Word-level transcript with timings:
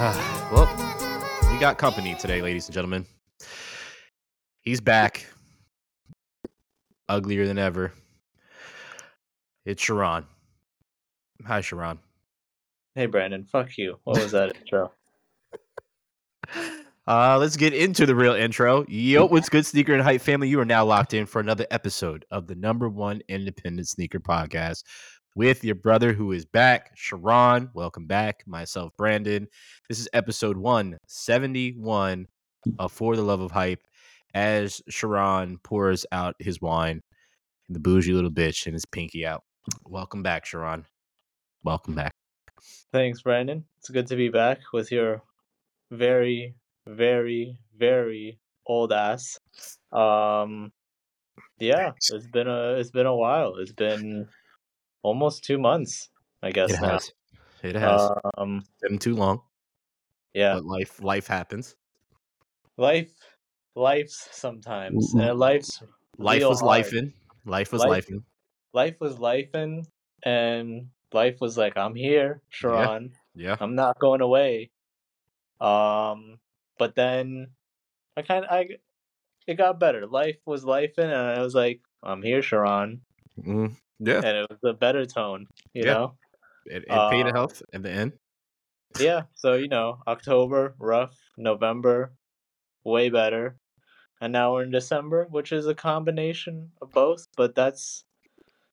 Ah, 0.00 0.50
well, 0.52 0.68
we 1.50 1.58
got 1.58 1.78
company 1.78 2.14
today, 2.16 2.42
ladies 2.42 2.66
and 2.66 2.74
gentlemen. 2.74 3.06
He's 4.60 4.82
back, 4.82 5.26
uglier 7.08 7.46
than 7.46 7.58
ever. 7.58 7.92
It's 9.64 9.82
Sharon. 9.82 10.26
Hi, 11.46 11.62
Sharon. 11.62 11.98
Hey, 12.94 13.06
Brandon. 13.06 13.46
Fuck 13.46 13.78
you. 13.78 13.98
What 14.04 14.20
was 14.22 14.32
that 14.32 14.54
intro? 14.54 14.92
Uh, 17.08 17.38
let's 17.38 17.56
get 17.56 17.72
into 17.72 18.04
the 18.04 18.14
real 18.14 18.34
intro. 18.34 18.84
Yo, 18.86 19.24
what's 19.24 19.48
good, 19.48 19.64
sneaker 19.64 19.94
and 19.94 20.02
hype 20.02 20.20
family? 20.20 20.46
You 20.46 20.60
are 20.60 20.66
now 20.66 20.84
locked 20.84 21.14
in 21.14 21.24
for 21.24 21.40
another 21.40 21.66
episode 21.70 22.26
of 22.30 22.46
the 22.46 22.54
number 22.54 22.86
one 22.86 23.22
independent 23.30 23.88
sneaker 23.88 24.20
podcast 24.20 24.82
with 25.34 25.64
your 25.64 25.74
brother 25.74 26.12
who 26.12 26.32
is 26.32 26.44
back, 26.44 26.90
Sharon. 26.96 27.70
Welcome 27.72 28.06
back. 28.06 28.42
Myself, 28.46 28.92
Brandon. 28.98 29.48
This 29.88 30.00
is 30.00 30.08
episode 30.12 30.58
171 30.58 32.26
of 32.78 32.92
For 32.92 33.16
the 33.16 33.22
Love 33.22 33.40
of 33.40 33.52
Hype 33.52 33.80
as 34.34 34.82
Sharon 34.90 35.56
pours 35.64 36.04
out 36.12 36.34
his 36.38 36.60
wine, 36.60 37.00
the 37.70 37.80
bougie 37.80 38.12
little 38.12 38.30
bitch, 38.30 38.66
and 38.66 38.74
his 38.74 38.84
pinky 38.84 39.24
out. 39.24 39.44
Welcome 39.86 40.22
back, 40.22 40.44
Sharon. 40.44 40.84
Welcome 41.64 41.94
back. 41.94 42.12
Thanks, 42.92 43.22
Brandon. 43.22 43.64
It's 43.78 43.88
good 43.88 44.08
to 44.08 44.16
be 44.16 44.28
back 44.28 44.58
with 44.74 44.92
your 44.92 45.22
very, 45.90 46.54
very, 46.96 47.58
very 47.76 48.38
old 48.66 48.92
ass. 48.92 49.38
Um, 49.92 50.72
yeah, 51.58 51.92
it's 52.10 52.26
been 52.28 52.48
a 52.48 52.74
it's 52.78 52.90
been 52.90 53.06
a 53.06 53.14
while. 53.14 53.56
It's 53.58 53.72
been 53.72 54.28
almost 55.02 55.44
two 55.44 55.58
months, 55.58 56.08
I 56.42 56.50
guess. 56.50 56.72
It 56.72 56.80
now. 56.80 56.88
has. 56.92 57.12
It 57.62 57.74
has. 57.74 58.10
Um, 58.38 58.62
been 58.82 58.98
too 58.98 59.14
long. 59.16 59.42
yeah, 60.34 60.54
But 60.54 60.64
life 60.64 61.02
life 61.02 61.26
happens. 61.26 61.74
life, 62.76 63.10
life's 63.74 64.28
sometimes, 64.32 65.14
and 65.14 65.38
life's 65.38 65.82
Life 66.18 66.42
was 66.44 66.62
life 66.62 66.92
in. 66.94 67.12
Life 67.44 67.72
was 67.72 67.80
Life- 67.82 67.90
life 67.90 68.08
in. 68.10 68.24
life 68.74 68.96
was 69.00 69.18
life 69.18 69.54
in, 69.54 69.84
and 70.24 70.88
life 71.12 71.40
was 71.40 71.56
like, 71.56 71.76
I'm 71.76 71.94
here, 71.94 72.42
Sharon. 72.50 73.12
Yeah. 73.34 73.56
I'm 73.60 73.74
not 73.74 73.98
going 73.98 74.20
away. 74.20 74.70
Um, 75.60 76.38
but 76.78 76.94
then 76.94 77.48
I 78.16 78.22
kind 78.22 78.44
of 78.44 78.50
I 78.50 78.68
it 79.46 79.54
got 79.54 79.80
better. 79.80 80.06
Life 80.06 80.38
was 80.46 80.64
life 80.64 80.98
in, 80.98 81.04
and 81.10 81.14
I 81.14 81.40
was 81.40 81.54
like, 81.54 81.80
I'm 82.02 82.22
here, 82.22 82.42
Sharon, 82.42 83.00
Mm, 83.38 83.76
yeah. 84.00 84.16
and 84.18 84.36
it 84.36 84.50
was 84.50 84.58
a 84.64 84.74
better 84.74 85.06
tone, 85.06 85.46
you 85.74 85.84
Yeah. 85.84 85.94
know. 85.94 86.14
It, 86.66 86.84
it 86.84 86.88
paid 86.88 87.26
a 87.26 87.30
Uh, 87.30 87.32
health 87.32 87.62
at 87.72 87.82
the 87.82 87.90
end. 87.90 88.12
Yeah. 88.98 89.22
So 89.34 89.54
you 89.54 89.68
know, 89.68 90.02
October 90.06 90.74
rough, 90.78 91.16
November 91.36 92.12
way 92.84 93.08
better, 93.10 93.56
and 94.20 94.32
now 94.32 94.52
we're 94.54 94.64
in 94.64 94.70
December, 94.70 95.26
which 95.30 95.52
is 95.52 95.66
a 95.66 95.74
combination 95.74 96.72
of 96.82 96.90
both. 96.92 97.26
But 97.36 97.54
that's 97.54 98.04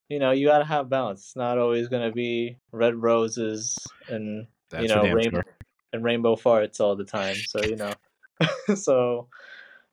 you 0.10 0.20
know 0.20 0.32
you 0.32 0.48
gotta 0.48 0.66
have 0.66 0.90
balance. 0.90 1.22
It's 1.22 1.36
not 1.36 1.58
always 1.58 1.88
gonna 1.88 2.12
be 2.12 2.58
red 2.72 2.96
roses 3.02 3.78
and 4.10 4.48
That's 4.70 4.84
you 4.84 4.90
know 4.90 5.04
rainbow 5.06 5.42
sure. 5.46 5.55
And 5.96 6.04
rainbow 6.04 6.36
farts 6.36 6.80
all 6.80 6.96
the 6.96 7.04
time. 7.04 7.36
So 7.36 7.64
you 7.64 7.76
know, 7.76 7.92
so 8.76 9.28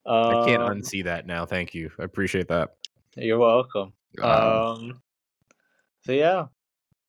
um, 0.05 0.31
I 0.31 0.45
can't 0.45 0.63
unsee 0.63 1.05
that 1.05 1.27
now. 1.27 1.47
Thank 1.47 1.75
you. 1.75 1.91
I 1.99 2.05
appreciate 2.05 2.49
that. 2.49 2.75
You're 3.17 3.39
welcome. 3.39 3.93
Um, 4.21 4.31
Um, 4.31 5.03
so 6.05 6.13
yeah, 6.13 6.47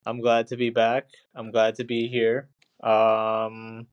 I'm 0.05 0.21
glad 0.21 0.47
to 0.47 0.57
be 0.57 0.69
back. 0.69 1.07
I'm 1.35 1.51
glad 1.51 1.75
to 1.75 1.83
be 1.83 2.07
here. 2.07 2.49
Um, 2.81 3.87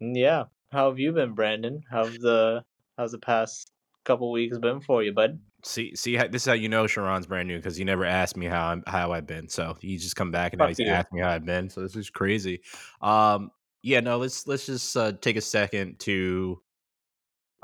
yeah. 0.00 0.44
How 0.70 0.90
have 0.90 0.98
you 0.98 1.12
been, 1.12 1.32
Brandon? 1.34 1.82
How's 1.90 2.18
the 2.18 2.62
how's 2.98 3.12
the 3.12 3.18
past 3.18 3.72
couple 4.04 4.30
weeks 4.30 4.58
been 4.58 4.80
for 4.80 5.02
you, 5.02 5.12
bud? 5.12 5.40
see, 5.64 5.94
see, 5.94 6.14
how, 6.14 6.26
this 6.28 6.42
is 6.42 6.46
how 6.46 6.52
you 6.52 6.68
know 6.68 6.86
Sharon's 6.86 7.26
brand 7.26 7.48
new 7.48 7.56
because 7.56 7.78
you 7.78 7.84
never 7.84 8.04
asked 8.04 8.36
me 8.36 8.46
how 8.46 8.68
I'm 8.68 8.82
how 8.86 9.12
I've 9.12 9.26
been. 9.26 9.48
So 9.48 9.76
you 9.80 9.98
just 9.98 10.16
come 10.16 10.30
back 10.30 10.52
and 10.52 10.60
now 10.60 10.68
he's 10.68 10.78
you. 10.78 10.86
asked 10.86 11.12
me 11.12 11.20
how 11.20 11.30
I've 11.30 11.44
been. 11.44 11.68
So 11.68 11.80
this 11.80 11.96
is 11.96 12.10
crazy. 12.10 12.60
Um, 13.00 13.50
yeah, 13.82 14.00
no, 14.00 14.18
let's 14.18 14.46
let's 14.46 14.66
just 14.66 14.96
uh, 14.96 15.12
take 15.12 15.36
a 15.36 15.40
second 15.40 15.98
to 16.00 16.60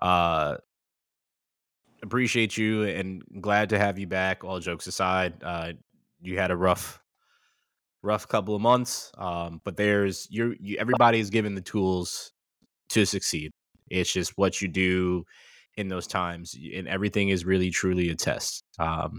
uh 0.01 0.57
appreciate 2.05 2.57
you 2.57 2.83
and 2.85 3.25
glad 3.41 3.71
to 3.71 3.79
have 3.79 3.99
you 3.99 4.07
back. 4.07 4.45
All 4.45 4.61
jokes 4.61 4.87
aside, 4.87 5.35
uh, 5.43 5.73
you 6.21 6.39
had 6.39 6.51
a 6.51 6.57
rough, 6.57 7.01
rough 8.03 8.29
couple 8.29 8.55
of 8.55 8.61
months. 8.61 9.11
Um, 9.19 9.61
but 9.65 9.77
there's 9.77 10.29
you're 10.31 10.55
you, 10.61 10.77
everybody 10.79 11.19
is 11.19 11.31
given 11.31 11.55
the 11.55 11.61
tools 11.61 12.33
to 12.91 13.05
succeed. 13.05 13.51
It's 13.91 14.13
just 14.13 14.33
what 14.37 14.63
you 14.63 14.69
do 14.69 15.25
in 15.77 15.89
those 15.89 16.07
times, 16.07 16.57
and 16.75 16.87
everything 16.87 17.31
is 17.31 17.45
really 17.45 17.71
truly 17.71 18.11
a 18.11 18.15
test. 18.15 18.63
Um, 18.79 19.19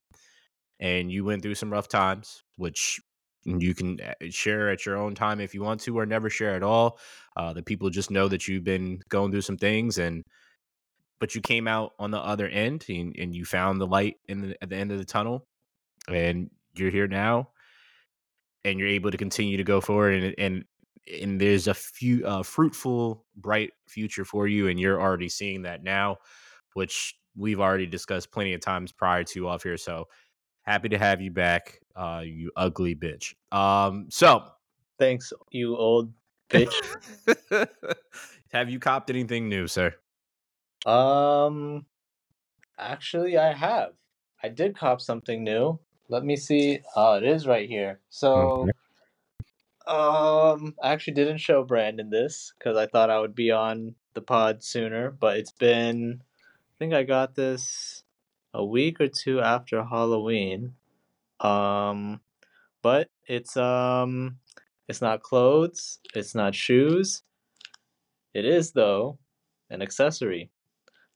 and 0.79 1.11
you 1.11 1.25
went 1.25 1.41
through 1.41 1.55
some 1.55 1.71
rough 1.71 1.87
times, 1.87 2.43
which 2.57 3.01
you 3.45 3.75
can 3.75 3.99
uh, 4.01 4.13
share 4.29 4.69
at 4.69 4.85
your 4.85 4.97
own 4.97 5.13
time 5.15 5.39
if 5.39 5.53
you 5.53 5.61
want 5.61 5.81
to, 5.81 5.97
or 5.97 6.05
never 6.05 6.29
share 6.29 6.55
at 6.55 6.63
all. 6.63 6.99
Uh, 7.37 7.53
the 7.53 7.63
people 7.63 7.89
just 7.89 8.11
know 8.11 8.27
that 8.27 8.47
you've 8.47 8.63
been 8.63 8.99
going 9.09 9.31
through 9.31 9.41
some 9.41 9.57
things, 9.57 9.97
and 9.97 10.23
but 11.19 11.35
you 11.35 11.41
came 11.41 11.67
out 11.67 11.93
on 11.99 12.11
the 12.11 12.19
other 12.19 12.47
end, 12.47 12.85
and, 12.89 13.15
and 13.17 13.35
you 13.35 13.45
found 13.45 13.79
the 13.79 13.87
light 13.87 14.15
in 14.27 14.41
the, 14.41 14.63
at 14.63 14.69
the 14.69 14.75
end 14.75 14.91
of 14.91 14.97
the 14.97 15.05
tunnel, 15.05 15.45
and 16.09 16.49
you're 16.73 16.91
here 16.91 17.07
now, 17.07 17.49
and 18.63 18.79
you're 18.79 18.89
able 18.89 19.11
to 19.11 19.17
continue 19.17 19.57
to 19.57 19.63
go 19.63 19.79
forward, 19.79 20.15
and 20.15 20.35
and 20.37 20.65
and 21.21 21.39
there's 21.39 21.67
a 21.67 21.73
few 21.73 22.25
uh, 22.25 22.41
fruitful, 22.41 23.25
bright 23.35 23.71
future 23.87 24.25
for 24.25 24.47
you, 24.47 24.67
and 24.69 24.79
you're 24.79 24.99
already 24.99 25.29
seeing 25.29 25.61
that 25.61 25.83
now, 25.83 26.17
which 26.73 27.15
we've 27.37 27.59
already 27.59 27.85
discussed 27.85 28.31
plenty 28.31 28.53
of 28.53 28.61
times 28.61 28.91
prior 28.91 29.23
to 29.23 29.47
off 29.47 29.63
here. 29.63 29.77
So 29.77 30.07
happy 30.65 30.89
to 30.89 30.97
have 30.97 31.21
you 31.21 31.31
back, 31.31 31.79
uh, 31.95 32.21
you 32.25 32.51
ugly 32.55 32.95
bitch. 32.95 33.33
Um, 33.51 34.07
so 34.09 34.43
Thanks, 34.97 35.33
you 35.51 35.75
old 35.75 36.13
bitch. 36.49 36.73
have 38.51 38.69
you 38.69 38.79
copped 38.79 39.09
anything 39.09 39.49
new, 39.49 39.67
sir? 39.67 39.93
um, 40.85 41.85
actually, 42.77 43.37
I 43.37 43.53
have. 43.53 43.93
I 44.41 44.49
did 44.49 44.77
cop 44.77 45.01
something 45.01 45.43
new. 45.43 45.79
Let 46.07 46.23
me 46.23 46.35
see. 46.35 46.79
Oh, 46.95 47.15
it 47.15 47.23
is 47.23 47.47
right 47.47 47.67
here. 47.67 47.99
So, 48.09 48.69
um, 49.87 50.75
I 50.81 50.93
actually 50.93 51.15
didn't 51.15 51.39
show 51.39 51.63
Brandon 51.63 52.09
this 52.09 52.53
because 52.57 52.77
I 52.77 52.85
thought 52.85 53.09
I 53.09 53.19
would 53.19 53.35
be 53.35 53.51
on 53.51 53.95
the 54.13 54.21
pod 54.21 54.63
sooner, 54.63 55.11
but 55.11 55.37
it's 55.37 55.51
been. 55.51 56.21
I 56.21 56.75
think 56.77 56.93
I 56.93 57.03
got 57.03 57.35
this 57.35 58.03
a 58.55 58.65
week 58.65 59.01
or 59.01 59.07
two 59.07 59.41
after 59.41 59.83
Halloween. 59.83 60.73
Um, 61.41 62.21
but 62.81 63.09
it's 63.27 63.57
um, 63.57 64.37
it's 64.87 65.01
not 65.01 65.21
clothes. 65.21 65.99
It's 66.15 66.33
not 66.33 66.55
shoes. 66.55 67.23
It 68.33 68.45
is 68.45 68.71
though 68.71 69.19
an 69.69 69.81
accessory. 69.81 70.49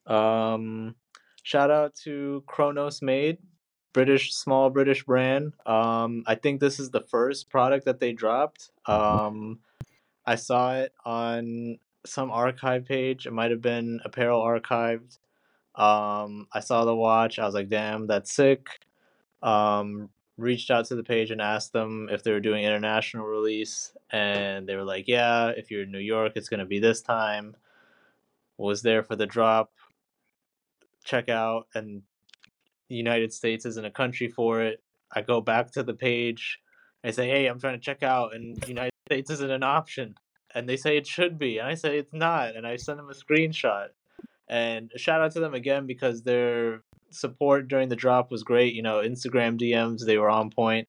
Um, 0.05 0.95
shout 1.43 1.71
out 1.71 1.95
to 2.03 2.43
Kronos 2.47 3.01
Made, 3.01 3.37
British 3.93 4.33
small 4.33 4.69
British 4.69 5.03
brand. 5.03 5.53
Um, 5.65 6.23
I 6.27 6.35
think 6.35 6.59
this 6.59 6.79
is 6.79 6.89
the 6.89 7.05
first 7.09 7.49
product 7.49 7.85
that 7.85 7.99
they 7.99 8.13
dropped. 8.13 8.71
Um, 8.85 9.59
I 10.25 10.35
saw 10.35 10.75
it 10.75 10.93
on 11.05 11.77
some 12.05 12.31
archive 12.31 12.85
page. 12.85 13.25
It 13.25 13.33
might 13.33 13.51
have 13.51 13.61
been 13.61 13.99
Apparel 14.03 14.41
Archived. 14.41 15.17
Um, 15.79 16.47
I 16.51 16.59
saw 16.59 16.83
the 16.83 16.95
watch. 16.95 17.39
I 17.39 17.45
was 17.45 17.55
like, 17.55 17.69
damn, 17.69 18.05
that's 18.05 18.33
sick. 18.33 18.67
Um, 19.41 20.09
reached 20.37 20.69
out 20.69 20.85
to 20.85 20.95
the 20.95 21.03
page 21.03 21.31
and 21.31 21.41
asked 21.41 21.71
them 21.71 22.09
if 22.11 22.21
they 22.21 22.31
were 22.31 22.41
doing 22.41 22.65
international 22.65 23.25
release, 23.25 23.93
and 24.11 24.67
they 24.67 24.75
were 24.75 24.83
like, 24.83 25.07
yeah, 25.07 25.47
if 25.47 25.71
you're 25.71 25.83
in 25.83 25.91
New 25.91 25.99
York, 25.99 26.33
it's 26.35 26.49
gonna 26.49 26.65
be 26.65 26.79
this 26.79 27.01
time. 27.01 27.55
Was 28.57 28.81
there 28.81 29.03
for 29.03 29.15
the 29.15 29.25
drop. 29.25 29.71
Check 31.05 31.29
out, 31.29 31.67
and 31.73 32.01
the 32.89 32.95
United 32.95 33.31
States 33.31 33.65
isn't 33.65 33.85
a 33.85 33.91
country 33.91 34.27
for 34.27 34.61
it. 34.61 34.83
I 35.13 35.21
go 35.21 35.39
back 35.39 35.71
to 35.71 35.83
the 35.83 35.93
page. 35.93 36.59
I 37.05 37.11
say, 37.11 37.29
hey, 37.29 37.47
I'm 37.47 37.59
trying 37.59 37.75
to 37.75 37.79
check 37.79 38.03
out, 38.03 38.35
and 38.35 38.61
United 38.67 38.91
States 39.07 39.31
isn't 39.31 39.49
an 39.49 39.63
option. 39.63 40.15
And 40.53 40.67
they 40.67 40.75
say 40.75 40.97
it 40.97 41.07
should 41.07 41.39
be, 41.39 41.59
and 41.59 41.67
I 41.67 41.75
say 41.75 41.97
it's 41.97 42.13
not, 42.13 42.55
and 42.55 42.67
I 42.67 42.75
send 42.75 42.99
them 42.99 43.09
a 43.09 43.13
screenshot. 43.13 43.89
And 44.49 44.91
shout 44.95 45.21
out 45.21 45.31
to 45.33 45.39
them 45.39 45.53
again 45.53 45.85
because 45.85 46.23
their 46.23 46.81
support 47.11 47.67
during 47.67 47.89
the 47.89 47.95
drop 47.95 48.31
was 48.31 48.43
great. 48.43 48.73
You 48.73 48.81
know, 48.81 48.97
Instagram 48.97 49.59
DMs, 49.59 50.05
they 50.05 50.17
were 50.17 50.29
on 50.29 50.49
point 50.49 50.87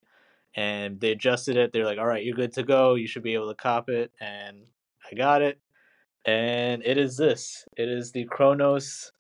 and 0.55 1.01
they 1.01 1.13
adjusted 1.13 1.57
it. 1.57 1.73
They're 1.73 1.85
like, 1.85 1.99
all 1.99 2.07
right, 2.07 2.25
you're 2.25 2.37
good 2.37 2.55
to 2.55 2.63
go. 2.63 2.95
You 2.95 3.07
should 3.07 3.23
be 3.23 3.35
able 3.35 3.49
to 3.49 3.55
cop 3.55 3.89
it. 3.89 4.13
And 4.21 4.65
I 5.11 5.15
got 5.15 5.43
it. 5.43 5.61
And 6.25 6.83
it 6.85 6.99
is 6.99 7.17
this 7.17 7.65
it 7.77 7.89
is 7.89 8.13
the 8.13 8.25
Kronos 8.27 9.13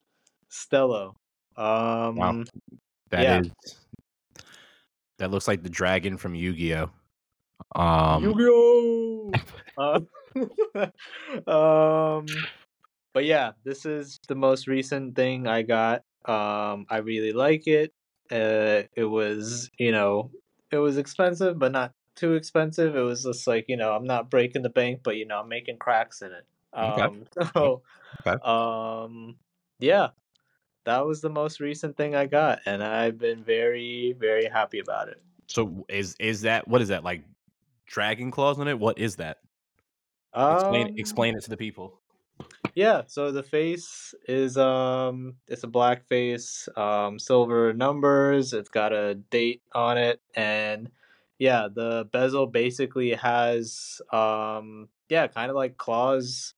Stello. 0.50 1.14
Um, 1.56 2.16
Wow. 2.16 2.44
That 3.10 3.22
yeah. 3.22 3.40
is 3.40 3.50
that 5.19 5.31
looks 5.31 5.48
like 5.48 5.62
the 5.62 5.69
dragon 5.69 6.16
from 6.16 6.34
Yu-Gi-Oh. 6.34 6.90
Um, 7.78 8.22
Yu-Gi-Oh! 8.25 9.32
uh, 9.76 10.00
um, 11.50 12.26
but 13.12 13.25
yeah, 13.25 13.53
this 13.65 13.85
is 13.87 14.21
the 14.29 14.35
most 14.35 14.67
recent 14.67 15.17
thing 15.17 15.47
I 15.47 15.62
got. 15.62 16.05
Um, 16.25 16.87
I 16.89 16.99
really 16.99 17.33
like 17.33 17.67
it. 17.67 17.95
Uh, 18.31 18.85
it 18.95 19.05
was, 19.05 19.71
you 19.79 19.93
know, 19.93 20.31
it 20.71 20.79
was 20.79 20.99
expensive, 20.99 21.59
but 21.59 21.73
not 21.73 21.95
too 22.15 22.35
expensive. 22.35 22.95
It 22.97 23.01
was 23.01 23.25
just 23.25 23.47
like, 23.47 23.67
you 23.69 23.77
know, 23.77 23.93
I'm 23.95 24.05
not 24.05 24.31
breaking 24.31 24.62
the 24.62 24.71
bank, 24.71 25.01
but 25.03 25.17
you 25.17 25.27
know, 25.27 25.41
I'm 25.41 25.49
making 25.49 25.79
cracks 25.79 26.23
in 26.23 26.33
it. 26.33 26.47
Okay. 26.83 27.09
Um, 27.09 27.25
so, 27.55 27.83
Okay. 28.27 28.41
um, 28.43 29.39
yeah, 29.81 30.11
that 30.85 31.07
was 31.07 31.21
the 31.23 31.31
most 31.31 31.61
recent 31.61 31.97
thing 31.97 32.15
I 32.15 32.27
got, 32.27 32.61
and 32.67 32.83
I've 32.83 33.19
been 33.19 33.45
very, 33.45 34.15
very 34.19 34.47
happy 34.47 34.79
about 34.81 35.09
it. 35.09 35.23
so 35.49 35.85
is 35.89 36.17
is 36.21 36.43
that 36.43 36.69
what 36.69 36.81
is 36.81 36.89
that 36.89 37.05
like 37.05 37.25
dragon 37.87 38.31
claws 38.31 38.59
on 38.59 38.69
it? 38.69 38.79
What 38.79 38.99
is 38.99 39.17
that? 39.17 39.39
Explain 40.49 40.91
Um, 40.93 40.97
explain 40.97 41.35
it 41.37 41.43
to 41.45 41.51
the 41.51 41.57
people. 41.57 42.00
Yeah, 42.75 43.02
so 43.06 43.32
the 43.32 43.42
face 43.42 44.14
is 44.28 44.56
um 44.56 45.37
it's 45.48 45.64
a 45.64 45.69
black 45.69 46.06
face, 46.06 46.69
um 46.76 47.19
silver 47.19 47.72
numbers, 47.72 48.52
it's 48.52 48.69
got 48.69 48.92
a 48.92 49.14
date 49.16 49.62
on 49.72 49.98
it 49.98 50.20
and 50.34 50.90
yeah, 51.38 51.69
the 51.72 52.08
bezel 52.12 52.46
basically 52.46 53.12
has 53.14 54.00
um 54.12 54.88
yeah, 55.08 55.26
kind 55.26 55.50
of 55.50 55.56
like 55.56 55.76
claws 55.76 56.54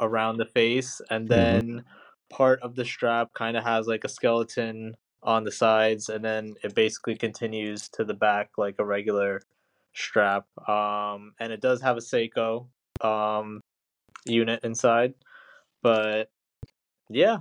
around 0.00 0.38
the 0.38 0.44
face 0.46 1.00
and 1.10 1.26
Mhm. 1.26 1.28
then 1.28 1.84
part 2.30 2.60
of 2.62 2.74
the 2.74 2.84
strap 2.84 3.32
kind 3.34 3.56
of 3.56 3.64
has 3.64 3.86
like 3.86 4.04
a 4.04 4.08
skeleton 4.08 4.96
on 5.22 5.44
the 5.44 5.52
sides 5.52 6.08
and 6.08 6.24
then 6.24 6.54
it 6.64 6.74
basically 6.74 7.16
continues 7.16 7.88
to 7.90 8.04
the 8.04 8.14
back 8.14 8.50
like 8.58 8.76
a 8.78 8.84
regular 8.84 9.40
strap. 9.94 10.46
Um 10.68 11.34
and 11.38 11.52
it 11.52 11.60
does 11.60 11.80
have 11.82 11.96
a 11.96 12.00
Seiko 12.00 12.66
um 13.00 13.60
unit 14.24 14.64
inside 14.64 15.14
but 15.82 16.30
yeah 17.10 17.38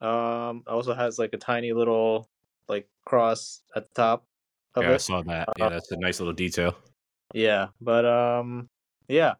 um 0.00 0.62
also 0.66 0.94
has 0.94 1.18
like 1.18 1.32
a 1.34 1.38
tiny 1.38 1.72
little 1.72 2.28
like 2.68 2.88
cross 3.04 3.62
at 3.76 3.84
the 3.88 3.94
top 3.94 4.26
of 4.74 4.84
Yeah, 4.84 4.94
I 4.94 4.96
saw 4.96 5.22
that. 5.22 5.48
Uh, 5.48 5.52
Yeah, 5.58 5.68
that's 5.70 5.90
a 5.92 5.96
nice 5.98 6.20
little 6.20 6.34
detail. 6.34 6.74
yeah 7.34 7.68
but 7.80 8.04
um 8.04 8.68
yeah 9.08 9.34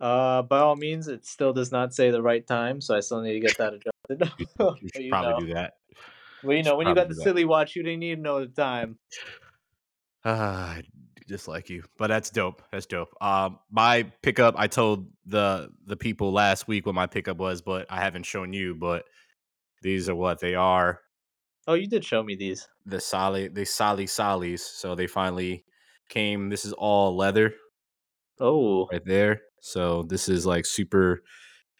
uh 0.00 0.42
by 0.42 0.58
all 0.58 0.76
means 0.76 1.08
it 1.08 1.24
still 1.26 1.52
does 1.52 1.72
not 1.72 1.94
say 1.94 2.10
the 2.10 2.22
right 2.22 2.46
time 2.46 2.80
so 2.80 2.94
i 2.94 3.00
still 3.00 3.20
need 3.22 3.32
to 3.32 3.40
get 3.40 3.56
that 3.58 3.74
adjusted 3.74 4.30
You, 4.38 4.46
you 4.82 4.88
should 4.94 5.02
you 5.04 5.10
probably 5.10 5.32
know, 5.32 5.40
do 5.40 5.54
that. 5.54 5.74
well, 6.42 6.56
you 6.56 6.62
know 6.62 6.76
when 6.76 6.86
you 6.86 6.94
got 6.94 7.08
the 7.08 7.14
silly 7.14 7.44
watch 7.44 7.74
you 7.76 7.82
didn't 7.82 8.00
need 8.00 8.16
to 8.16 8.20
know 8.22 8.40
the 8.40 8.52
time 8.52 8.98
Ah, 10.24 10.78
just 11.28 11.48
like 11.48 11.68
you, 11.70 11.82
but 11.98 12.06
that's 12.08 12.30
dope. 12.30 12.62
That's 12.72 12.86
dope. 12.86 13.14
Um, 13.20 13.58
my 13.70 14.04
pickup, 14.22 14.54
I 14.56 14.66
told 14.68 15.08
the 15.26 15.70
the 15.86 15.96
people 15.96 16.32
last 16.32 16.68
week 16.68 16.86
what 16.86 16.94
my 16.94 17.06
pickup 17.06 17.36
was, 17.38 17.62
but 17.62 17.86
I 17.90 18.00
haven't 18.00 18.24
shown 18.26 18.52
you. 18.52 18.74
But 18.74 19.04
these 19.82 20.08
are 20.08 20.14
what 20.14 20.40
they 20.40 20.54
are. 20.54 21.00
oh 21.68 21.74
you 21.74 21.86
did 21.88 22.04
show 22.04 22.22
me 22.22 22.36
these 22.36 22.66
The 22.86 23.00
Sally, 23.00 23.48
the 23.48 23.64
Sally 23.64 24.06
Solis. 24.06 24.62
So 24.64 24.94
they 24.94 25.06
finally 25.06 25.64
came. 26.08 26.48
This 26.48 26.64
is 26.64 26.72
all 26.72 27.16
leather 27.16 27.54
oh 28.40 28.86
right 28.92 29.04
there. 29.04 29.42
So 29.60 30.02
this 30.04 30.28
is 30.28 30.46
like 30.46 30.64
super. 30.66 31.22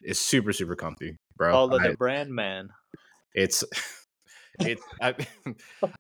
It's 0.01 0.21
super 0.21 0.53
super 0.53 0.77
comfy, 0.77 1.17
bro. 1.37 1.55
all 1.55 1.75
of 1.75 1.81
I- 1.83 1.89
the 1.91 1.97
brand 1.97 2.31
man 2.31 2.69
it's 3.35 3.65
it's 4.61 4.83
I, 5.01 5.15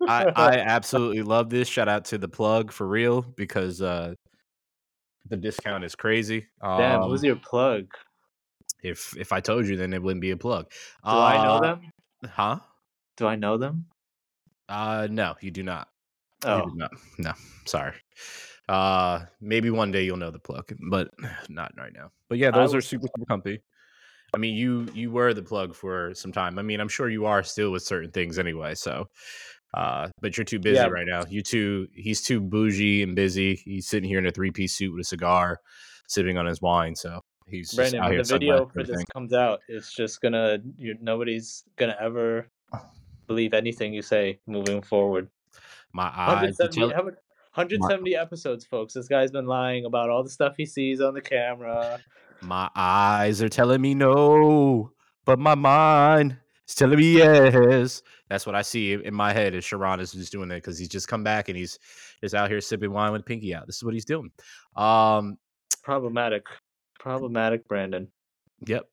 I 0.08 0.25
I 0.35 0.50
absolutely 0.58 1.23
love 1.23 1.50
this. 1.50 1.69
Shout 1.69 1.88
out 1.88 2.05
to 2.06 2.19
the 2.19 2.29
plug 2.29 2.73
for 2.73 2.87
real 2.87 3.23
because 3.23 3.82
uh 3.82 4.14
the 5.29 5.37
discount 5.37 5.85
is 5.85 5.94
crazy. 5.94 6.47
damn 6.62 7.03
Um, 7.03 7.11
who's 7.11 7.23
your 7.23 7.37
plug 7.37 7.87
if 8.82 9.17
if 9.17 9.32
I 9.32 9.41
told 9.41 9.67
you, 9.67 9.76
then 9.76 9.93
it 9.93 10.03
wouldn't 10.03 10.20
be 10.20 10.31
a 10.31 10.37
plug. 10.37 10.70
do 11.05 11.11
i 11.11 11.43
know 11.43 11.55
Uh, 11.56 11.61
them 11.61 11.81
Huh? 12.25 12.58
do 13.17 13.26
i 13.26 13.37
know 13.37 13.56
them 13.56 13.87
Uh, 14.69 15.06
no, 15.11 15.35
you 15.41 15.50
do 15.50 15.62
not. 15.62 15.88
Oh 16.44 16.64
do 16.64 16.76
not. 16.76 16.91
No, 17.19 17.32
sorry. 17.67 17.94
Uh, 18.69 19.26
maybe 19.41 19.70
one 19.70 19.93
day 19.93 20.05
you'll 20.05 20.17
know 20.17 20.31
the 20.32 20.41
plug, 20.41 20.73
but 20.91 21.11
not 21.49 21.73
right 21.76 21.93
now. 21.93 22.11
But 22.29 22.38
yeah, 22.38 22.49
I 22.49 22.58
those 22.58 22.75
are 22.75 22.81
super 22.81 23.06
super 23.06 23.26
comfy. 23.26 23.62
I 24.36 24.38
mean, 24.38 24.54
you 24.54 24.86
you 24.92 25.10
were 25.10 25.32
the 25.32 25.42
plug 25.42 25.74
for 25.74 26.12
some 26.14 26.30
time. 26.30 26.58
I 26.58 26.62
mean, 26.62 26.78
I'm 26.78 26.88
sure 26.90 27.08
you 27.08 27.24
are 27.24 27.42
still 27.42 27.70
with 27.72 27.82
certain 27.82 28.10
things 28.10 28.38
anyway. 28.38 28.74
So, 28.74 29.08
uh, 29.72 30.08
but 30.20 30.36
you're 30.36 30.44
too 30.44 30.58
busy 30.58 30.76
Yeah. 30.76 30.88
right 30.88 31.06
now. 31.08 31.22
You 31.26 31.40
too. 31.42 31.88
He's 31.94 32.20
too 32.22 32.42
bougie 32.42 33.02
and 33.02 33.16
busy. 33.16 33.54
He's 33.54 33.88
sitting 33.88 34.06
here 34.10 34.18
in 34.18 34.26
a 34.26 34.30
three 34.30 34.50
piece 34.50 34.74
suit 34.74 34.92
with 34.92 35.00
a 35.00 35.04
cigar, 35.08 35.60
sipping 36.06 36.36
on 36.36 36.44
his 36.44 36.60
wine. 36.60 36.94
So 36.94 37.22
he's 37.46 37.72
Brandon, 37.74 38.00
out 38.00 38.04
when 38.04 38.12
here 38.12 38.22
the 38.24 38.28
video 38.34 38.66
for 38.66 38.82
this 38.82 39.02
comes 39.14 39.32
out, 39.32 39.60
it's 39.68 39.94
just 39.94 40.20
gonna 40.20 40.58
nobody's 41.00 41.64
gonna 41.76 41.96
ever 41.98 42.50
believe 43.26 43.54
anything 43.54 43.94
you 43.94 44.02
say 44.02 44.38
moving 44.46 44.82
forward. 44.82 45.30
My 45.94 46.12
eyes. 46.14 46.58
170, 46.58 46.78
tell- 46.80 46.90
how 46.94 47.02
much- 47.04 47.14
170 47.54 48.14
episodes, 48.14 48.66
folks. 48.66 48.92
This 48.92 49.08
guy's 49.08 49.30
been 49.30 49.46
lying 49.46 49.86
about 49.86 50.10
all 50.10 50.22
the 50.22 50.28
stuff 50.28 50.56
he 50.58 50.66
sees 50.66 51.00
on 51.00 51.14
the 51.14 51.22
camera. 51.22 52.00
My 52.42 52.68
eyes 52.76 53.42
are 53.42 53.48
telling 53.48 53.80
me 53.80 53.94
no, 53.94 54.92
but 55.24 55.38
my 55.38 55.54
mind 55.54 56.36
is 56.68 56.74
telling 56.74 56.98
me 56.98 57.16
yes. 57.18 58.02
That's 58.28 58.44
what 58.46 58.54
I 58.54 58.62
see 58.62 58.92
in 58.92 59.14
my 59.14 59.32
head. 59.32 59.54
Is 59.54 59.64
Sharon 59.64 60.00
is 60.00 60.12
just 60.12 60.32
doing 60.32 60.48
that 60.48 60.56
because 60.56 60.78
he's 60.78 60.88
just 60.88 61.08
come 61.08 61.22
back 61.22 61.48
and 61.48 61.56
he's 61.56 61.78
just 62.20 62.34
out 62.34 62.50
here 62.50 62.60
sipping 62.60 62.92
wine 62.92 63.12
with 63.12 63.24
Pinky 63.24 63.54
out. 63.54 63.66
This 63.66 63.76
is 63.76 63.84
what 63.84 63.94
he's 63.94 64.04
doing. 64.04 64.30
Um, 64.74 65.38
Problematic. 65.82 66.46
Problematic, 66.98 67.68
Brandon. 67.68 68.08
yep. 68.66 68.88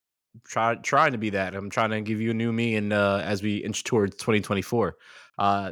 Try 0.47 0.75
trying 0.75 1.11
to 1.11 1.17
be 1.17 1.29
that. 1.31 1.55
I'm 1.55 1.69
trying 1.69 1.91
to 1.91 2.01
give 2.01 2.19
you 2.19 2.31
a 2.31 2.33
new 2.33 2.51
me, 2.51 2.75
and 2.75 2.91
uh, 2.91 3.21
as 3.23 3.43
we 3.43 3.57
inch 3.57 3.83
towards 3.83 4.15
2024. 4.15 4.95
Uh, 5.37 5.71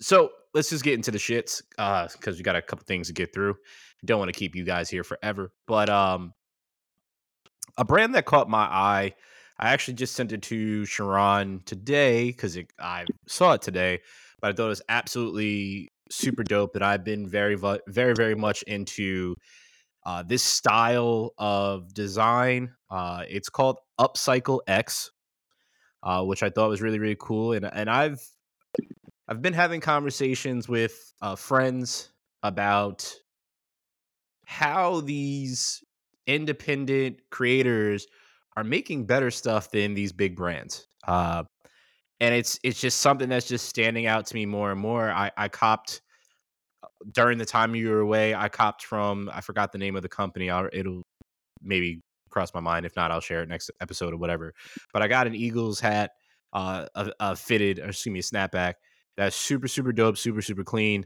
so 0.00 0.30
let's 0.54 0.68
just 0.70 0.84
get 0.84 0.94
into 0.94 1.10
the 1.10 1.18
shits 1.18 1.62
uh, 1.78 2.08
because 2.12 2.36
we 2.36 2.42
got 2.42 2.56
a 2.56 2.62
couple 2.62 2.84
things 2.84 3.06
to 3.06 3.12
get 3.14 3.32
through. 3.32 3.56
Don't 4.04 4.18
want 4.18 4.28
to 4.28 4.38
keep 4.38 4.54
you 4.54 4.64
guys 4.64 4.90
here 4.90 5.04
forever, 5.04 5.52
but 5.66 5.88
um, 5.88 6.34
a 7.76 7.84
brand 7.84 8.14
that 8.14 8.24
caught 8.24 8.48
my 8.48 8.62
eye. 8.64 9.14
I 9.58 9.72
actually 9.72 9.94
just 9.94 10.14
sent 10.14 10.32
it 10.32 10.42
to 10.42 10.84
Sharon 10.84 11.62
today 11.64 12.26
because 12.26 12.58
I 12.80 13.04
saw 13.26 13.52
it 13.52 13.62
today, 13.62 14.00
but 14.40 14.48
I 14.50 14.52
thought 14.52 14.66
it 14.66 14.68
was 14.68 14.82
absolutely 14.88 15.92
super 16.10 16.42
dope. 16.42 16.72
That 16.72 16.82
I've 16.82 17.04
been 17.04 17.28
very, 17.28 17.56
very, 17.86 18.14
very 18.14 18.34
much 18.34 18.62
into 18.64 19.36
uh, 20.04 20.22
this 20.24 20.42
style 20.42 21.32
of 21.38 21.94
design. 21.94 22.74
Uh, 22.90 23.24
it's 23.28 23.48
called 23.48 23.78
Upcycle 24.00 24.60
X, 24.66 25.12
uh, 26.02 26.24
which 26.24 26.42
I 26.42 26.50
thought 26.50 26.68
was 26.68 26.82
really, 26.82 26.98
really 26.98 27.16
cool. 27.18 27.52
And 27.52 27.64
and 27.64 27.88
I've 27.88 28.20
I've 29.28 29.42
been 29.42 29.54
having 29.54 29.80
conversations 29.80 30.68
with 30.68 31.12
uh, 31.22 31.36
friends 31.36 32.10
about 32.42 33.14
how 34.44 35.00
these 35.00 35.82
independent 36.26 37.20
creators 37.30 38.06
are 38.56 38.64
making 38.64 39.06
better 39.06 39.30
stuff 39.30 39.70
than 39.70 39.94
these 39.94 40.12
big 40.12 40.36
brands. 40.36 40.86
Uh, 41.06 41.44
and 42.20 42.34
it's 42.34 42.58
it's 42.62 42.80
just 42.80 43.00
something 43.00 43.28
that's 43.28 43.48
just 43.48 43.68
standing 43.68 44.06
out 44.06 44.26
to 44.26 44.34
me 44.34 44.46
more 44.46 44.70
and 44.70 44.80
more. 44.80 45.10
I, 45.10 45.30
I 45.36 45.48
copped 45.48 46.02
during 47.10 47.38
the 47.38 47.44
time 47.44 47.74
you 47.74 47.90
were 47.90 48.00
away. 48.00 48.34
I 48.34 48.48
copped 48.48 48.84
from 48.84 49.30
I 49.32 49.40
forgot 49.40 49.72
the 49.72 49.78
name 49.78 49.96
of 49.96 50.02
the 50.02 50.08
company. 50.08 50.48
I'll, 50.48 50.68
it'll 50.72 51.02
maybe 51.62 52.00
cross 52.30 52.54
my 52.54 52.60
mind. 52.60 52.86
If 52.86 52.94
not, 52.94 53.10
I'll 53.10 53.20
share 53.20 53.42
it 53.42 53.48
next 53.48 53.70
episode 53.80 54.14
or 54.14 54.18
whatever. 54.18 54.54
But 54.92 55.02
I 55.02 55.08
got 55.08 55.26
an 55.26 55.34
Eagles 55.34 55.80
hat, 55.80 56.12
uh, 56.52 56.86
a, 56.94 57.10
a 57.18 57.36
fitted, 57.36 57.80
or 57.80 57.86
excuse 57.86 58.12
me, 58.12 58.20
a 58.20 58.22
snapback 58.22 58.74
that's 59.16 59.34
super 59.34 59.66
super 59.66 59.92
dope, 59.92 60.16
super 60.16 60.42
super 60.42 60.62
clean. 60.62 61.04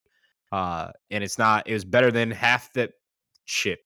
Uh, 0.52 0.90
and 1.10 1.24
it's 1.24 1.38
not. 1.38 1.66
It 1.66 1.72
was 1.72 1.86
better 1.86 2.10
than 2.10 2.30
half 2.30 2.72
that 2.74 2.90
shit 3.46 3.78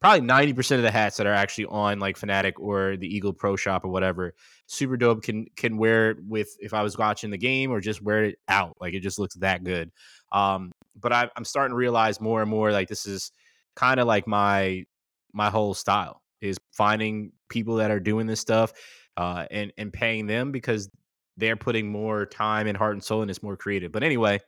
probably 0.00 0.26
90% 0.26 0.76
of 0.76 0.82
the 0.82 0.90
hats 0.90 1.16
that 1.16 1.26
are 1.26 1.34
actually 1.34 1.66
on 1.66 1.98
like 1.98 2.16
Fanatic 2.16 2.60
or 2.60 2.96
the 2.96 3.06
Eagle 3.06 3.32
Pro 3.32 3.56
Shop 3.56 3.84
or 3.84 3.88
whatever, 3.88 4.34
super 4.66 4.96
dope 4.96 5.22
can 5.22 5.46
can 5.56 5.76
wear 5.76 6.10
it 6.12 6.18
with 6.24 6.56
if 6.60 6.72
I 6.72 6.82
was 6.82 6.96
watching 6.96 7.30
the 7.30 7.38
game 7.38 7.70
or 7.70 7.80
just 7.80 8.02
wear 8.02 8.24
it 8.24 8.38
out. 8.48 8.76
Like 8.80 8.94
it 8.94 9.00
just 9.00 9.18
looks 9.18 9.34
that 9.36 9.64
good. 9.64 9.90
Um, 10.32 10.72
but 11.00 11.12
I, 11.12 11.28
I'm 11.36 11.44
starting 11.44 11.72
to 11.72 11.76
realize 11.76 12.20
more 12.20 12.40
and 12.40 12.50
more 12.50 12.70
like 12.70 12.88
this 12.88 13.06
is 13.06 13.32
kind 13.74 13.98
of 13.98 14.06
like 14.06 14.26
my 14.26 14.84
my 15.32 15.50
whole 15.50 15.74
style 15.74 16.22
is 16.40 16.56
finding 16.72 17.32
people 17.48 17.76
that 17.76 17.90
are 17.90 18.00
doing 18.00 18.26
this 18.26 18.40
stuff 18.40 18.72
uh, 19.16 19.46
and 19.50 19.72
and 19.78 19.92
paying 19.92 20.26
them 20.26 20.52
because 20.52 20.88
they're 21.36 21.56
putting 21.56 21.90
more 21.90 22.26
time 22.26 22.66
and 22.66 22.76
heart 22.76 22.94
and 22.94 23.02
soul 23.02 23.22
and 23.22 23.30
it's 23.30 23.42
more 23.42 23.56
creative. 23.56 23.92
But 23.92 24.02
anyway, 24.02 24.40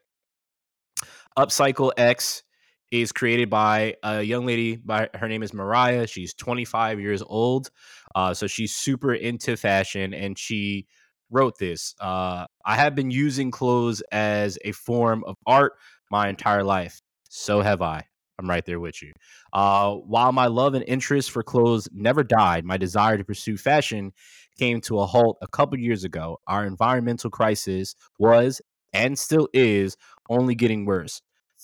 Upcycle 1.38 1.92
X 1.96 2.42
is 2.90 3.12
created 3.12 3.48
by 3.48 3.94
a 4.02 4.22
young 4.22 4.46
lady 4.46 4.76
by 4.76 5.08
her 5.14 5.28
name 5.28 5.42
is 5.42 5.54
Mariah. 5.54 6.06
She's 6.06 6.34
25 6.34 7.00
years 7.00 7.22
old. 7.22 7.70
Uh, 8.14 8.34
so 8.34 8.46
she's 8.46 8.72
super 8.72 9.14
into 9.14 9.56
fashion 9.56 10.12
and 10.12 10.38
she 10.38 10.86
wrote 11.30 11.58
this. 11.58 11.94
Uh, 12.00 12.46
I 12.64 12.74
have 12.74 12.94
been 12.94 13.10
using 13.10 13.50
clothes 13.50 14.02
as 14.10 14.58
a 14.64 14.72
form 14.72 15.22
of 15.24 15.36
art 15.46 15.74
my 16.10 16.28
entire 16.28 16.64
life. 16.64 17.00
So 17.28 17.60
have 17.60 17.82
I. 17.82 18.06
I'm 18.38 18.48
right 18.48 18.64
there 18.64 18.80
with 18.80 19.02
you. 19.02 19.12
Uh, 19.52 19.94
while 19.94 20.32
my 20.32 20.46
love 20.46 20.74
and 20.74 20.84
interest 20.88 21.30
for 21.30 21.42
clothes 21.42 21.88
never 21.92 22.24
died, 22.24 22.64
my 22.64 22.78
desire 22.78 23.18
to 23.18 23.24
pursue 23.24 23.56
fashion 23.58 24.12
came 24.58 24.80
to 24.82 24.98
a 24.98 25.06
halt 25.06 25.36
a 25.42 25.46
couple 25.46 25.78
years 25.78 26.04
ago. 26.04 26.38
Our 26.46 26.64
environmental 26.64 27.30
crisis 27.30 27.94
was 28.18 28.60
and 28.92 29.18
still 29.18 29.48
is 29.52 29.96
only 30.28 30.54
getting 30.54 30.86
worse. 30.86 31.20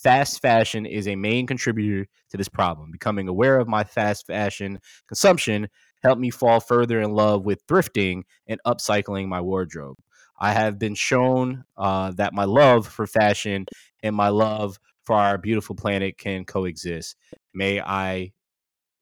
Fast 0.06 0.40
fashion 0.40 0.86
is 0.86 1.08
a 1.08 1.16
main 1.16 1.48
contributor 1.48 2.06
to 2.30 2.36
this 2.36 2.48
problem. 2.48 2.92
Becoming 2.92 3.26
aware 3.26 3.58
of 3.58 3.66
my 3.66 3.82
fast 3.82 4.24
fashion 4.24 4.78
consumption 5.08 5.66
helped 6.00 6.20
me 6.20 6.30
fall 6.30 6.60
further 6.60 7.00
in 7.00 7.10
love 7.10 7.44
with 7.44 7.66
thrifting 7.66 8.22
and 8.46 8.60
upcycling 8.64 9.26
my 9.26 9.40
wardrobe. 9.40 9.96
I 10.38 10.52
have 10.52 10.78
been 10.78 10.94
shown 10.94 11.64
uh, 11.76 12.12
that 12.12 12.34
my 12.34 12.44
love 12.44 12.86
for 12.86 13.08
fashion 13.08 13.66
and 14.00 14.14
my 14.14 14.28
love 14.28 14.78
for 15.02 15.16
our 15.16 15.38
beautiful 15.38 15.74
planet 15.74 16.18
can 16.18 16.44
coexist. 16.44 17.16
May 17.52 17.80
I 17.80 18.30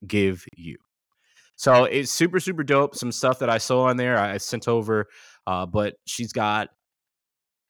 give 0.07 0.47
you. 0.57 0.79
So 1.57 1.85
it's 1.85 2.11
super, 2.11 2.41
super 2.41 2.65
dope. 2.65 2.97
Some 2.97 3.13
stuff 3.13 3.41
that 3.41 3.51
I 3.51 3.59
saw 3.59 3.89
on 3.89 3.99
there, 3.99 4.19
I 4.19 4.39
sent 4.39 4.69
over, 4.69 5.09
uh, 5.47 5.67
but 5.67 5.97
she's 6.07 6.33
got 6.33 6.71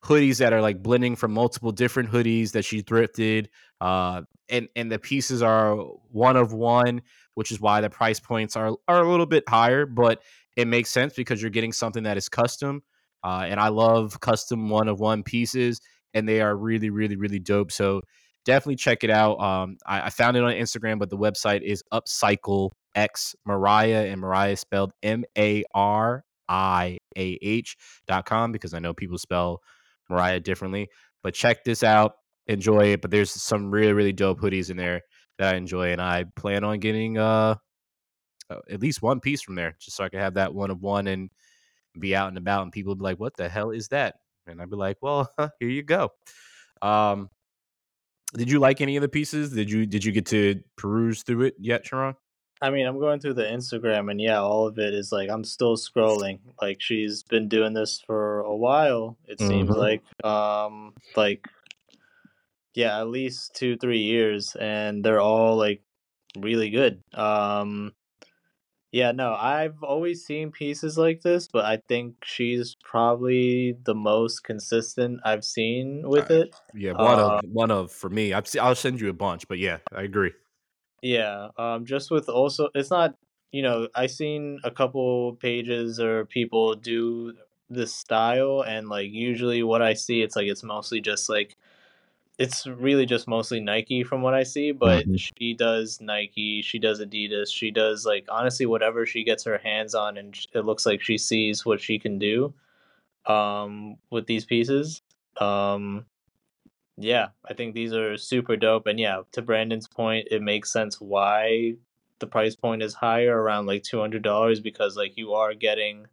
hoodies 0.04 0.38
that 0.38 0.52
are 0.52 0.60
like 0.60 0.82
blending 0.82 1.16
from 1.16 1.32
multiple 1.32 1.72
different 1.72 2.10
hoodies 2.10 2.52
that 2.52 2.64
she 2.64 2.82
thrifted. 2.82 3.46
Uh, 3.80 4.22
and 4.48 4.68
and 4.76 4.92
the 4.92 4.98
pieces 4.98 5.42
are 5.42 5.76
one 6.10 6.36
of 6.36 6.52
one, 6.52 7.02
which 7.34 7.50
is 7.50 7.60
why 7.60 7.80
the 7.80 7.90
price 7.90 8.20
points 8.20 8.56
are 8.56 8.76
are 8.86 9.02
a 9.02 9.10
little 9.10 9.26
bit 9.26 9.44
higher, 9.48 9.86
but 9.86 10.22
it 10.56 10.68
makes 10.68 10.90
sense 10.90 11.14
because 11.14 11.40
you're 11.42 11.50
getting 11.50 11.72
something 11.72 12.04
that 12.04 12.16
is 12.16 12.28
custom. 12.28 12.82
Uh, 13.22 13.46
and 13.48 13.58
I 13.58 13.68
love 13.68 14.20
custom 14.20 14.68
one 14.68 14.86
of 14.86 15.00
one 15.00 15.22
pieces, 15.22 15.80
and 16.12 16.28
they 16.28 16.42
are 16.42 16.54
really, 16.54 16.90
really, 16.90 17.16
really 17.16 17.38
dope. 17.38 17.72
So 17.72 18.02
definitely 18.44 18.76
check 18.76 19.02
it 19.02 19.10
out. 19.10 19.40
Um, 19.40 19.78
I, 19.86 20.02
I 20.02 20.10
found 20.10 20.36
it 20.36 20.44
on 20.44 20.52
Instagram, 20.52 20.98
but 20.98 21.08
the 21.08 21.16
website 21.16 21.62
is 21.62 21.82
Upcycle 21.92 22.72
X 22.94 23.34
Mariah, 23.46 24.06
and 24.10 24.20
Mariah 24.20 24.56
spelled 24.56 24.92
M 25.02 25.24
A 25.38 25.64
R 25.74 26.22
I 26.48 26.98
A 27.16 27.38
H 27.40 27.76
dot 28.06 28.26
com 28.26 28.52
because 28.52 28.74
I 28.74 28.78
know 28.78 28.92
people 28.92 29.18
spell 29.18 29.62
Mariah 30.08 30.40
differently. 30.40 30.88
But 31.22 31.34
check 31.34 31.64
this 31.64 31.82
out, 31.82 32.14
enjoy 32.46 32.92
it. 32.92 33.02
But 33.02 33.10
there's 33.10 33.30
some 33.30 33.70
really, 33.70 33.92
really 33.92 34.12
dope 34.12 34.40
hoodies 34.40 34.70
in 34.70 34.76
there 34.76 35.02
that 35.38 35.54
I 35.54 35.56
enjoy, 35.56 35.92
and 35.92 36.00
I 36.00 36.24
plan 36.36 36.64
on 36.64 36.78
getting 36.80 37.18
uh 37.18 37.56
at 38.70 38.80
least 38.80 39.02
one 39.02 39.20
piece 39.20 39.42
from 39.42 39.54
there, 39.54 39.76
just 39.80 39.96
so 39.96 40.04
I 40.04 40.08
can 40.08 40.20
have 40.20 40.34
that 40.34 40.54
one 40.54 40.70
of 40.70 40.80
one 40.80 41.06
and 41.06 41.30
be 41.98 42.14
out 42.14 42.28
and 42.28 42.38
about, 42.38 42.62
and 42.62 42.72
people 42.72 42.94
be 42.94 43.04
like, 43.04 43.18
"What 43.18 43.36
the 43.36 43.48
hell 43.48 43.70
is 43.70 43.88
that?" 43.88 44.16
And 44.46 44.60
I'd 44.60 44.70
be 44.70 44.76
like, 44.76 44.98
"Well, 45.00 45.30
here 45.60 45.68
you 45.68 45.82
go." 45.82 46.10
Um, 46.82 47.30
did 48.34 48.50
you 48.50 48.58
like 48.58 48.80
any 48.80 48.96
of 48.96 49.02
the 49.02 49.08
pieces? 49.08 49.52
Did 49.52 49.70
you 49.70 49.86
did 49.86 50.04
you 50.04 50.12
get 50.12 50.26
to 50.26 50.60
peruse 50.76 51.22
through 51.22 51.42
it 51.42 51.54
yet, 51.58 51.86
Sharon? 51.86 52.14
I 52.64 52.70
mean, 52.70 52.86
I'm 52.86 52.98
going 52.98 53.20
through 53.20 53.34
the 53.34 53.42
Instagram, 53.44 54.10
and 54.10 54.18
yeah, 54.18 54.40
all 54.40 54.66
of 54.66 54.78
it 54.78 54.94
is 54.94 55.12
like 55.12 55.28
I'm 55.28 55.44
still 55.44 55.76
scrolling. 55.76 56.40
Like 56.62 56.80
she's 56.80 57.22
been 57.22 57.46
doing 57.46 57.74
this 57.74 58.00
for 58.00 58.40
a 58.40 58.56
while. 58.56 59.18
It 59.26 59.38
seems 59.38 59.68
Mhm. 59.68 59.76
like, 59.76 60.02
um, 60.24 60.94
like 61.14 61.46
yeah, 62.74 62.98
at 62.98 63.08
least 63.08 63.54
two, 63.54 63.76
three 63.76 64.00
years, 64.00 64.56
and 64.56 65.04
they're 65.04 65.20
all 65.20 65.56
like 65.56 65.82
really 66.38 66.70
good. 66.70 67.02
Um, 67.12 67.92
yeah, 68.92 69.12
no, 69.12 69.34
I've 69.34 69.82
always 69.82 70.24
seen 70.24 70.52
pieces 70.52 70.96
like 70.96 71.22
this, 71.22 71.48
but 71.48 71.64
I 71.64 71.78
think 71.88 72.16
she's 72.24 72.76
probably 72.84 73.72
the 73.84 73.94
most 73.94 74.44
consistent 74.44 75.20
I've 75.24 75.44
seen 75.44 76.08
with 76.08 76.30
Uh, 76.30 76.34
it. 76.34 76.56
yeah, 76.74 76.92
one 76.92 77.18
of 77.18 77.32
Uh, 77.34 77.40
one 77.52 77.70
of 77.70 77.92
for 77.92 78.08
me. 78.08 78.32
I've 78.32 78.46
I'll 78.60 78.74
send 78.74 79.00
you 79.00 79.08
a 79.08 79.12
bunch, 79.12 79.48
but 79.48 79.58
yeah, 79.58 79.78
I 79.92 80.02
agree. 80.02 80.32
Yeah, 81.04 81.50
um, 81.58 81.84
just 81.86 82.10
with 82.10 82.28
also, 82.30 82.70
it's 82.74 82.90
not, 82.90 83.16
you 83.52 83.62
know, 83.62 83.88
I 83.94 84.06
seen 84.08 84.60
a 84.64 84.70
couple 84.70 85.34
pages 85.36 86.00
or 86.00 86.24
people 86.26 86.74
do 86.76 87.34
this 87.70 87.94
style, 87.94 88.62
and 88.66 88.88
like 88.88 89.10
usually 89.12 89.62
what 89.62 89.82
I 89.82 89.94
see, 89.94 90.22
it's 90.22 90.36
like 90.36 90.48
it's 90.48 90.64
mostly 90.64 91.00
just 91.02 91.28
like 91.28 91.56
it's 92.38 92.66
really 92.66 93.06
just 93.06 93.28
mostly 93.28 93.60
Nike 93.60 94.04
from 94.04 94.22
what 94.22 94.34
I 94.34 94.42
see, 94.44 94.72
but 94.72 95.06
Mhm. 95.06 95.18
she 95.18 95.54
does 95.54 96.00
Nike, 96.00 96.62
she 96.62 96.78
does 96.80 97.00
Adidas, 97.00 97.52
she 97.52 97.70
does 97.70 98.06
like 98.06 98.26
honestly 98.30 98.66
whatever 98.66 99.06
she 99.06 99.24
gets 99.24 99.44
her 99.44 99.58
hands 99.58 99.94
on, 99.94 100.18
and 100.18 100.36
it 100.54 100.64
looks 100.66 100.86
like 100.86 101.02
she 101.02 101.18
sees 101.18 101.66
what 101.66 101.80
she 101.80 101.98
can 101.98 102.18
do 102.18 102.54
um, 103.26 103.96
with 104.10 104.26
these 104.26 104.44
pieces. 104.46 105.02
Um, 105.40 106.06
yeah, 106.96 107.30
I 107.44 107.54
think 107.54 107.74
these 107.74 107.92
are 107.92 108.16
super 108.16 108.56
dope, 108.56 108.86
and 108.86 109.00
yeah, 109.00 109.22
to 109.32 109.42
Brandon's 109.42 109.88
point, 109.88 110.28
it 110.30 110.42
makes 110.42 110.72
sense 110.72 111.00
why 111.00 111.76
the 112.20 112.26
price 112.26 112.54
point 112.56 112.82
is 112.82 112.94
higher, 112.94 113.36
around 113.40 113.66
like 113.66 113.82
two 113.82 114.00
hundred 114.00 114.22
dollars, 114.22 114.60
because 114.60 114.96
like 114.96 115.16
you 115.16 115.34
are 115.34 115.54
getting 115.54 116.06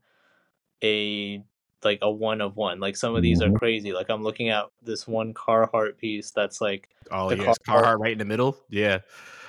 a 0.84 1.44
like 1.84 2.00
a 2.02 2.12
one 2.12 2.42
of 2.42 2.58
one. 2.58 2.80
Like 2.80 2.96
some 2.98 3.16
of 3.16 3.24
these 3.24 3.42
are 3.42 3.50
Mhm. 3.50 3.58
crazy. 3.58 3.94
Like 3.94 4.10
I'm 4.10 4.24
looking 4.24 4.50
at 4.50 4.68
this 4.82 5.08
one 5.08 5.34
Carhartt 5.34 5.98
piece 5.98 6.32
that's 6.32 6.62
like 6.62 6.90
Oh 7.12 7.30
the 7.30 7.36
yes, 7.36 7.58
Carhartt 7.68 7.68
Carhartt 7.68 8.00
right 8.00 8.12
in 8.14 8.18
the 8.18 8.26
middle. 8.26 8.58
Yeah, 8.70 9.00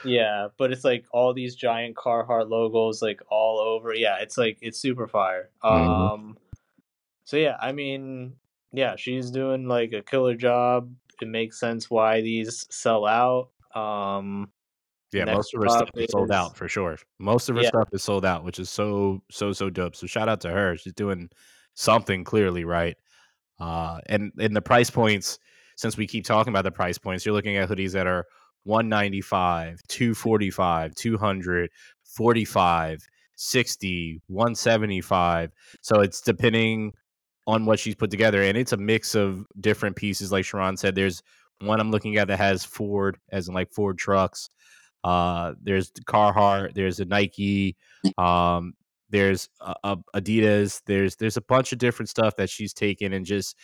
yeah, 0.03 0.49
but 0.57 0.73
it's 0.73 0.85
like 0.85 1.07
all 1.12 1.33
these 1.33 1.55
giant 1.55 1.97
Carhartt 1.97 2.49
logos 2.49 3.03
like 3.03 3.21
all 3.29 3.59
over. 3.61 3.95
Yeah, 3.95 4.19
it's 4.21 4.37
like 4.37 4.59
it's 4.61 4.79
super 4.79 5.07
fire. 5.07 5.51
Mhm. 5.69 6.12
Um 6.12 6.39
so 7.25 7.37
yeah, 7.39 7.57
I 7.61 7.73
mean, 7.73 8.37
yeah, 8.73 8.97
she's 8.97 9.31
doing 9.31 9.69
like 9.69 9.93
a 9.93 10.03
killer 10.03 10.37
job. 10.37 10.95
It 11.23 11.29
makes 11.29 11.59
sense 11.59 11.91
why 11.91 12.21
these 12.21 12.67
sell 12.71 13.07
out. 13.07 13.50
Um 13.75 14.50
yeah. 15.12 15.26
Most 15.26 15.55
of 15.55 15.62
her 15.62 15.69
stuff 15.69 15.91
is 15.95 16.11
sold 16.11 16.31
out 16.31 16.57
for 16.57 16.69
sure. 16.69 16.97
Most 17.19 17.50
of 17.50 17.57
her 17.57 17.62
yeah, 17.62 17.69
stuff 17.69 17.88
is 17.93 18.02
sold 18.02 18.25
out, 18.25 18.45
which 18.45 18.59
is 18.59 18.71
so 18.71 19.23
so 19.31 19.52
so 19.52 19.69
dope. 19.71 19.95
So 19.95 20.07
shout 20.07 20.29
out 20.29 20.41
to 20.43 20.50
her. 20.50 20.76
She's 20.76 20.95
doing 20.95 21.29
something 21.75 22.25
clearly 22.25 22.64
right. 22.64 22.97
Uh, 23.61 24.00
and 24.07 24.33
in 24.38 24.55
the 24.55 24.62
price 24.62 24.91
points, 24.91 25.38
since 25.76 25.97
we 25.97 26.07
keep 26.07 26.25
talking 26.25 26.52
about 26.52 26.64
the 26.64 26.71
price 26.71 26.99
points, 26.99 27.25
you're 27.25 27.35
looking 27.35 27.57
at 27.57 27.69
hoodies 27.69 27.93
that 27.93 28.07
are 28.07 28.26
195, 28.64 29.81
245, 29.88 30.95
200, 30.95 31.71
45, 32.05 33.07
60, 33.37 34.21
175. 34.26 35.52
So 35.81 36.00
it's 36.00 36.21
depending 36.21 36.93
on 37.47 37.67
what 37.67 37.79
she's 37.79 37.95
put 37.95 38.11
together. 38.11 38.43
And 38.43 38.57
it's 38.57 38.73
a 38.73 38.77
mix 38.77 39.15
of 39.15 39.47
different 39.61 39.97
pieces. 39.97 40.33
Like 40.33 40.45
Sharon 40.45 40.77
said, 40.77 40.95
there's 40.95 41.23
one 41.61 41.81
I'm 41.81 41.91
looking 41.91 42.17
at 42.17 42.29
that 42.29 42.39
has 42.39 42.65
Ford, 42.65 43.19
as 43.31 43.49
in 43.49 43.55
like 43.55 43.73
Ford 43.73 43.99
trucks. 43.99 44.49
Uh, 45.05 45.55
there's 45.61 45.91
the 45.91 46.03
Carhartt, 46.03 46.75
there's 46.75 47.01
a 47.01 47.05
Nike, 47.05 47.77
um, 48.19 48.75
there's 49.11 49.49
a, 49.61 49.75
a 49.83 49.97
Adidas, 50.15 50.81
there's 50.87 51.17
there's 51.17 51.37
a 51.37 51.43
bunch 51.43 51.73
of 51.73 51.79
different 51.79 52.09
stuff 52.09 52.37
that 52.37 52.49
she's 52.49 52.73
taken 52.73 53.13
and 53.13 53.27
just 53.27 53.57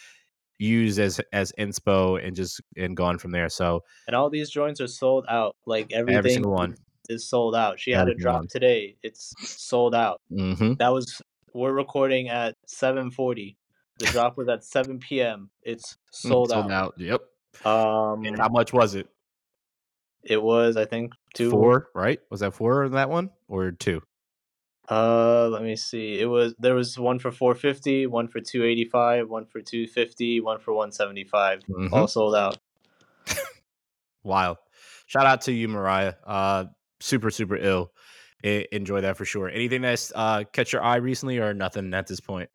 used 0.58 0.98
as 0.98 1.20
as 1.32 1.52
inspo 1.58 2.24
and 2.24 2.34
just 2.34 2.60
and 2.76 2.96
gone 2.96 3.18
from 3.18 3.30
there. 3.30 3.48
So 3.48 3.84
and 4.08 4.16
all 4.16 4.30
these 4.30 4.50
joints 4.50 4.80
are 4.80 4.88
sold 4.88 5.26
out. 5.28 5.54
Like 5.64 5.92
every 5.92 6.14
everything 6.14 6.36
single 6.36 6.54
one, 6.54 6.74
is 7.08 7.28
sold 7.28 7.54
out. 7.54 7.78
She 7.78 7.92
had 7.92 8.02
every 8.02 8.14
a 8.14 8.16
drop 8.16 8.40
one. 8.40 8.48
today. 8.48 8.96
It's 9.02 9.32
sold 9.38 9.94
out. 9.94 10.20
Mm-hmm. 10.32 10.74
That 10.74 10.92
was 10.92 11.22
we're 11.54 11.72
recording 11.72 12.28
at 12.28 12.56
7:40. 12.68 13.56
The 13.98 14.06
drop 14.06 14.36
was 14.36 14.48
at 14.48 14.64
7 14.64 14.98
p.m. 14.98 15.50
It's 15.62 15.96
sold, 16.10 16.50
Sold 16.50 16.70
out. 16.70 16.72
out. 16.72 16.94
Yep. 16.98 17.22
Um 17.66 18.24
And 18.24 18.38
how 18.38 18.48
much 18.48 18.72
was 18.72 18.94
it? 18.94 19.08
it 20.24 20.42
was 20.42 20.76
I 20.76 20.84
think 20.84 21.14
two 21.34 21.50
Four, 21.50 21.88
right? 21.94 22.20
Was 22.30 22.40
that 22.40 22.52
four 22.54 22.84
in 22.84 22.92
that 22.92 23.08
one 23.10 23.30
or 23.48 23.70
two? 23.72 24.02
uh 24.90 25.48
let 25.48 25.62
me 25.62 25.76
see. 25.76 26.18
It 26.18 26.26
was 26.26 26.54
there 26.58 26.74
was 26.74 26.98
one 26.98 27.18
for 27.18 27.30
450, 27.30 28.06
one 28.06 28.26
for 28.28 28.40
285, 28.40 29.28
one 29.28 29.44
for 29.46 29.60
250, 29.60 30.40
one 30.40 30.58
for 30.60 30.72
175. 30.72 31.60
Mhm. 31.68 31.92
All 31.92 32.06
sold 32.08 32.34
out. 32.34 32.58
Wild. 34.22 34.58
Shout 35.06 35.26
out 35.26 35.40
to 35.42 35.52
you, 35.52 35.68
Mariah. 35.68 36.14
Uh, 36.26 36.66
super, 37.00 37.30
super 37.30 37.56
ill. 37.56 37.92
Enjoy 38.42 39.00
that 39.00 39.16
for 39.16 39.24
sure. 39.24 39.48
Anything 39.48 39.82
that's 39.82 40.12
uh 40.14 40.44
catch 40.52 40.72
your 40.72 40.82
eye 40.82 40.96
recently 40.96 41.38
or 41.38 41.52
nothing 41.54 41.92
at 41.94 42.06
this 42.06 42.20
point? 42.20 42.48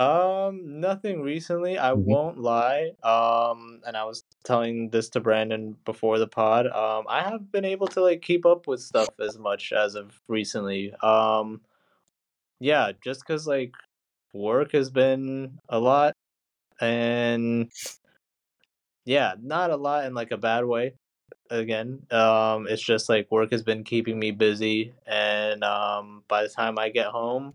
Um, 0.00 0.80
nothing 0.80 1.20
recently. 1.20 1.78
I 1.78 1.92
Mhm. 1.92 2.04
won't 2.06 2.38
lie. 2.38 2.92
Um, 3.02 3.82
and 3.86 3.96
I 3.96 4.04
was 4.04 4.24
telling 4.44 4.88
this 4.90 5.10
to 5.10 5.20
Brandon 5.20 5.76
before 5.84 6.18
the 6.18 6.26
pod. 6.26 6.66
Um, 6.68 7.04
I 7.08 7.22
have 7.22 7.52
been 7.52 7.66
able 7.66 7.86
to 7.88 8.00
like 8.00 8.22
keep 8.22 8.46
up 8.46 8.66
with 8.66 8.80
stuff 8.80 9.10
as 9.20 9.38
much 9.38 9.72
as 9.74 9.94
of 9.96 10.20
recently. 10.26 10.94
Um, 11.02 11.60
yeah, 12.60 12.92
just 13.02 13.20
because 13.26 13.46
like 13.46 13.72
work 14.32 14.72
has 14.72 14.90
been 14.90 15.58
a 15.68 15.80
lot, 15.80 16.14
and 16.80 17.70
yeah, 19.04 19.34
not 19.40 19.70
a 19.70 19.76
lot 19.76 20.04
in 20.04 20.14
like 20.14 20.30
a 20.30 20.36
bad 20.36 20.64
way. 20.64 20.94
Again, 21.50 22.06
um, 22.12 22.66
it's 22.68 22.82
just 22.82 23.08
like 23.08 23.30
work 23.30 23.52
has 23.52 23.62
been 23.62 23.84
keeping 23.84 24.18
me 24.18 24.32
busy, 24.32 24.94
and 25.06 25.64
um, 25.64 26.24
by 26.28 26.42
the 26.42 26.48
time 26.48 26.78
I 26.78 26.90
get 26.90 27.08
home, 27.08 27.54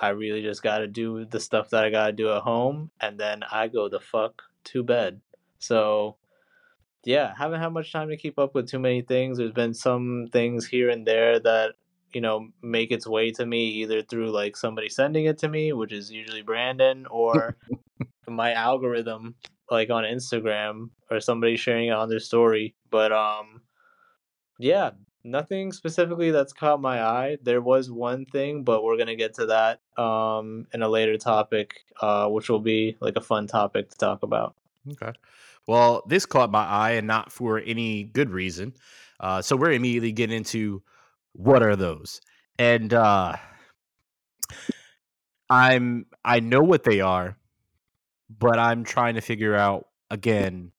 I 0.00 0.08
really 0.10 0.42
just 0.42 0.62
got 0.62 0.78
to 0.78 0.86
do 0.86 1.26
the 1.26 1.38
stuff 1.38 1.70
that 1.70 1.84
I 1.84 1.90
got 1.90 2.06
to 2.06 2.12
do 2.12 2.32
at 2.32 2.42
home, 2.42 2.90
and 3.00 3.20
then 3.20 3.42
I 3.50 3.68
go 3.68 3.88
the 3.88 4.00
fuck 4.00 4.42
to 4.64 4.82
bed. 4.82 5.20
So, 5.58 6.16
yeah, 7.04 7.34
haven't 7.36 7.60
had 7.60 7.68
much 7.68 7.92
time 7.92 8.08
to 8.08 8.16
keep 8.16 8.38
up 8.38 8.54
with 8.54 8.68
too 8.68 8.78
many 8.78 9.02
things. 9.02 9.36
There's 9.36 9.52
been 9.52 9.74
some 9.74 10.28
things 10.32 10.66
here 10.66 10.88
and 10.88 11.06
there 11.06 11.38
that 11.40 11.74
you 12.14 12.20
know 12.20 12.48
make 12.62 12.90
its 12.90 13.06
way 13.06 13.30
to 13.32 13.44
me 13.46 13.68
either 13.68 14.02
through 14.02 14.30
like 14.30 14.56
somebody 14.56 14.88
sending 14.88 15.26
it 15.26 15.38
to 15.38 15.48
me, 15.48 15.72
which 15.74 15.92
is 15.92 16.10
usually 16.10 16.42
Brandon, 16.42 17.06
or 17.06 17.58
my 18.26 18.52
algorithm 18.54 19.34
like 19.70 19.90
on 19.90 20.04
Instagram 20.04 20.90
or 21.10 21.20
somebody 21.20 21.56
sharing 21.56 21.88
it 21.88 21.92
on 21.92 22.08
their 22.08 22.20
story. 22.20 22.74
But 22.90 23.12
um, 23.12 23.62
yeah, 24.58 24.90
nothing 25.24 25.72
specifically 25.72 26.30
that's 26.30 26.52
caught 26.52 26.80
my 26.80 27.02
eye. 27.02 27.38
There 27.42 27.60
was 27.60 27.90
one 27.90 28.24
thing, 28.24 28.64
but 28.64 28.82
we're 28.82 28.96
gonna 28.96 29.16
get 29.16 29.34
to 29.34 29.46
that 29.46 29.80
um 30.02 30.66
in 30.72 30.82
a 30.82 30.88
later 30.88 31.16
topic, 31.16 31.84
uh, 32.00 32.28
which 32.28 32.48
will 32.48 32.60
be 32.60 32.96
like 33.00 33.16
a 33.16 33.20
fun 33.20 33.46
topic 33.46 33.90
to 33.90 33.96
talk 33.96 34.22
about. 34.22 34.56
Okay. 34.92 35.12
Well, 35.66 36.02
this 36.08 36.26
caught 36.26 36.50
my 36.50 36.64
eye 36.64 36.92
and 36.92 37.06
not 37.06 37.30
for 37.32 37.58
any 37.58 38.04
good 38.04 38.30
reason. 38.30 38.74
Uh, 39.20 39.42
so 39.42 39.56
we're 39.56 39.72
immediately 39.72 40.12
getting 40.12 40.38
into 40.38 40.82
what 41.32 41.62
are 41.62 41.76
those? 41.76 42.20
And 42.58 42.92
uh 42.92 43.36
I'm 45.48 46.06
I 46.24 46.40
know 46.40 46.62
what 46.62 46.84
they 46.84 47.00
are, 47.00 47.36
but 48.30 48.58
I'm 48.58 48.84
trying 48.84 49.14
to 49.14 49.20
figure 49.20 49.54
out 49.54 49.88
again 50.10 50.72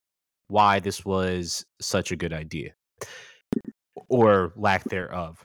why 0.48 0.80
this 0.80 1.06
was 1.06 1.66
such 1.80 2.12
a 2.12 2.16
good 2.16 2.34
idea 2.34 2.74
or 4.12 4.52
lack 4.58 4.84
thereof. 4.84 5.44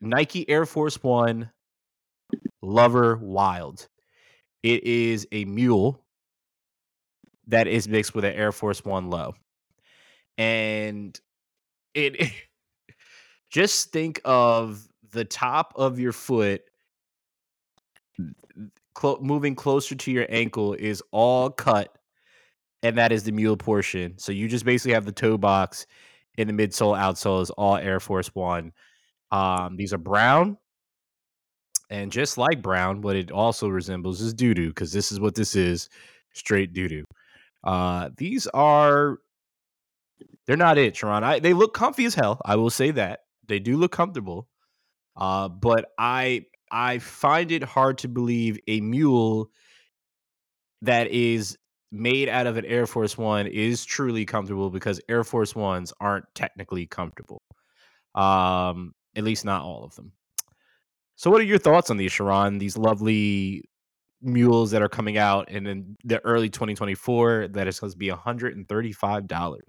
Nike 0.00 0.48
Air 0.48 0.64
Force 0.64 1.00
One 1.02 1.50
Lover 2.62 3.18
Wild. 3.18 3.88
It 4.62 4.84
is 4.84 5.28
a 5.30 5.44
mule 5.44 6.02
that 7.48 7.66
is 7.66 7.88
mixed 7.88 8.14
with 8.14 8.24
an 8.24 8.32
Air 8.34 8.52
Force 8.52 8.84
One 8.84 9.10
low. 9.10 9.34
And 10.38 11.18
it 11.94 12.32
just 13.50 13.92
think 13.92 14.20
of 14.24 14.88
the 15.12 15.26
top 15.26 15.74
of 15.76 16.00
your 16.00 16.12
foot 16.12 16.62
moving 19.20 19.54
closer 19.54 19.94
to 19.94 20.10
your 20.10 20.26
ankle 20.28 20.74
is 20.74 21.02
all 21.10 21.50
cut 21.50 21.96
and 22.82 22.96
that 22.96 23.12
is 23.12 23.24
the 23.24 23.32
mule 23.32 23.56
portion. 23.56 24.16
So 24.18 24.32
you 24.32 24.48
just 24.48 24.64
basically 24.64 24.94
have 24.94 25.04
the 25.04 25.12
toe 25.12 25.36
box 25.36 25.86
in 26.38 26.48
the 26.48 26.54
midsole 26.54 26.98
outsole 26.98 27.42
is 27.42 27.50
all 27.50 27.76
Air 27.76 28.00
Force 28.00 28.28
One. 28.34 28.72
Um, 29.30 29.76
these 29.76 29.92
are 29.92 29.98
brown, 29.98 30.56
and 31.90 32.10
just 32.10 32.38
like 32.38 32.62
brown, 32.62 33.02
what 33.02 33.16
it 33.16 33.30
also 33.30 33.68
resembles 33.68 34.20
is 34.20 34.34
doo 34.34 34.54
doo 34.54 34.68
because 34.68 34.92
this 34.92 35.12
is 35.12 35.20
what 35.20 35.34
this 35.34 35.54
is, 35.54 35.88
straight 36.32 36.72
doo 36.72 36.88
doo. 36.88 37.04
Uh, 37.64 38.10
these 38.16 38.46
are 38.48 39.18
they're 40.46 40.56
not 40.56 40.78
it, 40.78 40.96
Sharon. 40.96 41.24
I, 41.24 41.38
they 41.38 41.52
look 41.52 41.74
comfy 41.74 42.04
as 42.06 42.14
hell. 42.14 42.40
I 42.44 42.56
will 42.56 42.70
say 42.70 42.90
that 42.92 43.20
they 43.46 43.58
do 43.58 43.76
look 43.76 43.92
comfortable. 43.92 44.48
Uh, 45.16 45.48
but 45.48 45.86
I 45.98 46.46
I 46.70 46.98
find 46.98 47.52
it 47.52 47.62
hard 47.62 47.98
to 47.98 48.08
believe 48.08 48.58
a 48.66 48.80
mule 48.80 49.50
that 50.82 51.08
is 51.08 51.58
made 51.92 52.28
out 52.28 52.46
of 52.46 52.56
an 52.56 52.64
Air 52.64 52.86
Force 52.86 53.18
One 53.18 53.46
is 53.46 53.84
truly 53.84 54.24
comfortable 54.24 54.70
because 54.70 55.00
Air 55.08 55.24
Force 55.24 55.54
Ones 55.54 55.92
aren't 56.00 56.26
technically 56.34 56.86
comfortable. 56.86 57.42
Um, 58.14 58.94
at 59.16 59.24
least 59.24 59.44
not 59.44 59.62
all 59.62 59.84
of 59.84 59.94
them. 59.96 60.12
So, 61.16 61.30
what 61.30 61.40
are 61.40 61.44
your 61.44 61.58
thoughts 61.58 61.90
on 61.90 61.96
these, 61.96 62.12
Sharon? 62.12 62.58
These 62.58 62.78
lovely 62.78 63.68
mules 64.22 64.70
that 64.70 64.82
are 64.82 64.88
coming 64.88 65.18
out 65.18 65.50
in 65.50 65.96
the 66.04 66.24
early 66.24 66.50
2024 66.50 67.48
that 67.48 67.66
is 67.66 67.76
supposed 67.76 67.94
to 67.94 67.98
be 67.98 68.10
$135. 68.10 69.60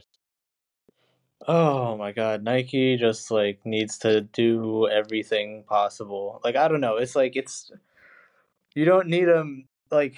Oh 1.47 1.97
my 1.97 2.11
god, 2.11 2.43
Nike 2.43 2.97
just 2.97 3.31
like 3.31 3.59
needs 3.65 3.97
to 3.99 4.21
do 4.21 4.87
everything 4.89 5.63
possible. 5.67 6.39
Like 6.43 6.55
I 6.55 6.67
don't 6.67 6.81
know, 6.81 6.97
it's 6.97 7.15
like 7.15 7.35
it's 7.35 7.71
you 8.75 8.85
don't 8.85 9.07
need 9.07 9.25
them 9.25 9.67
like 9.89 10.15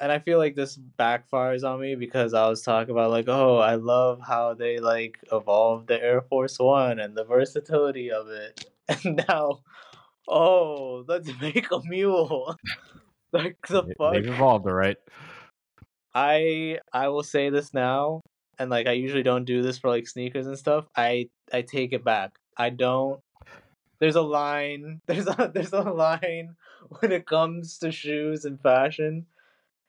and 0.00 0.10
I 0.10 0.18
feel 0.18 0.38
like 0.38 0.54
this 0.54 0.78
backfires 0.98 1.64
on 1.64 1.80
me 1.80 1.94
because 1.94 2.34
I 2.34 2.48
was 2.48 2.62
talking 2.62 2.90
about 2.90 3.10
like, 3.10 3.28
oh, 3.28 3.58
I 3.58 3.76
love 3.76 4.20
how 4.20 4.54
they 4.54 4.78
like 4.78 5.18
evolved 5.30 5.88
the 5.88 6.02
Air 6.02 6.22
Force 6.22 6.58
One 6.58 6.98
and 6.98 7.16
the 7.16 7.24
versatility 7.24 8.10
of 8.10 8.28
it. 8.28 8.66
And 9.04 9.24
now, 9.28 9.60
oh, 10.28 11.04
let's 11.06 11.30
make 11.40 11.70
a 11.70 11.80
mule. 11.84 12.56
like 13.32 13.56
the 13.68 13.84
fuck. 13.96 14.12
They've 14.12 14.26
evolved, 14.26 14.66
all 14.66 14.74
right. 14.74 14.96
I 16.14 16.78
I 16.92 17.08
will 17.08 17.22
say 17.22 17.48
this 17.50 17.72
now, 17.72 18.20
and 18.58 18.70
like 18.70 18.86
I 18.86 18.92
usually 18.92 19.22
don't 19.22 19.44
do 19.44 19.62
this 19.62 19.78
for 19.78 19.88
like 19.88 20.06
sneakers 20.06 20.46
and 20.46 20.58
stuff. 20.58 20.86
I 20.96 21.30
I 21.52 21.62
take 21.62 21.92
it 21.92 22.04
back. 22.04 22.32
I 22.56 22.70
don't. 22.70 23.20
There's 23.98 24.16
a 24.16 24.22
line. 24.22 25.00
There's 25.06 25.26
a 25.26 25.50
there's 25.54 25.72
a 25.72 25.80
line 25.82 26.56
when 27.00 27.12
it 27.12 27.26
comes 27.26 27.78
to 27.78 27.92
shoes 27.92 28.44
and 28.44 28.60
fashion, 28.60 29.26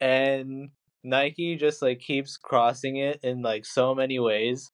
and 0.03 0.69
Nike 1.05 1.55
just 1.55 1.81
like 1.81 1.99
keeps 1.99 2.35
crossing 2.35 2.97
it 2.97 3.21
in 3.23 3.41
like 3.41 3.65
so 3.65 3.95
many 3.95 4.19
ways. 4.19 4.69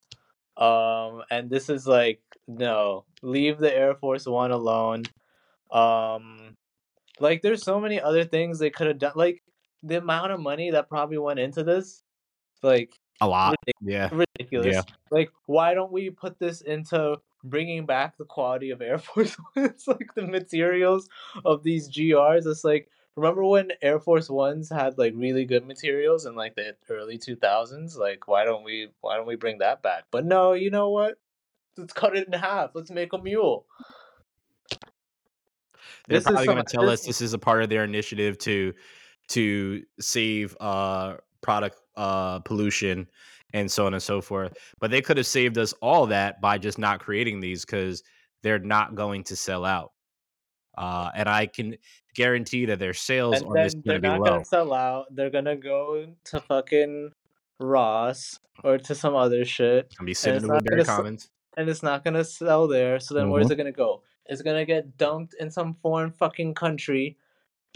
Um, 0.58 1.22
and 1.30 1.50
this 1.50 1.70
is 1.70 1.86
like 1.88 2.22
no, 2.48 3.06
leave 3.22 3.60
the 3.60 3.74
Air 3.74 3.94
Force 3.94 4.26
One 4.26 4.52
alone. 4.52 5.04
Um, 5.72 6.58
like 7.20 7.44
there's 7.44 7.64
so 7.64 7.80
many 7.80 8.02
other 8.02 8.24
things 8.24 8.58
they 8.58 8.72
could 8.72 8.88
have 8.88 8.98
done. 8.98 9.14
Like 9.16 9.44
the 9.84 10.00
amount 10.00 10.32
of 10.32 10.40
money 10.40 10.72
that 10.72 10.90
probably 10.90 11.20
went 11.20 11.40
into 11.40 11.64
this, 11.64 12.02
like 12.64 12.92
a 13.22 13.28
lot. 13.28 13.56
yeah, 13.82 14.10
ridiculous. 14.12 14.76
Yeah. 14.76 14.82
Like 15.12 15.30
why 15.46 15.76
don't 15.76 15.92
we 15.92 16.10
put 16.10 16.40
this 16.40 16.62
into 16.62 17.18
bringing 17.44 17.86
back 17.86 18.18
the 18.18 18.26
quality 18.26 18.72
of 18.72 18.82
Air 18.82 18.98
Force 18.98 19.38
Ones, 19.56 19.84
like 19.86 20.10
the 20.16 20.26
materials 20.26 21.08
of 21.46 21.62
these 21.62 21.88
GRs? 21.88 22.48
It's 22.48 22.64
like 22.64 22.90
remember 23.16 23.44
when 23.44 23.72
Air 23.82 24.00
Force 24.00 24.30
Ones 24.30 24.70
had 24.70 24.98
like 24.98 25.14
really 25.16 25.46
good 25.46 25.66
materials 25.66 26.26
in 26.26 26.36
like 26.36 26.56
the 26.56 26.76
early 26.90 27.18
two 27.18 27.36
thousands? 27.36 27.98
Like 27.98 28.28
why 28.28 28.46
don't 28.46 28.64
we 28.64 28.90
why 29.02 29.18
don't 29.18 29.28
we 29.28 29.36
bring 29.36 29.60
that 29.60 29.82
back? 29.82 30.06
But 30.12 30.26
no, 30.26 30.54
you 30.54 30.70
know 30.72 30.90
what? 30.90 31.18
Let's 31.78 31.94
cut 31.94 32.16
it 32.16 32.28
in 32.28 32.34
half. 32.34 32.72
Let's 32.74 32.92
make 32.92 33.14
a 33.14 33.18
mule. 33.18 33.66
They're 36.08 36.20
this 36.20 36.24
probably 36.24 36.46
going 36.46 36.58
to 36.58 36.64
tell 36.64 36.86
this, 36.86 37.02
us 37.02 37.06
this 37.06 37.22
is 37.22 37.34
a 37.34 37.40
part 37.40 37.64
of 37.64 37.70
their 37.70 37.84
initiative 37.84 38.38
to 38.40 38.74
to 39.30 39.84
save 40.00 40.58
uh 40.60 41.18
product 41.42 41.80
uh 41.96 42.40
pollution 42.40 43.08
and 43.54 43.72
so 43.72 43.86
on 43.86 43.94
and 43.94 44.04
so 44.04 44.22
forth. 44.22 44.56
But 44.80 44.92
they 44.92 45.02
could 45.02 45.18
have 45.18 45.28
saved 45.28 45.58
us 45.58 45.74
all 45.82 46.08
that 46.08 46.42
by 46.42 46.58
just 46.58 46.78
not 46.78 47.00
creating 47.00 47.40
these 47.40 47.66
because 47.66 48.04
they're 48.42 48.60
not 48.60 48.96
going 48.96 49.24
to 49.26 49.36
sell 49.36 49.66
out. 49.66 49.92
Uh, 50.80 51.12
and 51.14 51.28
I 51.28 51.46
can 51.46 51.76
guarantee 52.16 52.66
that 52.66 52.80
their 52.80 52.94
sales 52.94 53.42
and 53.42 53.48
on 53.48 53.54
this 53.54 53.76
they're 53.84 54.00
not 54.00 54.24
gonna 54.24 54.46
sell 54.46 54.74
out. 54.74 55.14
They're 55.14 55.30
gonna 55.30 55.58
go 55.58 56.08
to 56.24 56.40
fucking 56.40 57.12
Ross 57.60 58.40
or 58.64 58.78
to 58.78 58.96
some 58.96 59.14
other 59.14 59.44
shit. 59.44 59.94
And 60.00 60.06
be 60.06 60.14
sitting 60.14 60.44
in 60.44 60.48
Woodbury 60.48 60.86
Commons. 60.86 61.30
And 61.58 61.68
it's 61.68 61.84
not 61.84 62.06
gonna 62.06 62.24
sell 62.24 62.70
there. 62.70 63.02
So 63.02 63.14
then 63.14 63.26
mm-hmm. 63.26 63.34
where's 63.34 63.52
it 63.52 63.58
gonna 63.58 63.74
go? 63.74 64.04
It's 64.26 64.42
gonna 64.42 64.66
get 64.66 64.98
dumped 64.98 65.36
in 65.38 65.52
some 65.52 65.76
foreign 65.82 66.14
fucking 66.14 66.54
country 66.54 67.18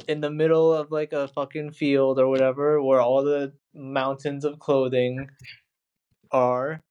in 0.07 0.21
the 0.21 0.31
middle 0.31 0.73
of 0.73 0.89
like 0.89 1.11
a 1.11 1.27
fucking 1.27 1.71
field 1.71 2.19
or 2.19 2.29
whatever 2.29 2.81
where 2.81 3.01
all 3.01 3.21
the 3.21 3.51
mountains 3.73 4.45
of 4.45 4.59
clothing 4.59 5.29
are 6.31 6.81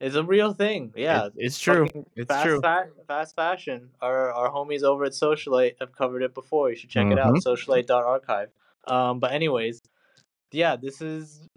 it's 0.00 0.14
a 0.14 0.22
real 0.22 0.52
thing. 0.52 0.92
Yeah, 0.94 1.26
it, 1.26 1.32
it's 1.36 1.58
true. 1.58 1.88
It's 2.14 2.28
fast 2.28 2.44
true. 2.44 2.60
Fa- 2.60 2.88
fast 3.08 3.34
fashion. 3.34 3.90
Our 4.00 4.32
our 4.32 4.50
homies 4.50 4.82
over 4.82 5.04
at 5.04 5.12
Socialite 5.12 5.74
have 5.80 5.92
covered 5.92 6.22
it 6.22 6.34
before. 6.34 6.70
You 6.70 6.76
should 6.76 6.90
check 6.90 7.04
mm-hmm. 7.04 7.12
it 7.12 7.18
out. 7.18 7.34
Mm-hmm. 7.34 7.48
Socialite.archive. 7.48 8.50
Um, 8.86 9.20
but 9.20 9.32
anyways, 9.32 9.80
yeah, 10.52 10.76
this 10.76 11.00
is 11.00 11.48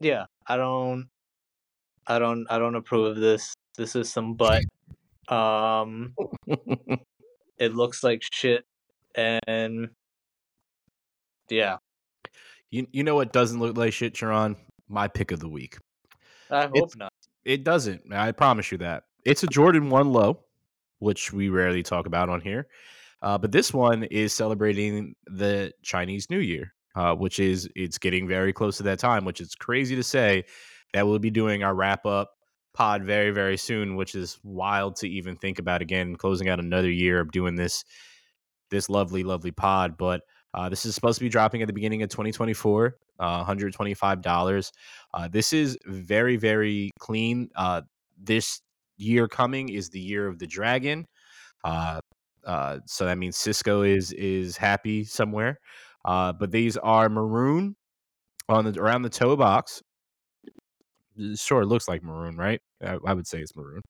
yeah. 0.00 0.26
I 0.46 0.56
don't, 0.56 1.08
I 2.06 2.18
don't, 2.18 2.46
I 2.50 2.58
don't 2.58 2.74
approve 2.74 3.16
of 3.16 3.16
this. 3.16 3.54
This 3.76 3.96
is 3.96 4.12
some 4.12 4.34
butt. 4.34 4.64
Um, 5.28 6.14
it 7.58 7.74
looks 7.74 8.04
like 8.04 8.22
shit, 8.32 8.64
and 9.14 9.88
yeah. 11.48 11.78
You 12.70 12.86
you 12.92 13.02
know 13.02 13.16
what 13.16 13.32
doesn't 13.32 13.60
look 13.60 13.76
like 13.76 13.92
shit, 13.92 14.16
Sharon? 14.16 14.56
My 14.88 15.08
pick 15.08 15.30
of 15.30 15.40
the 15.40 15.48
week. 15.48 15.78
I 16.50 16.62
hope 16.62 16.72
it's, 16.74 16.96
not. 16.96 17.12
It 17.44 17.64
doesn't. 17.64 18.12
I 18.12 18.32
promise 18.32 18.70
you 18.70 18.78
that. 18.78 19.04
It's 19.24 19.42
a 19.42 19.46
Jordan 19.46 19.90
1 19.90 20.12
low, 20.12 20.44
which 20.98 21.32
we 21.32 21.48
rarely 21.48 21.82
talk 21.82 22.06
about 22.06 22.28
on 22.28 22.40
here. 22.40 22.68
Uh, 23.20 23.38
but 23.38 23.52
this 23.52 23.72
one 23.72 24.04
is 24.04 24.32
celebrating 24.32 25.14
the 25.26 25.72
Chinese 25.82 26.28
New 26.28 26.40
Year, 26.40 26.74
uh, 26.96 27.14
which 27.14 27.38
is 27.38 27.68
it's 27.76 27.98
getting 27.98 28.26
very 28.26 28.52
close 28.52 28.76
to 28.78 28.82
that 28.84 28.98
time, 28.98 29.24
which 29.24 29.40
is 29.40 29.54
crazy 29.54 29.94
to 29.94 30.02
say 30.02 30.44
that 30.92 31.06
we'll 31.06 31.20
be 31.20 31.30
doing 31.30 31.62
our 31.62 31.74
wrap 31.74 32.04
up 32.04 32.32
pod 32.74 33.04
very 33.04 33.30
very 33.30 33.56
soon, 33.56 33.96
which 33.96 34.14
is 34.14 34.38
wild 34.42 34.96
to 34.96 35.08
even 35.08 35.36
think 35.36 35.60
about 35.60 35.82
again, 35.82 36.16
closing 36.16 36.48
out 36.48 36.58
another 36.58 36.90
year 36.90 37.20
of 37.20 37.30
doing 37.30 37.54
this 37.54 37.84
this 38.70 38.88
lovely 38.88 39.22
lovely 39.22 39.52
pod. 39.52 39.96
But 39.96 40.22
Uh, 40.54 40.68
this 40.68 40.84
is 40.84 40.94
supposed 40.94 41.18
to 41.18 41.24
be 41.24 41.28
dropping 41.28 41.62
at 41.62 41.66
the 41.66 41.72
beginning 41.72 42.02
of 42.02 42.10
2024, 42.10 42.96
uh, 43.20 43.44
$125. 43.44 44.72
Uh, 45.14 45.28
this 45.28 45.52
is 45.52 45.78
very, 45.86 46.36
very 46.36 46.90
clean. 46.98 47.48
Uh, 47.56 47.82
this 48.22 48.60
year 48.96 49.26
coming 49.28 49.68
is 49.68 49.88
the 49.88 50.00
year 50.00 50.26
of 50.26 50.38
the 50.38 50.46
dragon. 50.46 51.06
Uh, 51.64 52.00
uh, 52.44 52.78
so 52.86 53.06
that 53.06 53.18
means 53.18 53.36
Cisco 53.36 53.82
is 53.82 54.12
is 54.12 54.56
happy 54.56 55.04
somewhere. 55.04 55.58
Uh, 56.04 56.32
but 56.32 56.50
these 56.50 56.76
are 56.76 57.08
maroon 57.08 57.76
on 58.48 58.64
the 58.64 58.80
around 58.80 59.02
the 59.02 59.10
toe 59.10 59.36
box. 59.36 59.82
Sure, 61.36 61.62
it 61.62 61.66
looks 61.66 61.88
like 61.88 62.02
maroon, 62.02 62.36
right? 62.36 62.60
I, 62.82 62.98
I 63.06 63.14
would 63.14 63.26
say 63.26 63.40
it's 63.40 63.54
maroon. 63.54 63.82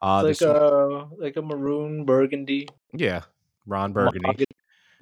Uh, 0.00 0.24
It's 0.26 0.40
like 0.40 0.50
a 0.50 1.08
like 1.18 1.36
a 1.36 1.42
maroon 1.42 2.04
burgundy. 2.04 2.68
yeah, 2.92 3.22
Ron 3.66 3.92
Burgundy. 3.92 4.46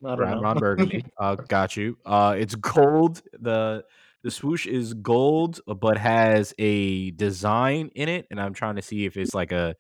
Mahogany- 0.03 0.29
I 0.29 0.33
don't 0.33 0.43
Ron. 0.43 0.43
Ron 0.43 0.59
Burgundy. 0.59 1.05
uh, 1.19 1.35
got 1.37 1.77
you. 1.77 1.99
Uh, 2.05 2.35
it's 2.39 2.55
gold. 2.55 3.23
the 3.39 3.85
The 4.23 4.31
swoosh 4.31 4.67
is 4.67 4.95
gold, 4.95 5.61
but 5.67 5.97
has 5.99 6.55
a 6.59 7.11
design 7.13 7.91
in 7.95 8.09
it, 8.09 8.27
and 8.31 8.41
I'm 8.41 8.55
trying 8.55 8.77
to 8.77 8.83
see 8.83 9.05
if 9.07 9.17
it's 9.17 9.35
like 9.35 9.53
a 9.53 9.75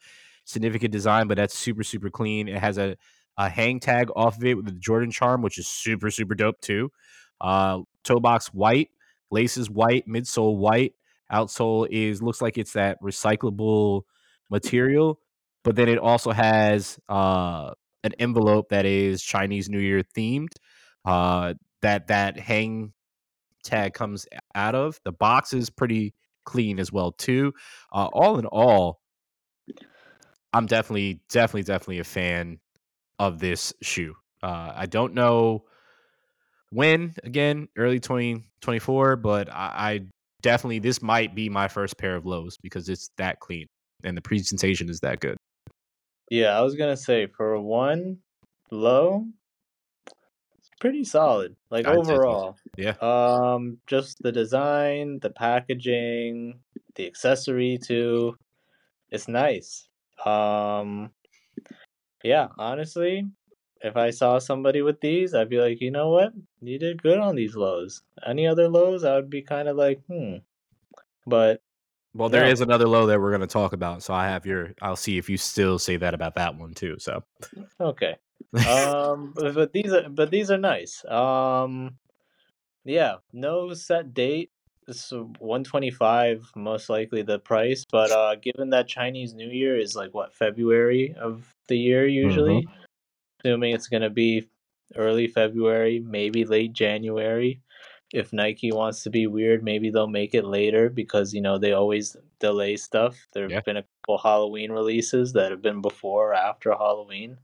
significant 0.44 0.92
design. 0.92 1.28
But 1.28 1.36
that's 1.36 1.56
super 1.56 1.82
super 1.82 2.10
clean. 2.10 2.48
It 2.48 2.58
has 2.58 2.78
a 2.78 2.96
a 3.36 3.48
hang 3.48 3.78
tag 3.80 4.10
off 4.16 4.36
of 4.36 4.44
it 4.44 4.54
with 4.54 4.66
the 4.66 4.72
Jordan 4.72 5.10
charm, 5.10 5.42
which 5.42 5.58
is 5.58 5.68
super 5.68 6.10
super 6.10 6.34
dope 6.34 6.60
too. 6.60 6.90
Uh, 7.40 7.80
toe 8.04 8.18
box 8.20 8.48
white, 8.48 8.90
laces 9.30 9.70
white, 9.70 10.08
midsole 10.08 10.56
white, 10.56 10.94
outsole 11.32 11.86
is 11.90 12.22
looks 12.22 12.42
like 12.42 12.58
it's 12.58 12.72
that 12.72 13.00
recyclable 13.02 14.02
material, 14.50 15.20
but 15.62 15.76
then 15.76 15.88
it 15.88 15.98
also 15.98 16.32
has 16.32 16.98
uh 17.08 17.72
an 18.04 18.12
envelope 18.18 18.68
that 18.70 18.86
is 18.86 19.22
Chinese 19.22 19.68
New 19.68 19.80
Year 19.80 20.02
themed. 20.16 20.48
Uh, 21.04 21.54
that 21.82 22.08
that 22.08 22.38
hang 22.38 22.92
tag 23.64 23.94
comes 23.94 24.26
out 24.54 24.74
of. 24.74 25.00
The 25.04 25.12
box 25.12 25.52
is 25.52 25.70
pretty 25.70 26.14
clean 26.44 26.78
as 26.78 26.92
well 26.92 27.12
too. 27.12 27.52
Uh, 27.92 28.08
all 28.12 28.38
in 28.38 28.46
all, 28.46 29.00
I'm 30.52 30.66
definitely 30.66 31.20
definitely 31.30 31.62
definitely 31.62 31.98
a 32.00 32.04
fan 32.04 32.58
of 33.18 33.38
this 33.38 33.72
shoe. 33.82 34.14
Uh, 34.42 34.72
I 34.74 34.86
don't 34.86 35.14
know 35.14 35.64
when 36.70 37.14
again, 37.24 37.68
early 37.76 38.00
2024, 38.00 39.16
but 39.16 39.48
I, 39.50 39.54
I 39.76 40.00
definitely 40.42 40.78
this 40.78 41.02
might 41.02 41.34
be 41.34 41.48
my 41.48 41.68
first 41.68 41.98
pair 41.98 42.16
of 42.16 42.26
lows 42.26 42.56
because 42.58 42.88
it's 42.88 43.10
that 43.16 43.40
clean 43.40 43.66
and 44.04 44.16
the 44.16 44.22
presentation 44.22 44.88
is 44.88 45.00
that 45.00 45.20
good. 45.20 45.37
Yeah, 46.30 46.58
I 46.58 46.62
was 46.62 46.74
gonna 46.76 46.96
say 46.96 47.26
for 47.26 47.60
one 47.60 48.22
low, 48.70 49.26
it's 50.58 50.70
pretty 50.80 51.04
solid. 51.04 51.56
Like 51.70 51.86
I'd 51.86 51.98
overall, 51.98 52.56
Yeah. 52.76 52.96
um, 53.00 53.80
just 53.86 54.18
the 54.22 54.32
design, 54.32 55.20
the 55.20 55.30
packaging, 55.30 56.60
the 56.94 57.06
accessory 57.06 57.78
too, 57.78 58.36
it's 59.10 59.28
nice. 59.28 59.88
Um, 60.26 61.12
yeah, 62.24 62.48
honestly, 62.58 63.24
if 63.80 63.96
I 63.96 64.10
saw 64.10 64.38
somebody 64.38 64.82
with 64.82 65.00
these, 65.00 65.34
I'd 65.34 65.48
be 65.48 65.58
like, 65.60 65.80
you 65.80 65.90
know 65.90 66.10
what, 66.10 66.32
you 66.60 66.78
did 66.78 67.02
good 67.02 67.18
on 67.18 67.36
these 67.36 67.54
lows. 67.56 68.02
Any 68.26 68.46
other 68.46 68.68
lows, 68.68 69.04
I 69.04 69.14
would 69.16 69.30
be 69.30 69.42
kind 69.42 69.68
of 69.68 69.76
like, 69.76 70.02
hmm. 70.06 70.36
But 71.26 71.62
Well, 72.18 72.28
there 72.28 72.44
No. 72.44 72.50
is 72.50 72.60
another 72.60 72.88
low 72.88 73.06
that 73.06 73.20
we're 73.20 73.30
going 73.30 73.42
to 73.42 73.46
talk 73.46 73.72
about. 73.72 74.02
So 74.02 74.12
I 74.12 74.26
have 74.26 74.44
your. 74.44 74.74
I'll 74.82 74.96
see 74.96 75.18
if 75.18 75.30
you 75.30 75.36
still 75.36 75.78
say 75.78 75.96
that 75.96 76.14
about 76.14 76.34
that 76.34 76.56
one 76.56 76.74
too. 76.74 76.96
So 76.98 77.22
okay. 77.80 78.16
um 78.66 79.34
but, 79.36 79.54
but 79.54 79.72
these 79.72 79.92
are 79.92 80.08
but 80.08 80.30
these 80.30 80.50
are 80.50 80.56
nice 80.56 81.04
um 81.04 81.98
yeah 82.84 83.16
no 83.34 83.74
set 83.74 84.14
date 84.14 84.50
it's 84.86 85.12
125 85.12 86.50
most 86.56 86.88
likely 86.88 87.20
the 87.20 87.38
price 87.38 87.84
but 87.92 88.10
uh 88.10 88.34
given 88.36 88.70
that 88.70 88.88
chinese 88.88 89.34
new 89.34 89.50
year 89.50 89.78
is 89.78 89.94
like 89.94 90.14
what 90.14 90.32
february 90.32 91.14
of 91.20 91.52
the 91.66 91.76
year 91.76 92.06
usually 92.06 92.66
assuming 93.44 93.74
it's 93.74 93.88
going 93.88 94.02
to 94.02 94.08
be 94.08 94.48
early 94.96 95.26
february 95.26 96.00
maybe 96.00 96.46
late 96.46 96.72
january 96.72 97.60
if 98.14 98.32
nike 98.32 98.72
wants 98.72 99.02
to 99.02 99.10
be 99.10 99.26
weird 99.26 99.62
maybe 99.62 99.90
they'll 99.90 100.06
make 100.06 100.34
it 100.34 100.44
later 100.44 100.88
because 100.88 101.34
you 101.34 101.40
know 101.40 101.58
they 101.58 101.72
always 101.72 102.16
delay 102.40 102.76
stuff 102.76 103.26
there 103.34 103.42
have 103.44 103.50
Yeah. 103.52 103.60
been 103.60 103.76
a 103.76 103.84
couple 104.02 104.18
halloween 104.18 104.72
releases 104.72 105.32
that 105.34 105.50
have 105.50 105.60
been 105.62 105.80
before 105.82 106.30
or 106.30 106.34
after 106.34 106.72
halloween 106.72 107.38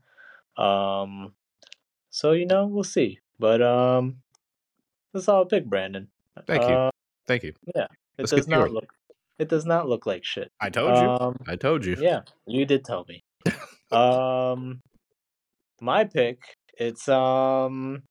um, 0.57 1.33
so 2.09 2.31
you 2.31 2.45
know, 2.45 2.65
we'll 2.65 2.85
see. 2.85 3.19
But 3.37 3.61
um, 3.61 4.21
that's 5.13 5.27
all 5.27 5.43
pick, 5.45 5.65
Brandon. 5.65 6.07
Thank 6.47 6.63
you. 6.63 6.75
Uh, 6.75 6.89
thank 7.27 7.43
you. 7.43 7.51
Yeah. 7.75 7.87
It 8.17 8.19
Let's 8.19 8.31
does 8.31 8.47
not 8.47 8.67
it. 8.67 8.71
look. 8.71 8.93
It 9.37 9.49
does 9.49 9.65
not 9.65 9.89
look 9.89 10.05
like 10.05 10.23
shit. 10.23 10.49
I 10.61 10.69
told 10.69 10.95
you. 10.95 11.03
Um, 11.09 11.35
I 11.45 11.57
told 11.57 11.83
you. 11.85 11.97
yeah, 11.99 12.21
you 12.47 12.65
did 12.65 12.85
tell 12.85 13.05
me. 13.09 13.21
um, 13.91 14.79
my 15.81 16.05
pick. 16.05 16.39
It's 16.79 17.09
um, 17.09 18.03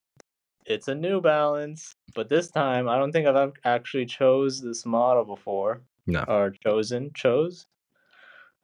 it's 0.67 0.89
a 0.89 0.95
New 0.95 1.21
Balance, 1.21 1.97
but 2.15 2.29
this 2.29 2.51
time 2.51 2.89
I 2.89 2.99
don't 2.99 3.13
think 3.13 3.27
I've 3.27 3.53
actually 3.65 4.07
chose 4.07 4.61
this 4.61 4.87
model 4.87 5.25
before. 5.25 5.83
No. 6.07 6.25
Or 6.29 6.51
chosen, 6.51 7.11
chose. 7.15 7.67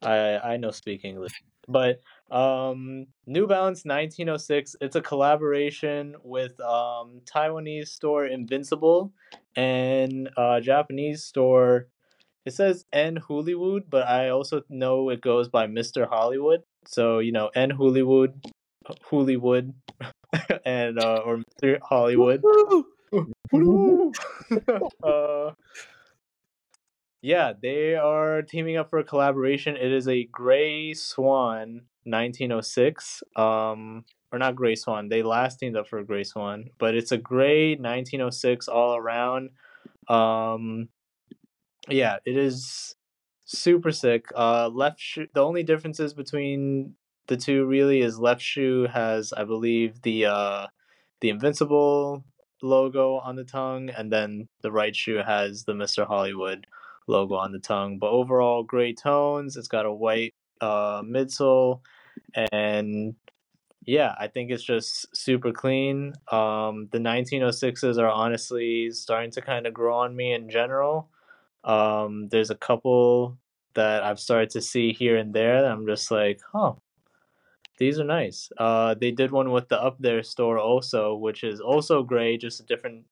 I 0.03 0.39
I 0.39 0.57
know 0.57 0.71
speak 0.71 1.05
English, 1.05 1.43
but 1.69 2.01
um, 2.31 3.07
New 3.27 3.47
Balance 3.47 3.85
1906. 3.85 4.77
It's 4.81 4.97
a 4.97 5.03
collaboration 5.03 6.15
with 6.23 6.59
um 6.61 7.21
Taiwanese 7.25 7.89
store 7.89 8.27
Invincible 8.27 9.13
and 9.57 10.31
uh 10.37 10.61
Japanese 10.61 11.25
store. 11.25 11.89
It 12.47 12.55
says 12.55 12.87
N 12.93 13.17
Hollywood, 13.17 13.85
but 13.91 14.07
I 14.07 14.31
also 14.31 14.63
know 14.71 15.11
it 15.11 15.21
goes 15.21 15.49
by 15.49 15.67
Mr. 15.67 16.09
Hollywood. 16.09 16.63
So 16.87 17.19
you 17.19 17.33
know 17.33 17.51
N 17.55 17.71
Hollywood, 17.71 18.43
Hollywood, 19.03 19.75
and 20.65 20.99
uh, 20.99 21.23
or 21.25 21.39
Mr. 21.63 21.79
Hollywood. 21.83 22.43
uh, 25.03 25.53
yeah, 27.23 27.53
they 27.61 27.97
are 27.97 28.43
teaming 28.43 28.77
up 28.77 28.91
for 28.91 28.99
a 28.99 29.05
collaboration. 29.05 29.77
It 29.77 29.93
is 29.93 30.09
a 30.09 30.25
Gray 30.25 30.95
Swan 30.95 31.83
1906. 32.05 33.23
Um, 33.37 34.05
or 34.33 34.39
not 34.39 34.57
Gray 34.57 34.75
Swan. 34.75 35.09
They 35.09 35.23
last 35.23 35.59
teamed 35.59 35.77
up 35.77 35.89
for 35.89 36.03
Gray 36.03 36.25
Swan, 36.25 36.71
but 36.79 36.95
it's 36.95 37.13
a 37.13 37.19
Gray 37.19 37.71
1906 37.71 38.69
all 38.69 38.97
around. 38.97 39.51
Um, 40.09 40.89
yeah, 41.89 42.19
it 42.25 42.37
is 42.37 42.95
super 43.45 43.91
sick. 43.91 44.27
Uh, 44.37 44.69
left 44.69 45.01
shoe. 45.01 45.27
The 45.35 45.45
only 45.45 45.63
differences 45.63 46.15
between 46.15 46.95
the 47.31 47.37
two 47.37 47.65
really 47.65 48.01
is 48.01 48.19
left 48.19 48.43
shoe 48.43 48.89
has, 48.93 49.33
I 49.33 49.45
believe, 49.45 50.03
the 50.03 50.27
uh, 50.27 50.67
the 51.21 51.31
Invincible 51.31 52.25
logo 52.61 53.19
on 53.19 53.37
the 53.37 53.45
tongue, 53.45 53.89
and 53.89 54.13
then 54.13 54.49
the 54.63 54.73
right 54.73 54.95
shoe 54.95 55.23
has 55.25 55.63
the 55.63 55.73
Mr. 55.73 56.05
Hollywood 56.05 56.67
logo 57.07 57.37
on 57.37 57.53
the 57.53 57.61
tongue. 57.61 58.01
But 58.01 58.11
overall, 58.11 58.65
gray 58.65 58.93
tones. 58.93 59.57
It's 59.57 59.69
got 59.69 59.87
a 59.87 59.93
white 59.93 60.35
uh, 60.61 61.03
midsole, 61.03 61.83
and 62.51 63.15
yeah, 63.87 64.17
I 64.19 64.27
think 64.27 64.51
it's 64.51 64.65
just 64.65 65.17
super 65.17 65.53
clean. 65.53 66.15
Um, 66.33 66.89
the 66.91 66.99
1906s 66.99 67.97
are 67.97 68.09
honestly 68.11 68.91
starting 68.91 69.31
to 69.33 69.41
kind 69.41 69.69
of 69.69 69.73
grow 69.73 69.99
on 69.99 70.17
me 70.17 70.33
in 70.33 70.51
general. 70.51 71.09
Um, 71.63 72.29
there's 72.29 72.51
a 72.51 72.57
couple 72.57 73.39
that 73.75 74.03
I've 74.03 74.19
started 74.19 74.51
to 74.51 74.61
see 74.61 74.93
here 74.93 75.17
and 75.17 75.33
there 75.33 75.63
that 75.63 75.71
I'm 75.71 75.87
just 75.87 76.11
like, 76.11 76.41
huh, 76.53 76.73
these 77.81 77.99
are 77.99 78.05
nice. 78.05 78.49
Uh, 78.59 78.95
they 78.95 79.11
did 79.11 79.33
one 79.33 79.51
with 79.51 79.69
the 79.69 79.83
Up 79.83 79.97
There 79.99 80.23
store 80.23 80.59
also, 80.59 81.17
which 81.17 81.43
is 81.43 81.61
also 81.61 82.05
gray, 82.05 82.37
just 82.37 82.61
a 82.61 82.65
different 82.65 83.07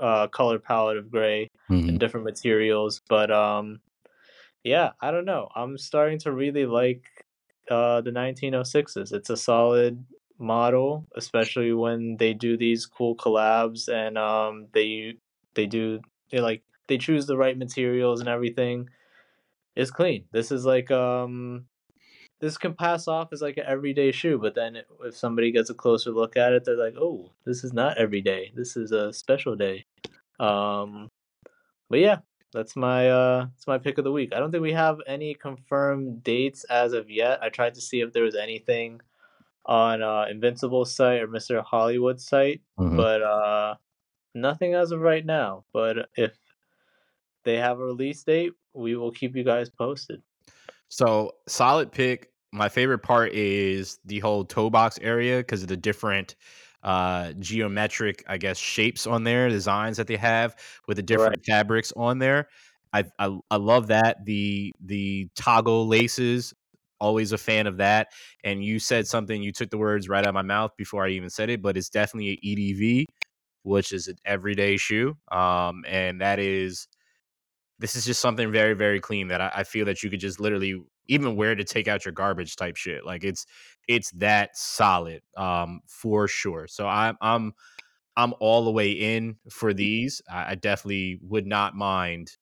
uh, 0.00 0.26
color 0.28 0.58
palette 0.58 0.96
of 0.98 1.10
gray 1.10 1.48
Mhm. 1.70 1.88
and 1.88 2.00
different 2.00 2.24
materials. 2.24 3.00
But 3.08 3.30
um, 3.30 3.80
yeah, 4.64 4.92
I 5.00 5.10
don't 5.10 5.24
know. 5.24 5.48
I'm 5.54 5.78
starting 5.78 6.18
to 6.20 6.32
really 6.32 6.66
like 6.66 7.04
uh, 7.70 8.00
the 8.00 8.10
1906s. 8.12 9.12
It's 9.12 9.30
a 9.30 9.36
solid 9.36 10.04
model, 10.38 11.06
especially 11.16 11.72
when 11.72 12.16
they 12.18 12.34
do 12.34 12.56
these 12.56 12.86
cool 12.86 13.16
collabs 13.16 13.88
and 13.88 14.18
um, 14.18 14.66
they 14.72 15.14
they 15.54 15.66
do 15.66 16.00
they 16.30 16.40
like 16.40 16.62
they 16.88 16.98
choose 16.98 17.26
the 17.26 17.36
right 17.36 17.56
materials 17.56 18.20
and 18.20 18.28
everything. 18.28 18.88
It's 19.74 19.90
clean. 19.90 20.24
This 20.32 20.52
is 20.52 20.64
like 20.64 20.90
um 20.90 21.66
this 22.40 22.58
can 22.58 22.74
pass 22.74 23.08
off 23.08 23.32
as 23.32 23.40
like 23.42 23.56
an 23.56 23.64
everyday 23.66 24.12
shoe, 24.12 24.38
but 24.38 24.54
then 24.54 24.76
if 25.04 25.16
somebody 25.16 25.50
gets 25.52 25.70
a 25.70 25.74
closer 25.74 26.10
look 26.10 26.36
at 26.36 26.52
it, 26.52 26.64
they're 26.64 26.76
like, 26.76 26.96
"Oh, 27.00 27.30
this 27.44 27.64
is 27.64 27.72
not 27.72 27.96
every 27.98 28.20
day. 28.20 28.52
This 28.54 28.76
is 28.76 28.92
a 28.92 29.12
special 29.12 29.56
day." 29.56 29.86
Um, 30.38 31.10
but 31.88 32.00
yeah, 32.00 32.18
that's 32.52 32.76
my 32.76 33.08
uh, 33.08 33.46
that's 33.46 33.66
my 33.66 33.78
pick 33.78 33.96
of 33.98 34.04
the 34.04 34.12
week. 34.12 34.32
I 34.34 34.38
don't 34.38 34.50
think 34.52 34.62
we 34.62 34.72
have 34.74 34.98
any 35.06 35.34
confirmed 35.34 36.22
dates 36.24 36.64
as 36.64 36.92
of 36.92 37.08
yet. 37.10 37.42
I 37.42 37.48
tried 37.48 37.74
to 37.74 37.80
see 37.80 38.00
if 38.00 38.12
there 38.12 38.24
was 38.24 38.34
anything 38.36 39.00
on 39.64 40.02
uh, 40.02 40.26
Invincible 40.30 40.84
site 40.84 41.22
or 41.22 41.28
Mr. 41.28 41.62
Hollywood 41.64 42.20
site, 42.20 42.60
Mhm. 42.78 42.96
but 42.96 43.22
uh, 43.22 43.74
nothing 44.34 44.74
as 44.74 44.92
of 44.92 45.00
right 45.00 45.24
now. 45.24 45.64
But 45.72 46.08
if 46.16 46.36
they 47.44 47.56
have 47.56 47.80
a 47.80 47.84
release 47.84 48.22
date, 48.22 48.52
we 48.74 48.94
will 48.96 49.10
keep 49.10 49.34
you 49.36 49.42
guys 49.44 49.70
posted. 49.70 50.22
So 50.88 51.32
solid 51.48 51.92
pick. 51.92 52.30
My 52.52 52.68
favorite 52.68 53.00
part 53.00 53.32
is 53.32 53.98
the 54.04 54.20
whole 54.20 54.44
toe 54.44 54.70
box 54.70 54.98
area 55.02 55.38
because 55.38 55.62
of 55.62 55.68
the 55.68 55.76
different 55.76 56.36
uh 56.82 57.32
geometric, 57.40 58.22
I 58.28 58.38
guess, 58.38 58.58
shapes 58.58 59.06
on 59.06 59.24
there, 59.24 59.48
designs 59.48 59.96
that 59.96 60.06
they 60.06 60.16
have 60.16 60.54
with 60.86 60.96
the 60.96 61.02
different 61.02 61.44
fabrics 61.44 61.92
on 61.96 62.18
there. 62.18 62.48
I, 62.92 63.04
I 63.18 63.36
I 63.50 63.56
love 63.56 63.88
that. 63.88 64.24
The 64.24 64.72
the 64.80 65.28
toggle 65.34 65.86
laces, 65.88 66.54
always 67.00 67.32
a 67.32 67.38
fan 67.38 67.66
of 67.66 67.78
that. 67.78 68.08
And 68.44 68.64
you 68.64 68.78
said 68.78 69.06
something, 69.06 69.42
you 69.42 69.52
took 69.52 69.70
the 69.70 69.78
words 69.78 70.08
right 70.08 70.20
out 70.24 70.28
of 70.28 70.34
my 70.34 70.42
mouth 70.42 70.72
before 70.76 71.04
I 71.04 71.10
even 71.10 71.30
said 71.30 71.50
it, 71.50 71.60
but 71.62 71.76
it's 71.76 71.90
definitely 71.90 72.30
an 72.32 72.38
EDV, 72.42 73.06
which 73.64 73.92
is 73.92 74.06
an 74.08 74.16
everyday 74.24 74.76
shoe. 74.76 75.16
Um, 75.32 75.84
and 75.88 76.20
that 76.20 76.38
is 76.38 76.86
this 77.78 77.94
is 77.94 78.04
just 78.04 78.20
something 78.20 78.50
very 78.50 78.74
very 78.74 79.00
clean 79.00 79.28
that 79.28 79.40
I, 79.40 79.52
I, 79.56 79.64
feel 79.64 79.84
that 79.86 80.02
you 80.02 80.10
could 80.10 80.20
just 80.20 80.40
literally 80.40 80.80
even 81.08 81.36
wear 81.36 81.54
to 81.54 81.64
take 81.64 81.88
out 81.88 82.04
your 82.04 82.12
garbage 82.12 82.56
type 82.56 82.76
shit 82.76 83.04
like 83.04 83.24
it's 83.24 83.46
it's 83.88 84.10
that 84.12 84.56
solid 84.56 85.22
um 85.36 85.80
for 85.86 86.26
sure. 86.28 86.66
So 86.66 86.86
i'm 86.86 87.16
i'm 87.20 87.52
i'm 88.16 88.34
all 88.40 88.64
the 88.64 88.70
way 88.70 88.90
in 88.92 89.36
for 89.50 89.74
these 89.74 90.22
i, 90.30 90.52
I 90.52 90.54
definitely 90.54 91.18
would 91.22 91.46
not 91.46 91.74
mind 91.74 92.36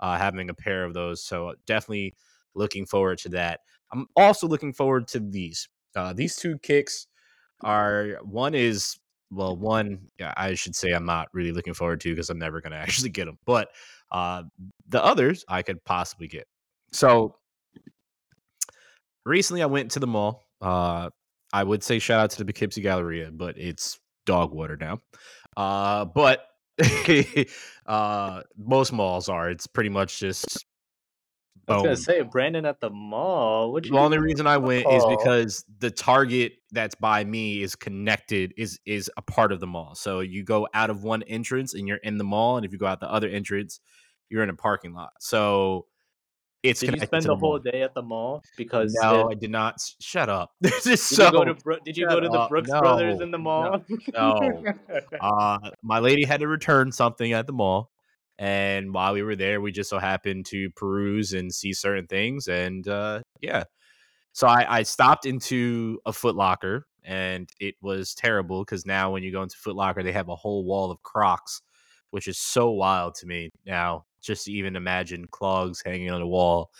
uh 0.00 0.18
having 0.18 0.50
a 0.50 0.54
pair 0.54 0.84
of 0.84 0.94
those 0.94 1.22
so 1.22 1.54
definitely 1.66 2.14
looking 2.54 2.86
forward 2.86 3.18
to 3.18 3.28
that. 3.30 3.60
I'm 3.92 4.06
also 4.16 4.46
looking 4.46 4.72
forward 4.72 5.08
to 5.08 5.20
these 5.20 5.68
uh 5.94 6.12
these 6.12 6.36
two 6.36 6.58
kicks 6.58 7.06
are 7.60 8.18
one 8.22 8.54
is 8.54 8.98
well, 9.32 9.56
one 9.56 10.08
I 10.36 10.54
should 10.54 10.76
say 10.76 10.92
I'm 10.92 11.06
not 11.06 11.28
really 11.32 11.52
looking 11.52 11.74
forward 11.74 12.00
to 12.02 12.10
because 12.10 12.30
I'm 12.30 12.38
never 12.38 12.60
going 12.60 12.72
to 12.72 12.78
actually 12.78 13.10
get 13.10 13.26
them. 13.26 13.38
But 13.44 13.68
uh, 14.10 14.44
the 14.88 15.02
others 15.02 15.44
I 15.48 15.62
could 15.62 15.84
possibly 15.84 16.28
get. 16.28 16.46
So 16.92 17.36
recently 19.24 19.62
I 19.62 19.66
went 19.66 19.92
to 19.92 20.00
the 20.00 20.06
mall. 20.06 20.44
Uh, 20.60 21.10
I 21.52 21.64
would 21.64 21.82
say 21.82 21.98
shout 21.98 22.20
out 22.20 22.30
to 22.30 22.38
the 22.38 22.44
Poughkeepsie 22.44 22.82
Galleria, 22.82 23.30
but 23.30 23.58
it's 23.58 23.98
dog 24.26 24.52
water 24.52 24.76
now. 24.80 25.00
Uh, 25.56 26.04
but 26.04 26.46
uh, 27.86 28.42
most 28.56 28.92
malls 28.92 29.28
are. 29.28 29.50
It's 29.50 29.66
pretty 29.66 29.90
much 29.90 30.18
just 30.18 30.64
I 31.68 31.74
was 31.74 31.82
gonna 31.82 31.96
say 31.96 32.22
Brandon 32.22 32.64
at 32.64 32.80
the 32.80 32.90
mall. 32.90 33.72
The 33.80 33.96
only 33.96 34.18
reason 34.18 34.46
I 34.46 34.56
went 34.56 34.86
is 34.90 35.04
because 35.06 35.64
the 35.78 35.90
Target 35.90 36.52
that's 36.70 36.94
by 36.94 37.24
me 37.24 37.62
is 37.62 37.76
connected 37.76 38.52
is 38.56 38.80
is 38.84 39.10
a 39.16 39.22
part 39.22 39.52
of 39.52 39.60
the 39.60 39.66
mall. 39.66 39.94
So 39.94 40.20
you 40.20 40.44
go 40.44 40.68
out 40.74 40.90
of 40.90 41.04
one 41.04 41.22
entrance 41.24 41.74
and 41.74 41.86
you're 41.86 41.98
in 41.98 42.18
the 42.18 42.24
mall, 42.24 42.56
and 42.56 42.66
if 42.66 42.72
you 42.72 42.78
go 42.78 42.86
out 42.86 43.00
the 43.00 43.10
other 43.10 43.28
entrance, 43.28 43.80
you're 44.28 44.42
in 44.42 44.50
a 44.50 44.54
parking 44.54 44.92
lot. 44.92 45.12
So 45.20 45.86
it's 46.62 46.80
did 46.80 46.94
you 46.94 47.00
spend 47.00 47.24
the, 47.24 47.28
the 47.28 47.36
whole 47.36 47.58
day 47.58 47.82
at 47.82 47.92
the 47.94 48.02
mall? 48.02 48.42
Because 48.56 48.96
no, 49.00 49.28
I 49.30 49.34
did 49.34 49.50
not. 49.50 49.80
Shut 50.00 50.28
up. 50.28 50.52
did 50.62 50.98
so, 50.98 51.26
you 51.26 51.32
go 51.32 51.44
to 51.44 51.54
Bro- 51.54 51.78
Did 51.84 51.96
you 51.96 52.08
go 52.08 52.20
to 52.20 52.28
the 52.28 52.46
Brooks 52.48 52.70
no, 52.70 52.80
Brothers 52.80 53.20
in 53.20 53.30
the 53.30 53.38
mall? 53.38 53.82
No. 54.14 54.38
no. 54.38 54.74
uh, 55.20 55.58
my 55.82 55.98
lady 55.98 56.24
had 56.24 56.40
to 56.40 56.48
return 56.48 56.92
something 56.92 57.32
at 57.32 57.46
the 57.46 57.52
mall, 57.52 57.91
and 58.42 58.92
while 58.92 59.12
we 59.12 59.22
were 59.22 59.36
there, 59.36 59.60
we 59.60 59.70
just 59.70 59.88
so 59.88 60.00
happened 60.00 60.46
to 60.46 60.68
peruse 60.70 61.32
and 61.32 61.54
see 61.54 61.72
certain 61.72 62.08
things. 62.08 62.48
And 62.48 62.86
uh, 62.88 63.20
yeah, 63.40 63.62
so 64.32 64.48
I, 64.48 64.78
I 64.78 64.82
stopped 64.82 65.26
into 65.26 66.00
a 66.06 66.10
Footlocker, 66.10 66.82
and 67.04 67.48
it 67.60 67.76
was 67.82 68.14
terrible 68.14 68.64
because 68.64 68.84
now 68.84 69.12
when 69.12 69.22
you 69.22 69.30
go 69.30 69.44
into 69.44 69.56
Footlocker, 69.56 70.02
they 70.02 70.10
have 70.10 70.28
a 70.28 70.34
whole 70.34 70.64
wall 70.64 70.90
of 70.90 71.00
Crocs, 71.04 71.62
which 72.10 72.26
is 72.26 72.36
so 72.36 72.72
wild 72.72 73.14
to 73.20 73.26
me 73.26 73.50
now. 73.64 74.06
Just 74.20 74.46
to 74.46 74.52
even 74.52 74.74
imagine 74.74 75.28
clogs 75.30 75.80
hanging 75.84 76.10
on 76.10 76.20
a 76.20 76.26
wall 76.26 76.72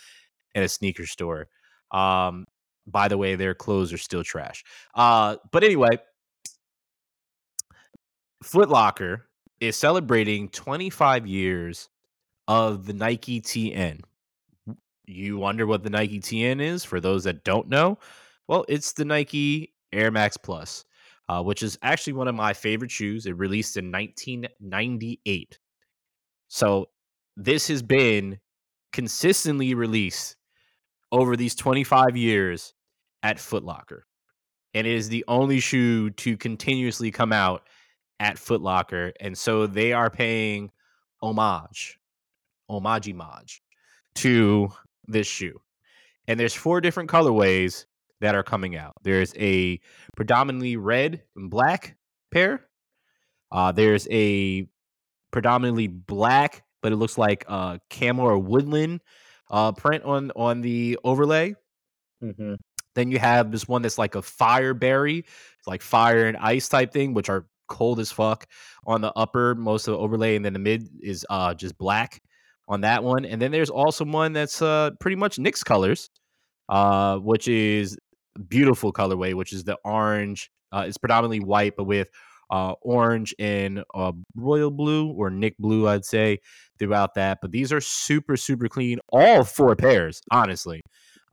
in 0.55 0.63
a 0.63 0.67
sneaker 0.67 1.05
store. 1.05 1.47
Um, 1.91 2.45
by 2.87 3.07
the 3.07 3.17
way, 3.17 3.35
their 3.35 3.55
clothes 3.55 3.93
are 3.93 3.97
still 3.97 4.25
trash. 4.25 4.65
Uh, 4.95 5.37
but 5.53 5.63
anyway, 5.63 5.97
Footlocker 8.43 9.21
is 9.63 9.77
celebrating 9.77 10.49
25 10.49 11.25
years 11.25 11.89
of 12.47 12.85
the 12.85 12.93
Nike 12.93 13.41
TN. 13.41 14.01
You 15.05 15.37
wonder 15.37 15.65
what 15.65 15.83
the 15.83 15.89
Nike 15.89 16.19
TN 16.19 16.61
is 16.61 16.83
for 16.83 16.99
those 16.99 17.23
that 17.23 17.43
don't 17.43 17.69
know? 17.69 17.97
Well, 18.47 18.65
it's 18.67 18.93
the 18.93 19.05
Nike 19.05 19.73
Air 19.93 20.11
Max 20.11 20.35
Plus, 20.37 20.85
uh, 21.29 21.41
which 21.41 21.63
is 21.63 21.77
actually 21.81 22.13
one 22.13 22.27
of 22.27 22.35
my 22.35 22.53
favorite 22.53 22.91
shoes. 22.91 23.25
It 23.25 23.37
released 23.37 23.77
in 23.77 23.91
1998. 23.91 25.59
So 26.49 26.89
this 27.37 27.67
has 27.69 27.81
been 27.81 28.39
consistently 28.91 29.73
released 29.73 30.35
over 31.11 31.35
these 31.37 31.55
25 31.55 32.17
years 32.17 32.73
at 33.23 33.37
Footlocker. 33.37 34.01
And 34.73 34.85
it 34.85 34.93
is 34.93 35.07
the 35.07 35.23
only 35.27 35.59
shoe 35.59 36.09
to 36.11 36.35
continuously 36.35 37.11
come 37.11 37.31
out 37.31 37.63
at 38.19 38.37
Footlocker, 38.37 39.11
and 39.19 39.37
so 39.37 39.67
they 39.67 39.93
are 39.93 40.09
paying 40.09 40.71
homage, 41.21 41.99
homage 42.69 43.13
maj 43.13 43.61
to 44.15 44.69
this 45.07 45.27
shoe. 45.27 45.59
And 46.27 46.39
there's 46.39 46.53
four 46.53 46.81
different 46.81 47.09
colorways 47.09 47.85
that 48.21 48.35
are 48.35 48.43
coming 48.43 48.75
out. 48.77 48.93
There's 49.03 49.33
a 49.37 49.79
predominantly 50.15 50.77
red 50.77 51.23
and 51.35 51.49
black 51.49 51.97
pair. 52.31 52.65
Uh, 53.51 53.71
there's 53.71 54.07
a 54.09 54.67
predominantly 55.31 55.87
black, 55.87 56.63
but 56.81 56.91
it 56.91 56.95
looks 56.95 57.17
like 57.17 57.43
uh, 57.47 57.79
camel 57.89 58.25
or 58.25 58.37
woodland 58.39 59.01
uh, 59.51 59.71
print 59.73 60.03
on 60.03 60.31
on 60.35 60.61
the 60.61 60.97
overlay. 61.03 61.55
Mm-hmm. 62.23 62.55
Then 62.95 63.11
you 63.11 63.19
have 63.19 63.51
this 63.51 63.67
one 63.67 63.81
that's 63.81 63.97
like 63.97 64.15
a 64.15 64.21
fire 64.21 64.73
berry, 64.73 65.19
it's 65.19 65.67
like 65.67 65.81
fire 65.81 66.25
and 66.25 66.37
ice 66.37 66.69
type 66.69 66.93
thing, 66.93 67.13
which 67.13 67.29
are 67.29 67.45
cold 67.67 67.99
as 67.99 68.11
fuck 68.11 68.45
on 68.85 69.01
the 69.01 69.11
upper 69.13 69.55
most 69.55 69.87
of 69.87 69.93
the 69.93 69.97
overlay 69.97 70.35
and 70.35 70.45
then 70.45 70.53
the 70.53 70.59
mid 70.59 70.87
is 71.01 71.25
uh 71.29 71.53
just 71.53 71.77
black 71.77 72.21
on 72.67 72.81
that 72.81 73.03
one 73.03 73.25
and 73.25 73.41
then 73.41 73.51
there's 73.51 73.69
also 73.69 74.05
one 74.05 74.33
that's 74.33 74.61
uh 74.61 74.91
pretty 74.99 75.15
much 75.15 75.39
Knicks 75.39 75.63
colors 75.63 76.09
uh 76.69 77.17
which 77.17 77.47
is 77.47 77.97
beautiful 78.47 78.91
colorway 78.91 79.33
which 79.33 79.53
is 79.53 79.63
the 79.63 79.77
orange 79.83 80.49
uh 80.71 80.83
it's 80.87 80.97
predominantly 80.97 81.39
white 81.39 81.73
but 81.75 81.85
with 81.85 82.09
uh 82.51 82.73
orange 82.81 83.33
and 83.39 83.83
uh 83.93 84.11
royal 84.35 84.71
blue 84.71 85.11
or 85.11 85.29
Nick 85.29 85.57
blue 85.57 85.87
I'd 85.87 86.05
say 86.05 86.39
throughout 86.79 87.15
that 87.15 87.39
but 87.41 87.51
these 87.51 87.71
are 87.71 87.81
super 87.81 88.37
super 88.37 88.67
clean 88.67 88.99
all 89.09 89.43
four 89.43 89.75
pairs 89.75 90.21
honestly 90.31 90.81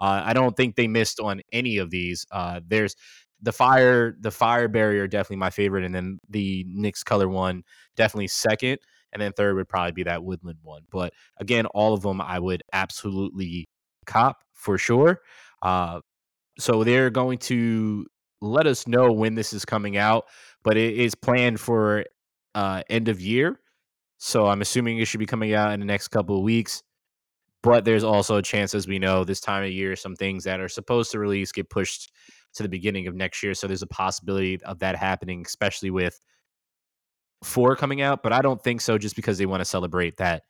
uh, 0.01 0.23
I 0.25 0.33
don't 0.33 0.57
think 0.57 0.77
they 0.77 0.89
missed 0.89 1.21
on 1.21 1.43
any 1.53 1.77
of 1.77 1.91
these. 1.91 2.25
Uh, 2.33 2.61
there's 2.67 2.97
the 3.43 3.53
fire 3.53 4.17
the 4.21 4.31
fire 4.31 4.69
barrier 4.69 5.07
definitely 5.07 5.37
my 5.37 5.51
favorite, 5.51 5.85
and 5.85 5.95
then 5.95 6.19
the 6.29 6.65
Knicks 6.69 7.03
color 7.03 7.29
one 7.29 7.63
definitely 7.97 8.29
second, 8.29 8.79
and 9.13 9.21
then 9.21 9.33
third 9.33 9.57
would 9.57 9.69
probably 9.69 9.93
be 9.93 10.03
that 10.05 10.23
woodland 10.23 10.59
one. 10.63 10.83
But 10.91 11.13
again, 11.39 11.67
all 11.67 11.95
of 11.95 12.03
them 12.03 12.21
I 12.21 12.39
would 12.39 12.63
absolutely 12.73 13.69
cop 14.07 14.39
for 14.53 14.79
sure. 14.79 15.21
Uh, 15.63 16.01
so 16.59 16.85
they're 16.85 17.11
going 17.11 17.39
to 17.39 18.07
let 18.41 18.67
us 18.67 18.87
know 18.87 19.13
when 19.13 19.35
this 19.35 19.53
is 19.53 19.65
coming 19.65 19.97
out, 19.97 20.25
but 20.63 20.77
it 20.77 20.95
is 20.95 21.15
planned 21.15 21.61
for 21.61 22.05
uh, 22.55 22.83
end 22.89 23.09
of 23.09 23.21
year. 23.21 23.61
So 24.19 24.47
I'm 24.47 24.61
assuming 24.61 24.99
it 24.99 25.07
should 25.07 25.21
be 25.21 25.27
coming 25.27 25.55
out 25.55 25.73
in 25.73 25.81
the 25.81 25.87
next 25.87 26.09
couple 26.09 26.37
of 26.37 26.43
weeks. 26.43 26.83
But 27.63 27.85
there's 27.85 28.05
also 28.05 28.37
a 28.37 28.43
chance, 28.43 28.75
as 28.75 28.89
we 28.89 28.99
know, 28.99 29.23
this 29.23 29.41
time 29.41 29.65
of 29.65 29.71
year, 29.71 29.95
some 29.95 30.17
things 30.17 30.45
that 30.45 30.61
are 30.61 30.69
supposed 30.69 31.11
to 31.11 31.19
release 31.19 31.53
get 31.53 31.69
pushed 31.69 32.11
to 32.55 32.63
the 32.63 32.69
beginning 32.69 33.07
of 33.07 33.15
next 33.15 33.43
year. 33.43 33.55
So 33.55 33.67
there's 33.67 33.83
a 33.83 33.87
possibility 33.87 34.61
of 34.65 34.79
that 34.81 34.97
happening, 34.97 35.45
especially 35.47 35.91
with 35.91 36.19
four 37.43 37.77
coming 37.77 38.03
out. 38.03 38.23
But 38.23 38.33
I 38.33 38.41
don't 38.41 38.63
think 38.63 38.81
so, 38.81 38.99
just 38.99 39.17
because 39.17 39.39
they 39.39 39.47
want 39.47 39.61
to 39.61 39.65
celebrate 39.65 40.17
that 40.19 40.43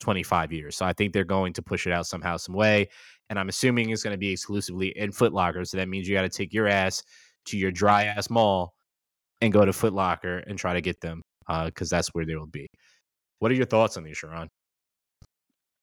25 0.00 0.52
years. 0.52 0.76
So 0.76 0.86
I 0.86 0.92
think 0.92 1.12
they're 1.12 1.24
going 1.24 1.52
to 1.54 1.62
push 1.62 1.86
it 1.86 1.92
out 1.92 2.06
somehow, 2.06 2.36
some 2.36 2.54
way. 2.54 2.88
And 3.30 3.38
I'm 3.38 3.48
assuming 3.48 3.90
it's 3.90 4.02
going 4.02 4.14
to 4.14 4.18
be 4.18 4.30
exclusively 4.30 4.88
in 4.96 5.10
Footlocker. 5.10 5.66
So 5.66 5.76
that 5.76 5.88
means 5.88 6.08
you 6.08 6.14
got 6.14 6.22
to 6.22 6.28
take 6.28 6.52
your 6.52 6.68
ass 6.68 7.02
to 7.46 7.58
your 7.58 7.70
dry 7.70 8.04
ass 8.04 8.30
mall 8.30 8.74
and 9.40 9.52
go 9.52 9.64
to 9.64 9.72
Footlocker 9.72 10.42
and 10.46 10.58
try 10.58 10.74
to 10.74 10.80
get 10.80 11.00
them 11.00 11.22
because 11.64 11.92
uh, 11.92 11.96
that's 11.96 12.08
where 12.08 12.24
they 12.24 12.36
will 12.36 12.46
be. 12.46 12.68
What 13.38 13.50
are 13.50 13.54
your 13.54 13.66
thoughts 13.66 13.96
on 13.96 14.04
these, 14.04 14.16
Sharon? 14.16 14.48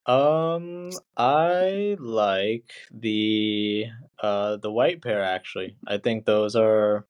Um, 0.08 0.92
I 1.18 1.98
like 2.00 2.72
the 2.92 3.86
uh 4.20 4.58
the 4.58 4.72
white 4.72 5.02
pair 5.02 5.24
actually. 5.24 5.78
I 5.88 5.98
think 5.98 6.26
those 6.26 6.56
are 6.56 7.08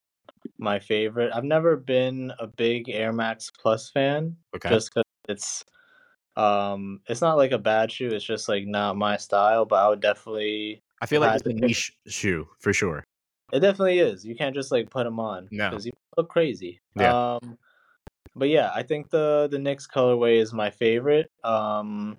my 0.57 0.79
favorite. 0.79 1.31
I've 1.33 1.43
never 1.43 1.75
been 1.75 2.31
a 2.39 2.47
big 2.47 2.89
Air 2.89 3.11
Max 3.11 3.51
Plus 3.51 3.89
fan 3.89 4.37
Okay. 4.55 4.69
just 4.69 4.93
cuz 4.93 5.03
it's 5.27 5.65
um 6.37 7.01
it's 7.07 7.21
not 7.21 7.35
like 7.37 7.51
a 7.51 7.57
bad 7.57 7.91
shoe, 7.91 8.09
it's 8.09 8.23
just 8.25 8.47
like 8.47 8.65
not 8.65 8.95
my 8.95 9.17
style, 9.17 9.65
but 9.65 9.83
I 9.83 9.89
would 9.89 10.01
definitely 10.01 10.81
I 11.01 11.05
feel 11.05 11.19
like 11.21 11.35
it's 11.35 11.45
a 11.45 11.53
niche 11.53 11.91
shoe 12.07 12.47
for 12.59 12.71
sure. 12.71 13.03
It 13.51 13.59
definitely 13.59 13.99
is. 13.99 14.25
You 14.25 14.35
can't 14.35 14.55
just 14.55 14.71
like 14.71 14.89
put 14.89 15.03
them 15.03 15.19
on 15.19 15.49
No. 15.51 15.69
because 15.69 15.85
you 15.85 15.91
look 16.17 16.29
crazy. 16.29 16.79
Yeah. 16.95 17.37
Um, 17.41 17.57
but 18.35 18.49
yeah, 18.49 18.71
I 18.73 18.83
think 18.83 19.09
the 19.09 19.47
the 19.51 19.59
Knicks 19.59 19.87
colorway 19.87 20.39
is 20.39 20.53
my 20.53 20.69
favorite. 20.69 21.29
Um, 21.43 22.17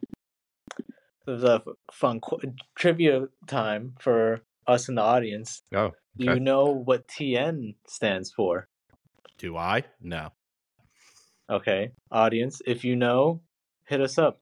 there's 1.27 1.45
a 1.45 1.63
fun 1.93 2.21
qu- 2.21 2.55
trivia 2.75 3.27
time 3.47 3.95
for 4.01 4.41
us 4.67 4.89
in 4.89 4.95
the 4.95 5.03
audience. 5.03 5.63
Oh, 5.75 5.79
okay. 5.87 5.95
you 6.19 6.41
know 6.41 6.65
what 6.67 7.07
TN 7.09 7.75
stands 7.87 8.31
for? 8.31 8.69
do 9.39 9.57
I? 9.57 9.85
No. 10.01 10.31
Okay, 11.49 11.93
audience, 12.11 12.61
if 12.67 12.85
you 12.85 12.97
know, 12.97 13.41
hit 13.85 14.01
us 14.01 14.19
up. 14.19 14.41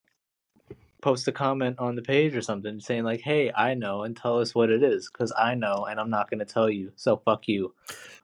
Post 1.03 1.29
a 1.29 1.33
comment 1.33 1.79
on 1.79 1.97
the 1.97 2.03
page 2.03 2.35
or 2.35 2.40
something 2.40 2.81
saying 2.81 3.05
like, 3.05 3.20
"Hey, 3.20 3.53
I 3.55 3.75
know," 3.75 4.05
and 4.05 4.16
tell 4.16 4.38
us 4.40 4.55
what 4.55 4.70
it 4.70 4.83
is, 4.83 5.11
because 5.12 5.31
I 5.37 5.55
know, 5.55 5.85
and 5.85 6.01
I'm 6.01 6.09
not 6.09 6.31
gonna 6.31 6.47
tell 6.47 6.70
you. 6.70 6.92
So 6.97 7.18
fuck 7.18 7.47
you. 7.47 7.75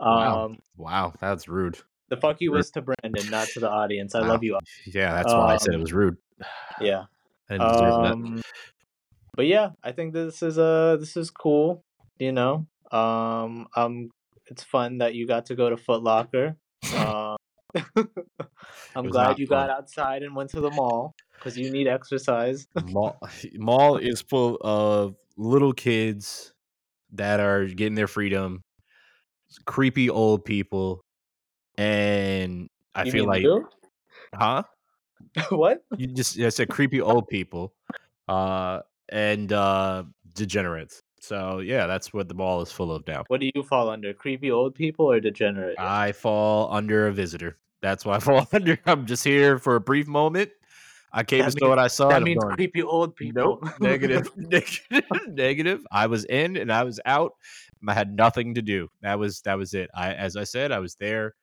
Wow. 0.01 0.45
Um, 0.47 0.59
Wow, 0.79 1.13
that's 1.21 1.47
rude. 1.47 1.77
the 2.09 2.17
fuck 2.17 2.41
you 2.41 2.53
Rude. 2.53 2.57
was 2.59 2.71
to 2.71 2.81
Brandon, 2.83 3.29
not 3.31 3.49
to 3.49 3.61
the 3.61 3.69
audience. 3.69 4.15
I 4.15 4.23
Wow. 4.23 4.29
love 4.29 4.43
you. 4.45 4.59
Yeah, 4.87 5.13
that's 5.13 5.31
why 5.33 5.53
I 5.53 5.57
said 5.59 5.75
it 5.75 5.77
Um, 5.77 5.81
was 5.83 5.93
rude. 5.93 6.17
Yeah. 6.81 7.05
I 7.51 7.55
didn't 7.59 7.73
deserve 7.73 7.95
that. 8.03 8.13
Um, 8.13 8.43
but 9.37 9.47
yeah, 9.47 9.71
I 9.83 9.93
think 9.93 10.13
this 10.13 10.43
is 10.43 10.59
uh 10.59 10.97
this 10.99 11.17
is 11.17 11.31
cool. 11.31 11.85
You 12.19 12.33
know, 12.33 12.67
um, 12.93 13.67
um, 13.75 14.11
it's 14.47 14.63
fun 14.63 14.99
that 14.99 15.15
you 15.15 15.27
got 15.27 15.47
to 15.47 15.55
go 15.55 15.71
to 15.71 15.77
Foot 15.77 16.03
Locker. 16.03 16.57
Um, 16.95 17.37
I'm 18.95 19.09
glad 19.09 19.39
you 19.39 19.47
fun. 19.47 19.69
got 19.69 19.71
outside 19.71 20.23
and 20.23 20.37
went 20.37 20.51
to 20.51 20.61
the 20.61 20.71
mall 20.71 21.15
because 21.39 21.57
you 21.57 21.71
need 21.71 21.87
exercise. 21.87 22.67
mall 22.85 23.19
mall 23.55 23.97
is 23.97 24.23
full 24.23 24.59
of 24.61 25.15
little 25.37 25.73
kids 25.73 26.53
that 27.13 27.41
are 27.41 27.65
getting 27.67 27.95
their 27.95 28.09
freedom, 28.09 28.63
creepy 29.65 30.11
old 30.11 30.45
people, 30.45 31.01
and 31.79 32.69
I 32.95 33.05
you 33.05 33.13
feel 33.13 33.27
like, 33.27 33.43
you? 33.43 33.67
huh? 34.35 34.65
what? 35.51 35.85
You 35.97 36.07
just 36.09 36.39
I 36.39 36.49
said 36.49 36.69
creepy 36.69 37.01
old 37.01 37.29
people, 37.29 37.75
uh, 38.29 38.81
and 39.09 39.53
uh, 39.53 40.05
degenerates. 40.35 41.03
So 41.21 41.59
yeah, 41.59 41.87
that's 41.87 42.13
what 42.13 42.29
the 42.29 42.35
mall 42.35 42.63
is 42.63 42.73
full 42.73 42.93
of 42.93 43.07
now. 43.07 43.25
What 43.29 43.41
do 43.41 43.51
you 43.55 43.63
fall 43.63 43.91
under? 43.91 44.13
Creepy 44.15 44.51
old 44.51 44.75
people 44.75 45.11
or 45.11 45.21
degenerate? 45.21 45.79
I 45.79 46.13
fall 46.13 46.73
under 46.73 47.07
a 47.09 47.13
visitor. 47.13 47.59
That's 47.83 48.05
why 48.05 48.17
I 48.17 48.19
fall 48.21 48.49
under. 48.53 48.79
I'm 48.87 49.07
just 49.07 49.25
here 49.25 49.59
for 49.59 49.77
a 49.77 49.81
brief 49.81 50.07
moment. 50.07 50.51
I 51.13 51.25
came 51.25 51.45
That 51.45 51.53
to 51.53 51.59
know 51.65 51.69
what 51.69 51.79
I 51.81 51.89
saw. 51.89 52.09
that 52.09 52.23
means 52.23 52.43
going, 52.43 52.55
creepy 52.55 52.83
old 52.83 53.17
people. 53.17 53.59
Nope. 53.63 53.81
Negative. 53.81 54.31
negative. 54.37 55.05
Negative. 55.27 55.85
I 55.91 56.07
was 56.07 56.25
in 56.27 56.57
and 56.57 56.73
I 56.73 56.85
was 56.85 57.01
out. 57.05 57.33
I 57.87 57.95
had 57.95 58.15
nothing 58.15 58.55
to 58.55 58.63
do. 58.63 58.89
That 59.03 59.19
was 59.19 59.41
that 59.43 59.59
was 59.59 59.75
it. 59.75 59.91
I 59.95 60.15
as 60.15 60.37
I 60.37 60.45
said, 60.45 60.71
I 60.71 60.79
was 60.79 60.95
there 60.95 61.35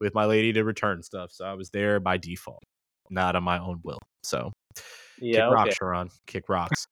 with 0.00 0.14
my 0.14 0.24
lady 0.24 0.52
to 0.52 0.62
return 0.62 1.02
stuff. 1.02 1.32
So 1.32 1.44
I 1.44 1.54
was 1.54 1.70
there 1.70 1.98
by 1.98 2.16
default, 2.16 2.62
not 3.10 3.36
on 3.36 3.42
my 3.42 3.58
own 3.58 3.80
will. 3.82 4.00
So 4.22 4.52
yeah. 5.20 5.46
kick 5.46 5.54
rocks, 5.54 5.76
Sharon. 5.76 6.10
Kick 6.26 6.48
rocks. 6.48 6.86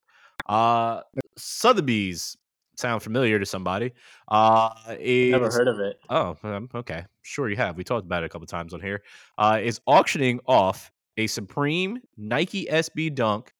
Uh 0.48 1.00
Sotheby's 1.36 2.36
sound 2.76 3.02
familiar 3.02 3.38
to 3.38 3.46
somebody. 3.46 3.92
Uh 4.28 4.70
is, 4.98 5.32
Never 5.32 5.50
heard 5.50 5.68
of 5.68 5.80
it. 5.80 5.98
Oh, 6.08 6.36
um, 6.42 6.68
okay. 6.74 7.04
Sure, 7.22 7.48
you 7.48 7.56
have. 7.56 7.76
We 7.76 7.84
talked 7.84 8.06
about 8.06 8.22
it 8.22 8.26
a 8.26 8.28
couple 8.28 8.46
times 8.46 8.72
on 8.72 8.80
here. 8.80 9.02
Uh, 9.36 9.58
is 9.60 9.80
auctioning 9.86 10.40
off 10.46 10.92
a 11.16 11.26
Supreme 11.26 11.98
Nike 12.16 12.66
SB 12.66 13.14
Dunk 13.14 13.52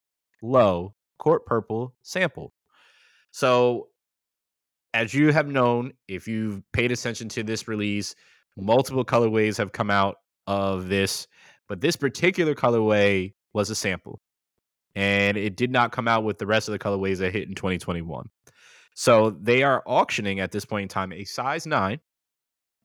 Low 0.43 0.95
Court 1.19 1.45
Purple 1.47 1.95
sample. 2.03 2.53
So, 3.31 3.89
as 4.95 5.13
you 5.13 5.33
have 5.33 5.49
known, 5.49 5.93
if 6.09 6.29
you've 6.29 6.63
paid 6.73 6.93
attention 6.93 7.29
to 7.31 7.43
this 7.43 7.69
release, 7.69 8.15
multiple 8.57 9.05
colorways 9.05 9.59
have 9.59 9.73
come 9.73 9.91
out 9.91 10.19
of 10.47 10.89
this, 10.89 11.27
but 11.69 11.81
this 11.81 11.97
particular 11.97 12.55
colorway 12.55 13.35
was 13.53 13.71
a 13.71 13.75
sample, 13.75 14.21
and 14.95 15.37
it 15.37 15.57
did 15.57 15.71
not 15.71 15.93
come 15.93 16.09
out 16.09 16.25
with 16.25 16.39
the 16.39 16.47
rest 16.47 16.69
of 16.69 16.73
the 16.73 16.79
colorways 16.79 17.19
that 17.19 17.33
hit 17.33 17.49
in 17.49 17.55
2021. 17.55 18.29
So 18.95 19.31
they 19.31 19.63
are 19.63 19.83
auctioning 19.87 20.41
at 20.41 20.53
this 20.53 20.65
point 20.65 20.83
in 20.85 20.89
time 20.89 21.13
a 21.13 21.25
size 21.25 21.67
nine. 21.67 22.01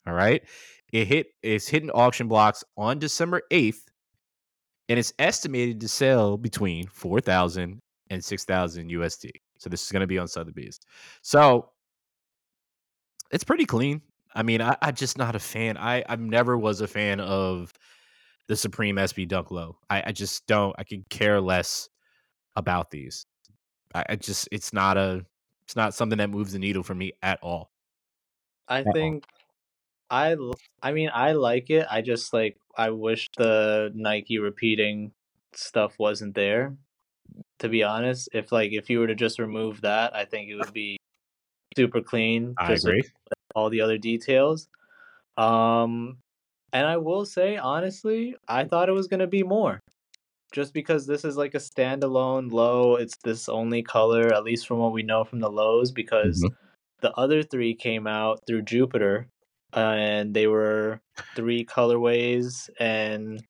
All 0.06 0.14
right. 0.14 0.44
It 0.92 1.08
hit 1.08 1.28
it's 1.42 1.68
hitting 1.68 1.90
auction 1.90 2.28
blocks 2.28 2.64
on 2.76 3.00
December 3.00 3.42
8th, 3.52 3.84
and 4.90 5.00
it's 5.00 5.14
estimated 5.18 5.80
to 5.82 5.88
sell 5.88 6.38
between 6.38 6.88
4,000 6.88 7.80
and 8.10 8.24
6,000 8.24 8.90
USD. 8.92 9.30
So 9.58 9.70
this 9.70 9.86
is 9.86 9.92
going 9.92 10.02
to 10.02 10.08
be 10.08 10.18
on 10.18 10.28
Sotheby's. 10.28 10.80
So 11.22 11.70
it's 13.32 13.46
pretty 13.46 13.66
clean. 13.66 14.02
I 14.36 14.44
mean, 14.44 14.62
I, 14.62 14.76
I'm 14.82 14.96
just 14.96 15.18
not 15.18 15.36
a 15.36 15.40
fan. 15.40 15.78
I 15.78 16.04
I 16.10 16.16
never 16.18 16.58
was 16.58 16.82
a 16.82 16.88
fan 16.88 17.20
of 17.22 17.71
the 18.48 18.56
Supreme 18.56 18.96
SB 18.98 19.28
Dunk 19.28 19.52
Low. 19.52 19.78
I, 19.90 20.04
I 20.08 20.12
just 20.12 20.46
don't. 20.48 20.76
I 20.78 20.84
could 20.84 21.08
care 21.10 21.40
less 21.40 21.90
about 22.56 22.92
these. 22.92 23.26
I, 23.94 24.06
I 24.10 24.16
just 24.16 24.48
it's 24.52 24.74
not 24.74 24.98
a 24.98 25.26
it's 25.66 25.76
not 25.76 25.94
something 25.94 26.18
that 26.18 26.30
moves 26.30 26.54
the 26.54 26.60
needle 26.60 26.84
for 26.84 26.96
me 26.96 27.14
at 27.22 27.40
all. 27.42 27.72
I 28.68 28.84
all. 28.84 29.22
I 30.10 30.36
I 30.82 30.92
mean 30.92 31.10
I 31.14 31.32
like 31.32 31.70
it. 31.70 31.88
I 31.90 32.02
just 32.02 32.34
like 32.34 32.58
I 32.76 32.90
wish 32.90 33.30
the 33.38 33.92
Nike 33.96 34.40
repeating 34.40 35.12
stuff 35.54 35.98
wasn't 35.98 36.36
there. 36.36 36.76
To 37.60 37.70
be 37.70 37.84
honest, 37.84 38.30
if 38.34 38.52
like 38.52 38.74
if 38.74 38.90
you 38.90 39.00
were 39.00 39.08
to 39.08 39.16
just 39.16 39.40
remove 39.40 39.82
that, 39.82 40.16
I 40.16 40.26
think 40.26 40.50
it 40.50 40.56
would 40.56 40.74
be 40.74 40.98
super 41.76 42.02
clean. 42.02 42.56
I 42.58 42.74
agree. 42.74 43.04
all 43.56 43.70
the 43.70 43.82
other 43.82 43.98
details. 43.98 44.68
Um 45.38 46.18
and 46.74 46.88
I 46.88 46.98
will 46.98 47.26
say 47.26 47.58
honestly, 47.58 48.36
I 48.48 48.64
thought 48.66 48.90
it 48.90 48.94
was 48.94 49.08
going 49.08 49.20
to 49.20 49.28
be 49.28 49.44
more. 49.44 49.80
Just 50.52 50.74
because 50.74 51.08
this 51.08 51.24
is 51.24 51.38
like 51.38 51.56
a 51.56 51.60
standalone 51.60 52.52
low, 52.52 52.96
it's 52.96 53.16
this 53.24 53.48
only 53.48 53.84
color 53.84 54.34
at 54.34 54.44
least 54.44 54.68
from 54.68 54.80
what 54.80 54.92
we 54.92 55.04
know 55.04 55.24
from 55.24 55.40
the 55.40 55.50
lows 55.50 55.92
because 55.92 56.44
Mhm. 56.44 56.56
the 57.02 57.12
other 57.14 57.42
three 57.44 57.74
came 57.74 58.06
out 58.06 58.40
through 58.46 58.64
Jupiter, 58.64 59.28
uh, 59.76 59.80
and 59.80 60.34
they 60.34 60.48
were 60.48 61.00
three 61.36 61.64
colorways, 61.66 62.70
and 62.80 63.42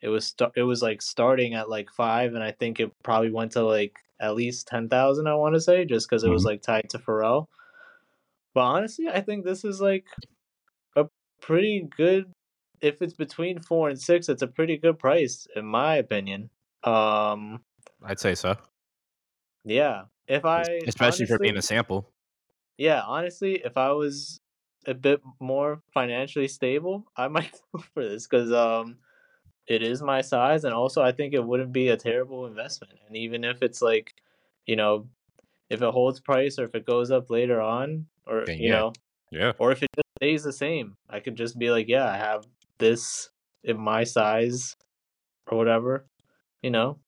it 0.00 0.08
was 0.08 0.26
sta- 0.26 0.52
it 0.56 0.62
was 0.62 0.82
like 0.82 1.02
starting 1.02 1.54
at 1.54 1.68
like 1.68 1.90
five, 1.90 2.34
and 2.34 2.44
I 2.44 2.52
think 2.52 2.78
it 2.80 2.92
probably 3.02 3.30
went 3.32 3.52
to 3.52 3.62
like 3.64 3.98
at 4.20 4.36
least 4.36 4.68
ten 4.68 4.88
thousand. 4.88 5.26
I 5.26 5.34
want 5.34 5.54
to 5.56 5.60
say 5.60 5.84
just 5.84 6.08
because 6.08 6.22
it 6.24 6.30
was 6.30 6.42
Mhm. 6.44 6.46
like 6.46 6.62
tied 6.62 6.90
to 6.90 6.98
Pharrell. 6.98 7.46
But 8.54 8.62
honestly, 8.62 9.08
I 9.08 9.20
think 9.20 9.44
this 9.44 9.64
is 9.64 9.80
like 9.80 10.06
a 10.96 11.08
pretty 11.40 11.88
good. 11.96 12.32
If 12.80 13.02
it's 13.02 13.14
between 13.14 13.60
four 13.60 13.88
and 13.88 14.00
six, 14.00 14.28
it's 14.28 14.42
a 14.42 14.46
pretty 14.46 14.76
good 14.76 14.98
price 14.98 15.46
in 15.56 15.64
my 15.66 15.96
opinion. 15.96 16.50
Um, 16.84 17.60
I'd 18.04 18.20
say 18.20 18.34
so. 18.34 18.56
yeah. 19.64 20.04
If 20.28 20.44
I 20.44 20.64
Especially 20.86 21.26
for 21.26 21.38
being 21.38 21.56
a 21.56 21.62
sample. 21.62 22.10
Yeah, 22.78 23.02
honestly, 23.06 23.62
if 23.64 23.76
I 23.76 23.92
was 23.92 24.40
a 24.86 24.94
bit 24.94 25.20
more 25.40 25.82
financially 25.94 26.48
stable, 26.48 27.06
I 27.16 27.28
might 27.36 27.52
go 27.72 27.82
for 27.94 28.02
this 28.02 28.26
because 28.26 28.52
um, 28.52 28.96
it 29.66 29.82
is 29.82 30.02
my 30.02 30.20
size, 30.20 30.64
and 30.64 30.74
also 30.74 31.02
I 31.02 31.12
think 31.12 31.32
it 31.32 31.44
wouldn't 31.44 31.72
be 31.72 31.88
a 31.88 31.96
terrible 31.96 32.46
investment. 32.46 32.94
And 33.06 33.16
even 33.16 33.44
if 33.44 33.62
it's 33.62 33.80
like, 33.80 34.14
you 34.66 34.76
know, 34.76 35.08
if 35.70 35.80
it 35.82 35.90
holds 35.90 36.20
price 36.20 36.58
or 36.58 36.64
if 36.64 36.74
it 36.74 36.86
goes 36.86 37.10
up 37.10 37.30
later 37.30 37.60
on, 37.60 38.06
or 38.26 38.44
you 38.48 38.68
yeah. 38.68 38.72
know, 38.72 38.92
Yeah. 39.30 39.52
or 39.58 39.72
if 39.72 39.82
it 39.82 39.88
just 39.94 40.08
stays 40.18 40.44
the 40.44 40.52
same, 40.52 40.96
I 41.08 41.20
could 41.20 41.36
just 41.36 41.58
be 41.58 41.70
like, 41.70 41.88
yeah, 41.88 42.08
I 42.10 42.16
have 42.16 42.44
this 42.78 43.30
in 43.64 43.78
my 43.78 44.04
size 44.04 44.76
or 45.48 45.58
whatever. 45.58 46.06
You 46.62 46.70
know, 46.70 46.98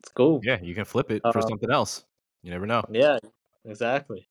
it's 0.00 0.12
cool. 0.12 0.40
Yeah, 0.42 0.60
you 0.62 0.74
can 0.74 0.84
flip 0.84 1.10
it 1.10 1.22
for 1.30 1.40
Uh, 1.40 1.48
something 1.48 1.70
else. 1.70 2.04
You 2.42 2.50
never 2.50 2.66
know. 2.66 2.82
Yeah, 2.90 3.18
exactly. 3.64 4.28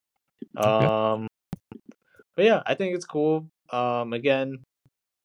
Um, 0.55 1.27
but 2.35 2.45
yeah, 2.45 2.61
I 2.65 2.75
think 2.75 2.95
it's 2.95 3.05
cool. 3.05 3.49
Um, 3.69 4.13
again, 4.13 4.63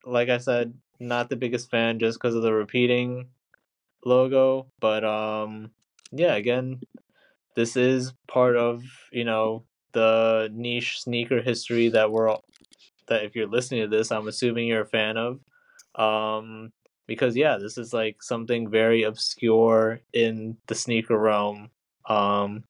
like 0.05 0.29
I 0.29 0.37
said, 0.39 0.73
not 0.99 1.29
the 1.29 1.35
biggest 1.35 1.71
fan 1.71 1.99
just 1.99 2.19
because 2.19 2.35
of 2.35 2.43
the 2.43 2.53
repeating 2.53 3.29
logo, 4.05 4.67
but 4.79 5.03
um, 5.03 5.71
yeah, 6.11 6.35
again, 6.35 6.81
this 7.55 7.75
is 7.77 8.13
part 8.27 8.57
of 8.57 8.83
you 9.11 9.25
know 9.25 9.65
the 9.93 10.49
niche 10.53 11.01
sneaker 11.01 11.41
history 11.41 11.89
that 11.89 12.11
we're 12.11 12.29
all, 12.29 12.43
that 13.07 13.25
if 13.25 13.35
you're 13.35 13.47
listening 13.47 13.83
to 13.83 13.87
this, 13.97 14.11
I'm 14.11 14.27
assuming 14.27 14.67
you're 14.67 14.83
a 14.83 14.87
fan 14.87 15.17
of. 15.17 15.41
Um, 15.95 16.71
because 17.07 17.35
yeah, 17.35 17.57
this 17.57 17.77
is 17.77 17.93
like 17.93 18.23
something 18.23 18.69
very 18.69 19.03
obscure 19.03 19.99
in 20.13 20.57
the 20.67 20.75
sneaker 20.75 21.17
realm. 21.17 21.69
Um, 22.07 22.63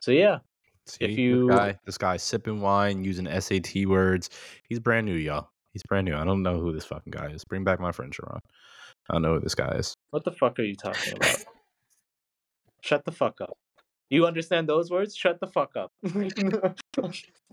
so 0.00 0.10
yeah, 0.12 0.38
See, 0.86 1.04
if 1.04 1.18
you- 1.18 1.48
this 1.48 1.56
guy, 1.56 1.78
this 1.86 1.98
guy 1.98 2.16
sipping 2.16 2.60
wine 2.60 3.04
using 3.04 3.26
SAT 3.26 3.86
words. 3.86 4.30
He's 4.68 4.78
brand 4.80 5.06
new, 5.06 5.14
y'all. 5.14 5.48
He's 5.72 5.82
brand 5.84 6.04
new. 6.06 6.16
I 6.16 6.24
don't 6.24 6.42
know 6.42 6.58
who 6.60 6.72
this 6.72 6.84
fucking 6.84 7.10
guy 7.12 7.28
is. 7.28 7.44
Bring 7.44 7.62
back 7.64 7.78
my 7.80 7.92
friend 7.92 8.12
Sharon. 8.14 8.40
I 9.08 9.14
don't 9.14 9.22
know 9.22 9.34
who 9.34 9.40
this 9.40 9.54
guy 9.54 9.72
is. 9.76 9.94
What 10.10 10.24
the 10.24 10.32
fuck 10.32 10.58
are 10.58 10.62
you 10.64 10.74
talking 10.74 11.14
about? 11.16 11.44
Shut 12.82 13.04
the 13.04 13.12
fuck 13.12 13.40
up. 13.40 13.56
You 14.08 14.26
understand 14.26 14.68
those 14.68 14.90
words? 14.90 15.14
Shut 15.14 15.38
the 15.38 15.46
fuck 15.46 15.76
up. 15.76 15.92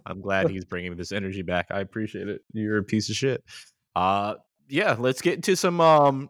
I'm 0.06 0.22
glad 0.22 0.50
he's 0.50 0.66
bringing 0.66 0.96
this 0.96 1.12
energy 1.12 1.42
back. 1.44 1.68
I 1.70 1.82
appreciate 1.82 2.28
it. 2.28 2.42
You're 2.54 2.78
a 2.80 2.84
piece 2.84 3.10
of 3.10 3.16
shit. 3.16 3.44
Uh, 3.96 4.36
yeah, 4.68 4.96
let's 4.98 5.22
get 5.22 5.36
into 5.36 5.56
some 5.56 5.82
um 5.82 6.30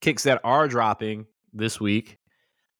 kicks 0.00 0.24
that 0.24 0.40
are 0.44 0.68
dropping 0.68 1.26
this 1.52 1.80
week. 1.80 2.18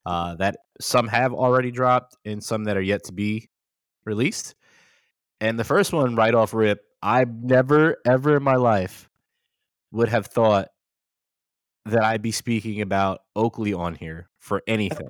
Uh, 0.05 0.35
that 0.35 0.57
some 0.81 1.07
have 1.07 1.33
already 1.33 1.71
dropped 1.71 2.17
and 2.25 2.43
some 2.43 2.65
that 2.65 2.75
are 2.75 2.81
yet 2.81 3.05
to 3.05 3.13
be 3.13 3.49
released. 4.05 4.53
And 5.39 5.57
the 5.57 5.63
first 5.63 5.93
one, 5.93 6.15
right 6.15 6.33
off 6.33 6.53
rip, 6.53 6.81
I 7.01 7.25
never 7.25 7.97
ever 8.05 8.37
in 8.37 8.43
my 8.43 8.55
life 8.55 9.09
would 9.91 10.09
have 10.09 10.27
thought 10.27 10.69
that 11.85 12.03
I'd 12.03 12.21
be 12.21 12.31
speaking 12.31 12.81
about 12.81 13.21
Oakley 13.35 13.73
on 13.73 13.95
here 13.95 14.29
for 14.39 14.61
anything 14.67 15.09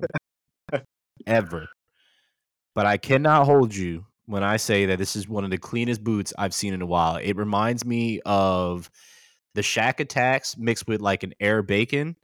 ever. 1.26 1.68
But 2.74 2.86
I 2.86 2.96
cannot 2.96 3.46
hold 3.46 3.74
you 3.74 4.06
when 4.26 4.42
I 4.42 4.56
say 4.56 4.86
that 4.86 4.98
this 4.98 5.16
is 5.16 5.28
one 5.28 5.44
of 5.44 5.50
the 5.50 5.58
cleanest 5.58 6.02
boots 6.02 6.32
I've 6.36 6.54
seen 6.54 6.74
in 6.74 6.82
a 6.82 6.86
while. 6.86 7.16
It 7.16 7.36
reminds 7.36 7.84
me 7.84 8.20
of 8.24 8.90
the 9.54 9.62
Shaq 9.62 9.96
Attaqs 9.96 10.58
mixed 10.58 10.86
with 10.86 11.00
like 11.00 11.22
an 11.22 11.34
Air 11.40 11.62
Bakin, 11.62 12.16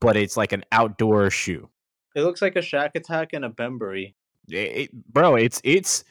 but 0.00 0.16
it's 0.16 0.36
like 0.36 0.52
an 0.52 0.64
outdoor 0.72 1.30
shoe. 1.30 1.68
It 2.14 2.22
looks 2.22 2.42
like 2.42 2.56
a 2.56 2.60
Shaq 2.60 2.92
Attaq 2.94 3.28
and 3.32 3.44
a 3.44 3.48
Bembury. 3.48 4.14
It, 4.48 4.56
it, 4.56 5.12
bro, 5.12 5.36
it's 5.36 5.60
it's 5.64 6.04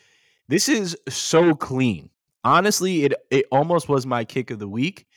this 0.48 0.70
is 0.70 0.98
so 1.10 1.56
clean. 1.56 2.10
Honestly, 2.44 3.06
it 3.06 3.14
it 3.30 3.46
almost 3.52 3.90
was 3.90 4.06
my 4.06 4.26
kick 4.26 4.52
of 4.52 4.60
the 4.60 4.68
week 4.68 5.08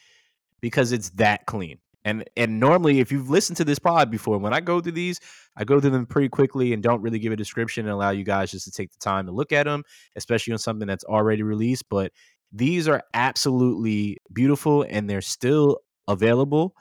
because 0.61 0.93
it's 0.93 1.11
that 1.11 1.47
clean. 1.47 1.79
And 2.05 2.29
and 2.37 2.61
normally, 2.61 3.01
if 3.01 3.11
you've 3.11 3.31
listened 3.31 3.57
to 3.57 3.65
this 3.65 3.79
pod 3.79 4.11
before, 4.11 4.37
when 4.37 4.53
I 4.53 4.61
go 4.61 4.81
through 4.81 4.93
these, 4.93 5.21
I 5.57 5.65
go 5.65 5.81
through 5.81 5.91
them 5.91 6.05
pretty 6.05 6.29
quickly 6.29 6.75
and 6.75 6.83
don't 6.83 7.01
really 7.01 7.19
give 7.19 7.33
a 7.33 7.37
description 7.37 7.87
and 7.87 7.93
allow 7.93 8.11
you 8.11 8.25
guys 8.25 8.51
just 8.51 8.67
to 8.67 8.71
take 8.71 8.93
the 8.93 8.99
time 8.99 9.27
to 9.27 9.33
look 9.33 9.53
at 9.53 9.65
them, 9.65 9.85
especially 10.15 10.53
on 10.53 10.59
something 10.59 10.87
that's 10.87 11.05
already 11.05 11.43
released. 11.43 11.89
But 11.89 12.13
these 12.55 12.87
are 12.87 13.03
absolutely 13.13 14.19
beautiful 14.33 14.87
and 14.89 15.11
they're 15.11 15.21
still 15.21 15.81
available. 16.07 16.75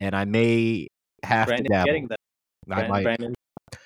And 0.00 0.14
I 0.14 0.24
may 0.24 0.88
have 1.24 1.48
Brandon's 1.48 1.68
to 1.68 1.74
dabble. 1.74 1.86
getting 1.86 2.08
them. 2.08 2.18
Brand- 2.66 2.88
might, 2.88 3.02
Brandon, 3.02 3.34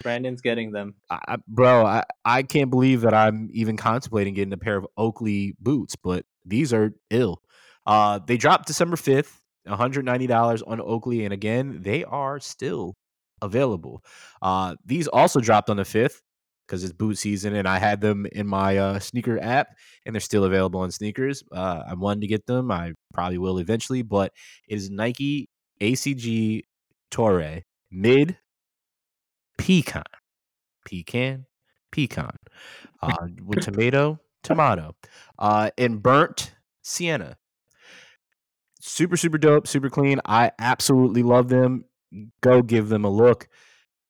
Brandon's 0.03 0.41
getting 0.43 0.73
them. 0.73 0.95
I, 1.11 1.39
bro, 1.49 1.87
I, 1.87 2.05
I 2.25 2.43
can't 2.43 2.71
believe 2.71 3.01
that 3.03 3.15
I'm 3.15 3.49
even 3.53 3.77
contemplating 3.77 4.35
getting 4.35 4.53
a 4.53 4.59
pair 4.59 4.77
of 4.77 4.87
Oakley 4.99 5.55
boots, 5.59 5.97
but 5.97 6.27
these 6.45 6.73
are 6.73 6.93
ill. 7.11 7.43
Uh, 7.87 8.19
they 8.27 8.37
dropped 8.37 8.67
December 8.67 8.97
5th, 8.97 9.33
$190 9.67 10.63
on 10.67 10.81
Oakley. 10.81 11.25
And 11.25 11.33
again, 11.33 11.79
they 11.81 12.05
are 12.05 12.41
still 12.41 12.95
available. 13.41 14.05
Uh, 14.43 14.77
these 14.85 15.09
also 15.09 15.41
dropped 15.41 15.71
on 15.71 15.79
the 15.79 15.83
5th 15.85 16.21
because 16.73 16.85
it's 16.85 16.95
boot 16.95 17.19
season 17.19 17.55
and 17.55 17.69
I 17.69 17.79
had 17.79 18.01
them 18.01 18.25
in 18.33 18.47
my 18.47 18.79
uh, 18.79 18.99
sneaker 18.99 19.39
app 19.39 19.77
and 20.07 20.15
they're 20.15 20.21
still 20.21 20.45
available 20.45 20.81
on 20.81 20.91
sneakers. 20.91 21.45
Uh, 21.53 21.83
I 21.87 21.93
wanted 21.93 22.23
to 22.23 22.27
get 22.29 22.47
them. 22.47 22.71
I 22.71 22.95
probably 23.13 23.37
will 23.37 23.59
eventually, 23.59 24.01
but 24.01 24.33
it 24.67 24.77
is 24.77 24.89
Nike 24.89 25.51
ACG 25.83 26.63
Torre 27.11 27.61
mid 27.91 28.39
pecan, 29.59 30.03
pecan, 30.87 31.45
pecan, 31.91 32.37
uh, 33.03 33.27
with 33.45 33.61
tomato, 33.63 34.19
tomato, 34.43 34.97
uh, 35.39 35.69
and 35.77 36.03
burnt 36.03 36.55
sienna. 36.81 37.37
Super, 38.81 39.19
super 39.19 39.37
dope, 39.37 39.67
super 39.67 39.91
clean. 39.91 40.23
I 40.25 40.53
absolutely 40.59 41.23
love 41.23 41.51
them. 41.51 41.85
Go 42.41 42.63
give 42.63 42.89
them 42.89 43.05
a 43.05 43.11
look. 43.11 43.47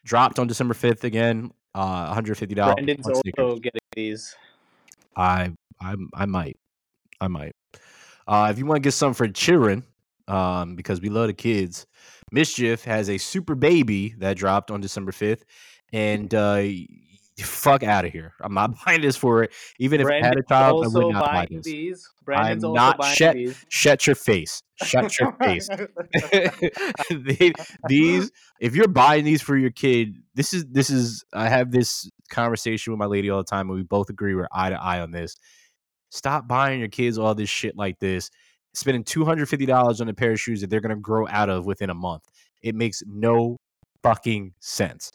Dropped 0.05 0.39
on 0.39 0.47
December 0.47 0.75
5th 0.75 1.03
again, 1.03 1.51
uh, 1.75 2.15
$150 2.15 2.55
Brandon's 2.55 3.07
on 3.07 3.15
sneakers. 3.17 3.45
also 3.45 3.59
getting 3.59 3.81
these. 3.95 4.37
I 5.17 5.53
I 5.81 5.97
I 6.15 6.27
might. 6.27 6.59
I 7.21 7.29
might. 7.29 7.55
Uh, 8.27 8.49
if 8.51 8.59
you 8.59 8.67
want 8.67 8.77
to 8.77 8.87
get 8.87 8.93
some 8.93 9.15
for 9.15 9.29
children, 9.29 9.85
um, 10.29 10.77
because 10.77 11.01
we 11.01 11.09
love 11.09 11.27
the 11.27 11.35
kids, 11.35 11.87
MSCHF 12.35 12.83
has 12.85 13.11
a 13.11 13.19
super 13.19 13.55
baby 13.55 14.15
that 14.19 14.37
dropped 14.37 14.71
on 14.71 14.81
December 14.81 15.13
5th. 15.13 15.43
And 15.93 16.33
uh, 16.35 16.63
fuck 17.41 17.83
out 17.83 18.05
of 18.05 18.13
here. 18.13 18.35
I'm 18.41 18.55
not 18.55 18.75
buying 18.87 19.01
this 19.01 19.17
for 19.17 19.43
it. 19.43 19.53
Even 19.79 20.01
if 20.01 20.07
I 20.07 20.21
had 20.21 20.37
a 20.37 20.43
child, 20.43 20.85
I 20.85 20.89
would 20.89 21.13
not 21.13 21.25
buy 21.25 21.47
this. 21.51 21.65
these. 21.65 22.09
Brandon's 22.25 22.65
I'm 22.65 22.73
not 22.73 23.05
shut- 23.05 23.35
these. 23.35 23.65
Shut 23.69 24.07
your 24.07 24.17
face. 24.17 24.63
Shut 24.83 25.19
your 25.19 25.33
face. 25.33 25.69
They- 27.11 27.53
these 27.89 28.31
if 28.61 28.75
you're 28.75 28.89
buying 28.89 29.25
these 29.25 29.43
for 29.43 29.57
your 29.57 29.71
kid 29.71 30.17
this 30.35 30.53
is 30.55 30.65
this 30.67 30.91
is 30.91 31.25
i 31.33 31.49
have 31.49 31.71
this 31.71 32.09
conversation 32.31 32.93
with 32.93 32.99
my 32.99 33.07
lady 33.07 33.29
all 33.31 33.39
the 33.39 33.45
time 33.45 33.69
and 33.69 33.77
we 33.77 33.83
both 33.83 34.09
agree 34.11 34.35
we're 34.35 34.49
eye 34.53 34.71
to 34.71 34.81
eye 34.83 35.01
on 35.01 35.11
this 35.11 35.37
stop 36.11 36.49
buying 36.49 36.81
your 36.81 36.89
kids 36.89 37.19
all 37.19 37.35
this 37.35 37.49
shit 37.49 37.77
like 37.77 37.99
this 37.99 38.31
spending 38.75 39.05
$250 39.05 40.01
on 40.01 40.09
a 40.09 40.15
pair 40.15 40.33
of 40.33 40.41
shoes 40.41 40.61
that 40.63 40.71
they're 40.71 40.81
going 40.81 40.95
to 40.95 41.01
grow 41.01 41.27
out 41.29 41.49
of 41.51 41.67
within 41.67 41.91
a 41.91 41.95
month 41.95 42.23
it 42.63 42.75
makes 42.75 43.03
no 43.07 43.57
fucking 44.03 44.53
sense 44.61 45.11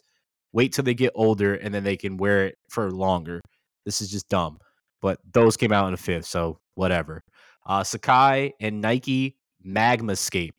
wait 0.52 0.72
till 0.72 0.84
they 0.84 0.94
get 0.94 1.12
older 1.14 1.54
and 1.54 1.74
then 1.74 1.84
they 1.84 1.96
can 1.96 2.16
wear 2.16 2.46
it 2.46 2.58
for 2.68 2.90
longer 2.90 3.40
this 3.84 4.00
is 4.00 4.10
just 4.10 4.28
dumb 4.28 4.58
but 5.00 5.18
those 5.32 5.56
came 5.56 5.72
out 5.72 5.86
in 5.86 5.92
the 5.92 5.98
fifth 5.98 6.26
so 6.26 6.58
whatever 6.74 7.22
uh 7.66 7.82
sacai 7.82 8.52
and 8.60 8.80
nike 8.80 9.36
magmascape 9.66 10.52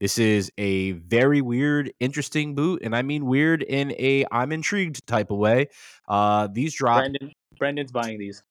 this 0.00 0.18
is 0.18 0.52
a 0.58 0.92
very 0.92 1.40
weird, 1.40 1.90
interesting 1.98 2.54
boot, 2.54 2.82
and 2.82 2.94
I 2.94 3.00
mean 3.00 3.26
weird 3.26 3.62
in 3.62 3.92
a 3.92 4.26
I'm 4.30 4.52
intrigued 4.52 5.06
type 5.06 5.30
of 5.30 5.38
way. 5.38 5.68
Uh, 6.06 6.46
these 6.46 6.74
drop. 6.74 6.98
Brandon, 6.98 7.32
Brandon's 7.58 7.90
buying 7.90 8.18
these. 8.18 8.42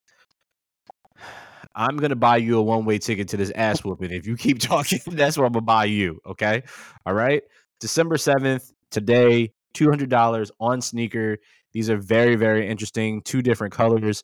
I'm 1.76 1.98
gonna 1.98 2.16
buy 2.16 2.38
you 2.38 2.58
a 2.58 2.62
one 2.62 2.86
way 2.86 2.98
ticket 2.98 3.28
to 3.30 3.38
this 3.38 3.52
ass 3.56 3.84
whooping. 3.84 4.12
If 4.12 4.26
you 4.26 4.38
keep 4.38 4.60
talking, 4.62 5.00
that's 5.08 5.38
what 5.38 5.46
I'm 5.46 5.52
gonna 5.52 5.62
buy 5.62 5.86
you. 5.86 6.20
Okay, 6.26 6.64
all 7.06 7.14
right. 7.14 7.44
December 7.80 8.18
seventh, 8.18 8.72
today, 8.90 9.52
two 9.74 9.90
hundred 9.90 10.10
dollars 10.10 10.52
on 10.60 10.82
sneaker. 10.82 11.38
These 11.74 11.90
are 11.90 11.98
very, 11.98 12.36
very 12.36 12.68
interesting. 12.68 13.22
Two 13.22 13.42
different 13.42 13.74
colors. 13.74 14.24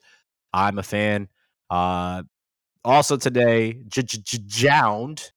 I'm 0.54 0.80
a 0.80 0.84
fan. 0.84 1.28
Uh, 1.70 2.24
also 2.84 3.18
today, 3.18 3.82
JJJJound 3.90 5.32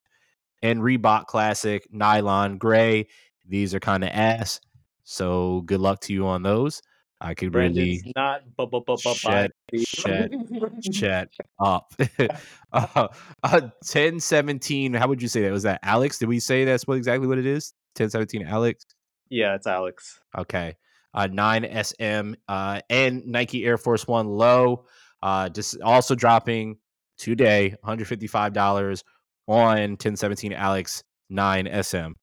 and 0.61 0.79
Reebok 0.79 1.25
Classic 1.25 1.87
Nylon 1.91 2.57
Gray. 2.57 3.07
These 3.47 3.73
are 3.75 3.79
kind 3.79 4.03
of 4.03 4.09
ass. 4.11 4.59
So 5.03 5.61
good 5.65 5.81
luck 5.81 5.99
to 6.01 6.13
you 6.13 6.25
on 6.27 6.43
those. 6.43 6.81
I 7.19 7.33
could 7.33 7.53
really 7.53 8.01
not 8.17 8.41
bu- 8.57 8.67
bu- 8.67 8.81
bu- 8.81 8.97
Shut- 8.97 9.51
shut- 9.77 10.31
chat 10.91 11.29
up. 11.59 11.93
uh, 12.73 13.07
uh, 13.43 13.61
1017. 13.81 14.93
How 14.93 15.07
would 15.07 15.21
you 15.21 15.29
say 15.29 15.41
that? 15.41 15.51
Was 15.51 15.63
that 15.63 15.81
ALYX? 15.83 16.19
Did 16.19 16.27
we 16.27 16.39
say 16.39 16.65
that's 16.65 16.85
what 16.85 16.97
exactly 16.97 17.27
what 17.27 17.37
it 17.37 17.45
is? 17.45 17.73
1017 17.97 18.45
ALYX. 18.47 18.85
Yeah, 19.29 19.55
it's 19.55 19.67
ALYX. 19.67 20.19
Okay. 20.37 20.75
Uh, 21.13 21.27
9SM 21.27 22.35
uh, 22.47 22.81
and 22.89 23.25
Nike 23.25 23.65
Air 23.65 23.77
Force 23.77 24.07
One 24.07 24.27
low. 24.27 24.85
Uh, 25.21 25.49
just 25.49 25.79
also 25.81 26.15
dropping 26.15 26.77
today, 27.17 27.75
$155 27.85 29.03
on 29.47 29.65
1017 29.91 30.51
ALYX 30.53 31.03
9SM. 31.31 32.13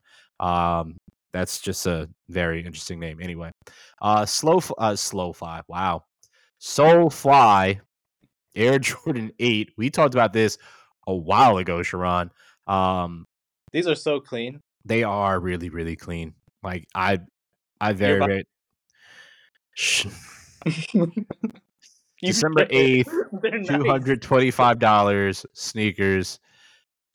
Um, 0.40 0.96
that's 1.32 1.60
just 1.60 1.86
a 1.86 2.08
very 2.28 2.64
interesting 2.64 2.98
name. 2.98 3.20
Anyway, 3.22 3.50
uh, 4.02 4.26
slow, 4.26 4.60
uh, 4.78 4.96
slow 4.96 5.32
fly. 5.32 5.60
Wow, 5.68 6.04
Solefly, 6.60 7.80
Air 8.54 8.78
Jordan 8.80 9.32
Eight. 9.38 9.70
We 9.76 9.90
talked 9.90 10.14
about 10.14 10.32
this 10.32 10.58
a 11.06 11.14
while 11.14 11.58
ago, 11.58 11.82
Sharon. 11.82 12.30
Um, 12.66 13.24
These 13.72 13.86
are 13.86 13.94
so 13.94 14.20
clean. 14.20 14.60
they 14.84 15.04
are 15.04 15.38
really, 15.38 15.68
really 15.68 15.96
clean. 15.96 16.34
Like 16.62 16.86
I, 16.94 17.18
I 17.80 17.92
very, 17.92 18.18
very. 18.18 18.44
December 22.22 22.66
8th, 22.66 23.66
two 23.66 23.84
hundred 23.84 24.20
twenty-five 24.20 24.78
dollars 24.78 25.46
sneakers. 25.54 26.38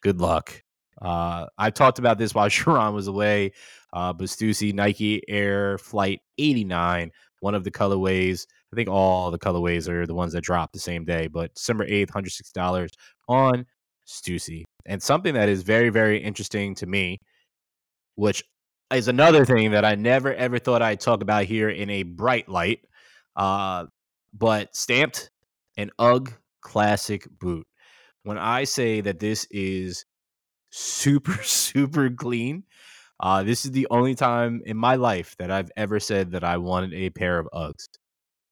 Good 0.02 0.20
luck. 0.20 0.64
Uh, 1.02 1.46
I 1.58 1.70
talked 1.70 2.00
about 2.00 2.18
this 2.18 2.34
while 2.34 2.50
Sharon 2.50 2.94
was 2.94 3.08
away. 3.08 3.52
Uh, 3.94 4.14
Bastusi 4.14 4.74
Nike 4.74 5.22
Air 5.28 5.78
Flight 5.78 6.22
89, 6.38 7.12
one 7.42 7.56
of 7.56 7.64
the 7.64 7.72
colorways. 7.72 8.46
I 8.74 8.76
think 8.76 8.90
all 8.90 9.32
the 9.32 9.40
colorways 9.40 9.88
are 9.88 10.06
the 10.06 10.16
ones 10.16 10.34
that 10.34 10.44
dropped 10.44 10.74
the 10.74 10.80
same 10.80 11.06
day, 11.06 11.28
but 11.28 11.54
December 11.56 11.86
8th, 11.86 12.10
$160 12.12 12.90
on 13.30 13.66
Stussy. 14.08 14.64
And 14.86 15.02
something 15.02 15.34
that 15.36 15.50
is 15.50 15.64
very, 15.64 15.90
very 15.90 16.22
interesting 16.22 16.76
to 16.76 16.86
me, 16.86 17.20
which 18.16 18.44
is 18.94 19.08
another 19.08 19.46
thing 19.46 19.72
that 19.72 19.86
I 19.86 19.96
never 19.96 20.34
ever 20.34 20.60
thought 20.60 20.82
I'd 20.82 21.00
talk 21.00 21.22
about 21.22 21.46
here 21.46 21.70
in 21.70 21.90
a 21.90 22.04
bright 22.04 22.48
light. 22.50 22.82
Uh, 23.36 23.86
but 24.34 24.74
Stampd 24.74 25.30
an 25.78 25.92
UGG 26.00 26.34
classic 26.62 27.28
boot. 27.40 27.68
When 28.24 28.38
I 28.38 28.64
say 28.66 29.02
that 29.02 29.20
this 29.20 29.48
is 29.52 30.06
super, 30.72 31.34
super 31.44 32.10
clean, 32.10 32.64
Uh, 33.20 33.44
this 33.44 33.66
is 33.66 33.72
the 33.72 33.88
only 33.92 34.16
time 34.16 34.62
in 34.66 34.78
my 34.78 34.96
life 34.96 35.36
that 35.40 35.52
I've 35.52 35.72
ever 35.78 36.00
said 36.00 36.32
that 36.32 36.44
I 36.44 36.58
wanted 36.58 36.94
a 36.94 37.10
pair 37.12 37.40
of 37.40 37.48
Uggs. 37.54 37.88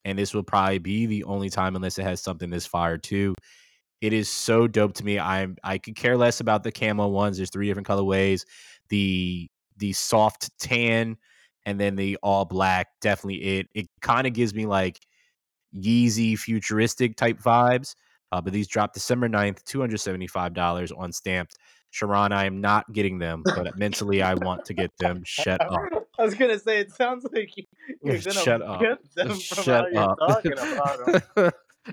And 0.05 0.17
this 0.19 0.33
will 0.33 0.43
probably 0.43 0.79
be 0.79 1.05
the 1.07 1.23
only 1.25 1.49
time 1.49 1.75
unless 1.75 1.99
it 1.99 2.03
has 2.03 2.21
something 2.23 2.49
this 2.49 2.65
fire 2.65 2.97
too. 2.97 3.35
It 4.01 4.13
is 4.13 4.29
so 4.29 4.67
dope 4.67 4.93
to 4.95 5.05
me. 5.05 5.19
I'm 5.19 5.57
I 5.63 5.77
could 5.79 5.95
care 5.95 6.17
less 6.17 6.39
about 6.41 6.63
the 6.63 6.71
camo 6.71 7.07
ones. 7.09 7.37
There's 7.37 7.51
three 7.51 7.67
different 7.67 7.87
colorways. 7.87 8.45
The 8.89 9.49
the 9.83 9.91
soft 9.91 10.49
tan 10.59 11.17
and 11.65 11.77
then 11.77 11.97
the 11.97 12.17
all 12.23 12.45
black. 12.45 12.87
Definitely 13.01 13.43
it. 13.59 13.67
It 13.75 13.87
kind 14.01 14.25
of 14.25 14.31
gives 14.31 14.53
me 14.53 14.65
like 14.65 14.97
Yeezy 15.77 16.39
futuristic 16.39 17.17
type 17.17 17.37
vibes. 17.41 17.95
Uh, 18.31 18.39
but 18.39 18.53
these 18.53 18.67
drop 18.69 18.93
December 18.93 19.27
9th, 19.27 19.61
$275 19.63 20.97
on 20.97 21.11
Stampd. 21.11 21.51
Sharon, 21.91 22.31
I 22.31 22.45
am 22.45 22.61
not 22.61 22.91
getting 22.93 23.19
them, 23.19 23.43
but 23.43 23.77
mentally 23.77 24.21
I 24.23 24.35
want 24.35 24.63
to 24.65 24.73
get 24.73 24.91
them. 24.99 25.21
Shut 25.25 25.59
up. 25.61 25.81
I 26.17 26.23
was 26.23 26.33
gonna 26.35 26.57
say 26.59 26.79
it 26.79 26.91
sounds 26.93 27.25
like 27.33 27.55
you, 27.57 27.65
you're 28.01 28.17
gonna 28.19 28.31
Shut 28.31 28.61
up. 28.61 28.79
get 28.79 28.97
them 29.15 29.27
from 29.29 29.63
Shut 29.63 29.93
how 29.93 30.11
up. 30.11 30.43
you're 30.45 30.55
talking 30.55 30.73
about 30.77 31.35
them. 31.35 31.51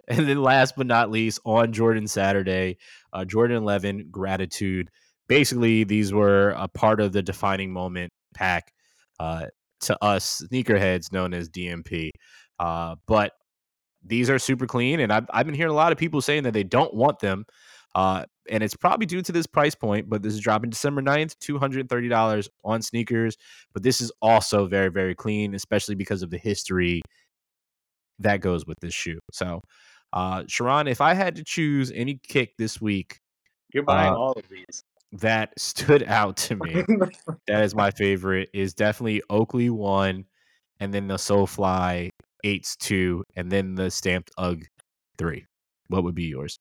and 0.09 0.29
then 0.29 0.41
last 0.43 0.77
but 0.77 0.87
not 0.87 1.11
least, 1.11 1.41
on 1.45 1.73
Jordan 1.73 2.07
Saturday, 2.07 2.79
uh, 3.13 3.25
Jordan 3.25 3.57
11 3.57 4.09
gratitude. 4.13 4.91
Basically, 5.31 5.85
these 5.85 6.13
were 6.13 6.51
a 6.59 6.67
part 6.67 7.01
of 7.01 7.13
the 7.13 7.23
defining 7.23 7.73
moment 7.73 8.13
pack 8.35 8.73
uh, 9.21 9.47
to 9.83 10.05
us 10.05 10.43
sneakerheads 10.51 11.13
known 11.13 11.33
as 11.33 11.49
DMP. 11.49 12.11
Uh, 12.59 12.97
but 13.07 13.33
these 14.03 14.29
are 14.29 14.41
super 14.41 14.67
clean, 14.67 14.99
and 14.99 15.13
I've, 15.13 15.27
I've 15.31 15.47
been 15.47 15.55
hearing 15.55 15.71
a 15.71 15.77
lot 15.77 15.93
of 15.93 15.99
people 15.99 16.21
saying 16.21 16.43
that 16.43 16.53
they 16.53 16.65
don't 16.65 16.93
want 16.93 17.21
them. 17.21 17.45
Uh, 17.95 18.25
and 18.51 18.65
it's 18.65 18.75
probably 18.75 19.07
due 19.07 19.23
to 19.23 19.31
this 19.31 19.47
price 19.47 19.77
point, 19.77 20.09
but 20.09 20.21
this 20.21 20.35
is 20.35 20.41
dropping 20.41 20.71
December 20.71 21.01
9th, 21.01 21.37
$230 21.39 22.49
on 22.65 22.83
sneakers. 22.83 23.37
But 23.73 23.85
this 23.85 24.01
is 24.01 24.11
also 24.21 24.67
very, 24.67 24.91
very 24.91 25.15
clean, 25.15 25.55
especially 25.55 25.95
because 25.95 26.23
of 26.23 26.31
the 26.31 26.39
history 26.39 27.03
that 28.19 28.41
goes 28.41 28.67
with 28.67 28.79
this 28.81 28.95
shoe. 28.95 29.21
So, 29.33 29.61
uh, 30.13 30.43
Sharon, 30.49 30.89
if 30.89 31.01
I 31.01 31.15
had 31.15 31.37
to 31.37 31.45
choose 31.45 31.93
any 31.95 32.19
kick 32.27 32.57
this 32.59 32.81
week 32.81 33.21
You're 33.73 33.85
buying 33.85 34.13
Uh, 34.13 34.17
all 34.17 34.33
of 34.33 34.49
these. 34.49 34.83
That 35.13 35.59
stood 35.59 36.03
out 36.07 36.37
to 36.39 36.57
me, 36.57 36.85
that 37.47 37.65
is 37.65 37.75
my 37.75 37.91
favorite, 37.91 38.49
is 38.53 38.75
definitely 38.75 39.23
Oakley 39.29 39.71
1, 39.71 40.25
and 40.81 40.95
then 40.95 41.09
the 41.09 41.17
Solefly 41.17 42.11
8s 42.45 42.77
2, 42.79 43.25
and 43.37 43.51
then 43.51 43.75
the 43.75 43.85
Stampd 43.85 44.29
UGG 44.39 44.67
3. 45.19 45.47
What 45.89 46.05
would 46.05 46.15
be 46.15 46.25
yours? 46.25 46.59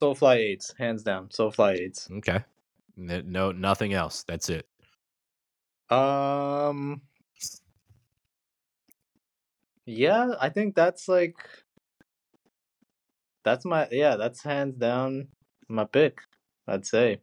Solefly 0.00 0.36
eights, 0.36 0.74
hands 0.78 1.02
down. 1.02 1.28
Solefly 1.28 1.78
eights. 1.78 2.08
Okay. 2.10 2.44
No, 2.96 3.52
nothing 3.52 3.92
else. 3.92 4.24
That's 4.26 4.48
it. 4.48 4.66
Um. 5.90 7.02
Yeah, 9.86 10.32
I 10.40 10.48
think 10.50 10.74
that's 10.74 11.08
like. 11.08 11.36
That's 13.44 13.64
my 13.64 13.88
yeah. 13.90 14.16
That's 14.16 14.42
hands 14.42 14.76
down 14.76 15.28
my 15.68 15.84
pick. 15.84 16.20
I'd 16.66 16.86
say. 16.86 17.20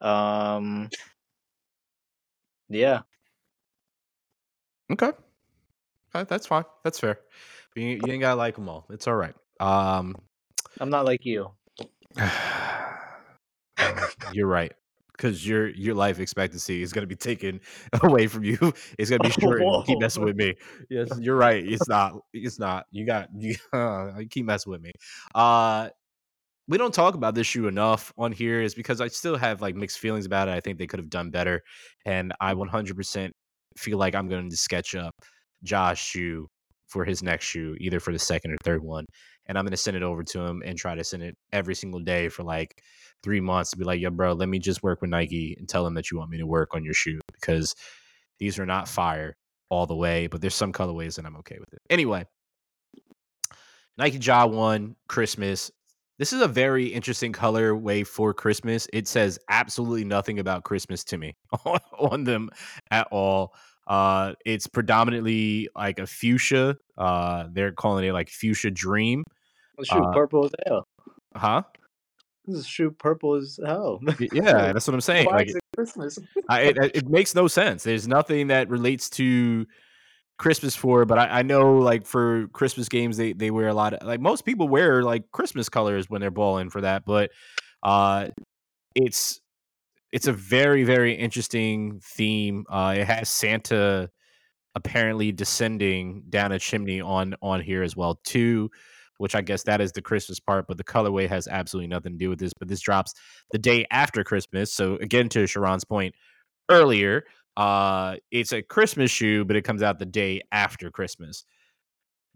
Um. 0.00 0.88
Yeah. 2.68 3.00
Okay. 4.90 5.12
Okay, 6.14 6.26
that's 6.28 6.46
fine. 6.46 6.64
That's 6.84 6.98
fair. 6.98 7.18
You, 7.74 8.00
you 8.04 8.12
ain't 8.12 8.20
gotta 8.20 8.36
like 8.36 8.54
them 8.54 8.68
all. 8.68 8.86
It's 8.90 9.06
all 9.06 9.14
right. 9.16 9.34
Um, 9.60 10.16
I'm 10.80 10.90
not 10.90 11.04
like 11.04 11.24
you. 11.24 11.50
you're 14.32 14.48
right 14.48 14.72
because 15.12 15.46
your 15.46 15.68
your 15.68 15.94
life 15.94 16.18
expectancy 16.20 16.82
is 16.82 16.92
gonna 16.92 17.06
be 17.06 17.16
taken 17.16 17.60
away 18.02 18.26
from 18.26 18.44
you. 18.44 18.56
It's 18.98 19.10
gonna 19.10 19.22
be 19.22 19.30
short. 19.40 19.60
you 19.60 19.82
keep 19.86 20.00
messing 20.00 20.24
with 20.24 20.36
me. 20.36 20.54
Yes, 20.88 21.10
you're 21.18 21.36
right. 21.36 21.62
It's 21.66 21.88
not. 21.88 22.14
It's 22.32 22.58
not. 22.58 22.86
You 22.90 23.04
got. 23.04 23.28
You, 23.36 23.54
you 24.18 24.26
keep 24.30 24.46
messing 24.46 24.70
with 24.70 24.80
me. 24.80 24.92
Uh, 25.34 25.90
we 26.68 26.76
don't 26.78 26.94
talk 26.94 27.14
about 27.14 27.34
this 27.34 27.46
shoe 27.46 27.66
enough 27.66 28.12
on 28.18 28.30
here 28.30 28.60
is 28.60 28.74
because 28.74 29.00
I 29.00 29.08
still 29.08 29.36
have 29.36 29.62
like 29.62 29.74
mixed 29.74 29.98
feelings 29.98 30.26
about 30.26 30.48
it. 30.48 30.52
I 30.52 30.60
think 30.60 30.78
they 30.78 30.86
could 30.86 31.00
have 31.00 31.10
done 31.10 31.30
better, 31.30 31.62
and 32.04 32.32
I 32.40 32.54
100% 32.54 33.30
feel 33.76 33.98
like 33.98 34.14
I'm 34.14 34.28
going 34.28 34.50
to 34.50 34.56
sketch 34.56 34.94
up 34.94 35.14
Josh 35.64 36.04
shoe 36.04 36.46
for 36.88 37.04
his 37.04 37.22
next 37.22 37.46
shoe, 37.46 37.76
either 37.80 38.00
for 38.00 38.12
the 38.12 38.18
second 38.18 38.52
or 38.52 38.56
third 38.64 38.82
one, 38.82 39.04
and 39.46 39.58
I'm 39.58 39.64
going 39.64 39.72
to 39.72 39.76
send 39.76 39.96
it 39.96 40.02
over 40.02 40.22
to 40.22 40.40
him 40.40 40.62
and 40.64 40.78
try 40.78 40.94
to 40.94 41.04
send 41.04 41.22
it 41.22 41.34
every 41.52 41.74
single 41.74 42.00
day 42.00 42.28
for 42.28 42.42
like 42.42 42.82
three 43.22 43.40
months 43.40 43.70
to 43.70 43.76
be 43.76 43.84
like, 43.84 44.00
yo, 44.00 44.10
bro, 44.10 44.32
let 44.32 44.48
me 44.48 44.58
just 44.58 44.82
work 44.82 45.00
with 45.00 45.10
Nike 45.10 45.56
and 45.58 45.68
tell 45.68 45.84
them 45.84 45.94
that 45.94 46.10
you 46.10 46.18
want 46.18 46.30
me 46.30 46.38
to 46.38 46.46
work 46.46 46.74
on 46.74 46.84
your 46.84 46.94
shoe 46.94 47.20
because 47.32 47.74
these 48.38 48.58
are 48.58 48.66
not 48.66 48.88
fire 48.88 49.34
all 49.70 49.86
the 49.86 49.96
way, 49.96 50.26
but 50.26 50.40
there's 50.40 50.54
some 50.54 50.72
colorways 50.72 51.18
and 51.18 51.26
I'm 51.26 51.36
okay 51.36 51.56
with 51.58 51.72
it. 51.72 51.80
Anyway, 51.90 52.24
Nike 53.96 54.18
Ja 54.18 54.46
One 54.46 54.96
Christmas. 55.08 55.70
This 56.18 56.32
is 56.32 56.42
a 56.42 56.48
very 56.48 56.86
interesting 56.86 57.32
colorway 57.32 58.04
for 58.04 58.34
Christmas. 58.34 58.88
It 58.92 59.06
says 59.06 59.38
absolutely 59.48 60.04
nothing 60.04 60.40
about 60.40 60.64
Christmas 60.64 61.04
to 61.04 61.18
me 61.18 61.36
on 61.98 62.24
them 62.24 62.50
at 62.90 63.06
all. 63.12 63.54
Uh, 63.86 64.34
it's 64.44 64.66
predominantly 64.66 65.68
like 65.76 66.00
a 66.00 66.06
fuchsia. 66.06 66.76
Uh, 66.96 67.44
they're 67.52 67.72
calling 67.72 68.04
it 68.04 68.12
like 68.12 68.28
fuchsia 68.30 68.70
dream. 68.70 69.22
Shoot, 69.82 69.96
Uh, 69.96 70.12
purple 70.12 70.44
as 70.44 70.50
hell. 70.66 70.88
Huh? 71.36 71.62
This 72.46 72.56
is 72.58 72.66
shoot 72.66 72.98
purple 72.98 73.34
as 73.34 73.60
hell. 73.64 74.00
Yeah, 74.32 74.72
that's 74.72 74.88
what 74.88 74.94
I'm 74.94 75.00
saying. 75.00 75.26
Why 75.26 75.36
Like 75.36 75.48
is 75.48 75.54
it 75.54 75.62
Christmas? 75.76 76.18
I, 76.48 76.62
it, 76.62 76.78
it 76.94 77.08
makes 77.08 77.34
no 77.34 77.46
sense. 77.46 77.84
There's 77.84 78.08
nothing 78.08 78.48
that 78.48 78.68
relates 78.68 79.08
to 79.10 79.66
Christmas 80.38 80.76
for, 80.76 81.04
but 81.04 81.18
I, 81.18 81.40
I 81.40 81.42
know 81.42 81.78
like 81.78 82.06
for 82.06 82.48
Christmas 82.48 82.88
games 82.88 83.16
they 83.16 83.32
they 83.32 83.50
wear 83.50 83.68
a 83.68 83.74
lot 83.74 83.94
of 83.94 84.06
like 84.06 84.20
most 84.20 84.44
people 84.44 84.68
wear 84.68 85.02
like 85.02 85.30
Christmas 85.32 85.68
colors 85.68 86.08
when 86.08 86.20
they're 86.20 86.30
balling 86.30 86.70
for 86.70 86.80
that, 86.80 87.04
but 87.04 87.30
uh 87.82 88.28
it's 88.94 89.40
it's 90.12 90.26
a 90.26 90.32
very 90.32 90.84
very 90.84 91.14
interesting 91.14 92.00
theme. 92.02 92.64
Uh 92.70 92.94
it 92.98 93.06
has 93.06 93.28
Santa 93.28 94.10
apparently 94.74 95.32
descending 95.32 96.22
down 96.28 96.52
a 96.52 96.58
chimney 96.58 97.00
on 97.00 97.34
on 97.42 97.60
here 97.60 97.82
as 97.82 97.96
well 97.96 98.20
too 98.24 98.70
which 99.16 99.34
i 99.34 99.40
guess 99.40 99.64
that 99.64 99.80
is 99.80 99.90
the 99.92 100.02
christmas 100.02 100.38
part 100.38 100.66
but 100.68 100.76
the 100.76 100.84
colorway 100.84 101.28
has 101.28 101.48
absolutely 101.48 101.88
nothing 101.88 102.12
to 102.12 102.18
do 102.18 102.30
with 102.30 102.38
this 102.38 102.52
but 102.58 102.68
this 102.68 102.80
drops 102.80 103.12
the 103.50 103.58
day 103.58 103.84
after 103.90 104.22
christmas 104.22 104.72
so 104.72 104.94
again 104.96 105.28
to 105.28 105.46
sharon's 105.46 105.84
point 105.84 106.14
earlier 106.70 107.24
uh 107.58 108.16
it's 108.30 108.52
a 108.52 108.62
christmas 108.62 109.10
shoe 109.10 109.44
but 109.44 109.56
it 109.56 109.62
comes 109.64 109.82
out 109.82 109.98
the 109.98 110.06
day 110.06 110.40
after 110.52 110.90
christmas. 110.90 111.44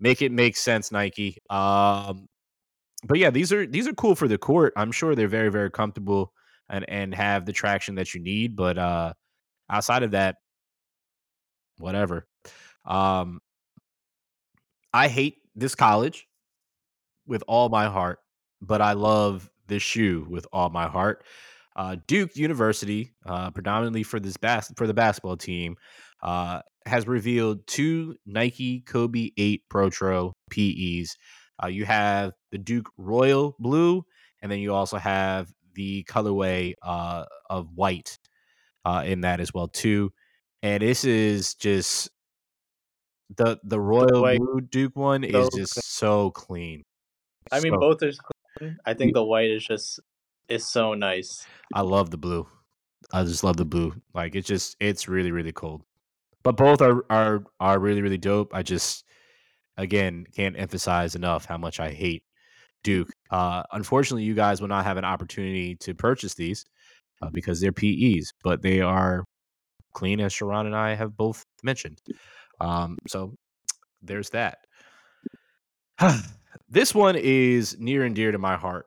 Make 0.01 0.23
it 0.23 0.33
make 0.33 0.57
sense 0.57 0.93
nike 0.93 1.39
um 1.51 2.29
but 3.05 3.19
yeah 3.19 3.31
these 3.31 3.53
are 3.53 3.67
these 3.67 3.89
are 3.89 3.95
cool 3.95 4.15
for 4.17 4.29
the 4.29 4.39
court. 4.39 4.73
I'm 4.77 4.93
sure 4.93 5.15
they're 5.15 5.29
very 5.29 5.51
very 5.51 5.71
comfortable 5.71 6.33
and 6.69 6.85
and 6.89 7.15
have 7.15 7.47
the 7.47 7.53
traction 7.53 7.97
that 7.97 8.15
you 8.15 8.21
need 8.23 8.57
but 8.57 8.79
uh 8.79 9.15
outside 9.71 10.03
of 10.05 10.13
that 10.13 10.37
whatever. 11.79 12.27
Um 12.85 13.41
I 14.95 15.09
hate 15.09 15.39
this 15.55 15.75
college 15.75 16.27
with 17.27 17.43
all 17.49 17.69
my 17.69 17.87
heart, 17.89 18.19
but 18.61 18.83
I 18.83 18.93
love 18.95 19.51
this 19.69 19.83
shoe 19.83 20.27
with 20.29 20.47
all 20.53 20.71
my 20.71 20.89
heart. 20.89 21.25
Uh, 21.77 21.97
Duke 22.07 22.37
University, 22.37 23.13
uh, 23.27 23.51
predominantly 23.51 24.03
for 24.03 24.21
this 24.21 24.37
bas- 24.37 24.73
for 24.77 24.87
the 24.87 24.95
basketball 24.95 25.37
team, 25.37 25.77
uh, 26.23 26.61
has 26.87 27.07
revealed 27.07 27.67
two 27.67 28.17
Nike 28.27 28.81
Kobe 28.81 29.31
8 29.37 29.63
Protro 29.73 30.33
PEs. 30.51 31.17
Uh, 31.63 31.69
you 31.69 31.85
have 31.85 32.33
the 32.51 32.59
Duke 32.59 32.91
Royal 32.99 33.55
Blue, 33.59 34.05
and 34.43 34.51
then 34.51 34.59
you 34.59 34.75
also 34.75 34.99
have 34.99 35.53
the 35.75 36.05
colorway 36.05 36.75
uh, 36.83 37.25
of 37.49 37.69
white 37.75 38.19
uh, 38.85 39.03
in 39.07 39.23
that 39.23 39.41
as 39.41 39.55
well 39.55 39.69
too. 39.69 40.13
And 40.63 40.83
this 40.83 41.05
is 41.05 41.55
just 41.55 42.11
the 43.37 43.59
the 43.65 43.81
royal 43.81 44.21
white- 44.23 44.39
blue 44.39 44.61
Duke 44.61 44.95
one 44.97 45.25
is 45.25 45.49
just 45.57 45.83
so 45.85 46.31
clean. 46.33 46.83
I 47.51 47.61
mean, 47.61 47.73
So- 47.73 47.79
both 47.81 48.03
are 48.03 48.13
clean. 48.59 48.77
I 48.85 48.95
think 48.95 49.15
the 49.15 49.25
white 49.25 49.51
is 49.51 49.65
just 49.65 50.01
is 50.49 50.71
so 50.71 50.95
nice. 50.95 51.47
I 51.75 51.83
love 51.83 52.11
the 52.11 52.19
blue. 52.19 52.47
I 53.13 53.25
just 53.25 53.45
love 53.45 53.57
the 53.57 53.65
blue. 53.65 53.95
Like 54.15 54.35
it's 54.35 54.49
just 54.49 54.77
it's 54.81 55.09
really 55.09 55.33
really 55.33 55.53
cold. 55.53 55.83
But 56.43 56.57
both 56.57 56.81
are 56.81 57.05
are 57.11 57.45
are 57.61 57.79
really 57.79 58.03
really 58.03 58.19
dope. 58.19 58.55
I 58.55 58.63
just 58.63 59.05
again 59.77 60.27
can't 60.35 60.59
emphasize 60.59 61.15
enough 61.15 61.45
how 61.45 61.59
much 61.59 61.81
I 61.81 61.91
hate 61.91 62.23
Duke. 62.83 63.11
Uh, 63.31 63.63
unfortunately, 63.73 64.25
you 64.25 64.35
guys 64.35 64.61
will 64.61 64.69
not 64.69 64.85
have 64.85 64.97
an 64.97 65.05
opportunity 65.05 65.77
to 65.77 65.95
purchase 65.95 66.35
these 66.35 66.65
uh, 67.21 67.31
because 67.31 67.61
they're 67.61 67.73
PEs, 67.73 68.33
but 68.43 68.63
they 68.63 68.81
are 68.81 69.25
clean 69.93 70.21
as 70.21 70.33
Sharon 70.33 70.67
and 70.67 70.77
I 70.77 70.95
have 70.95 71.17
both 71.17 71.45
mentioned. 71.63 72.01
Um, 72.61 72.99
so 73.07 73.35
there's 74.03 74.31
that. 74.31 74.59
this 76.69 76.95
one 76.95 77.17
is 77.17 77.77
near 77.79 78.05
and 78.05 78.15
dear 78.15 78.33
to 78.33 78.39
my 78.39 78.57
heart 78.57 78.87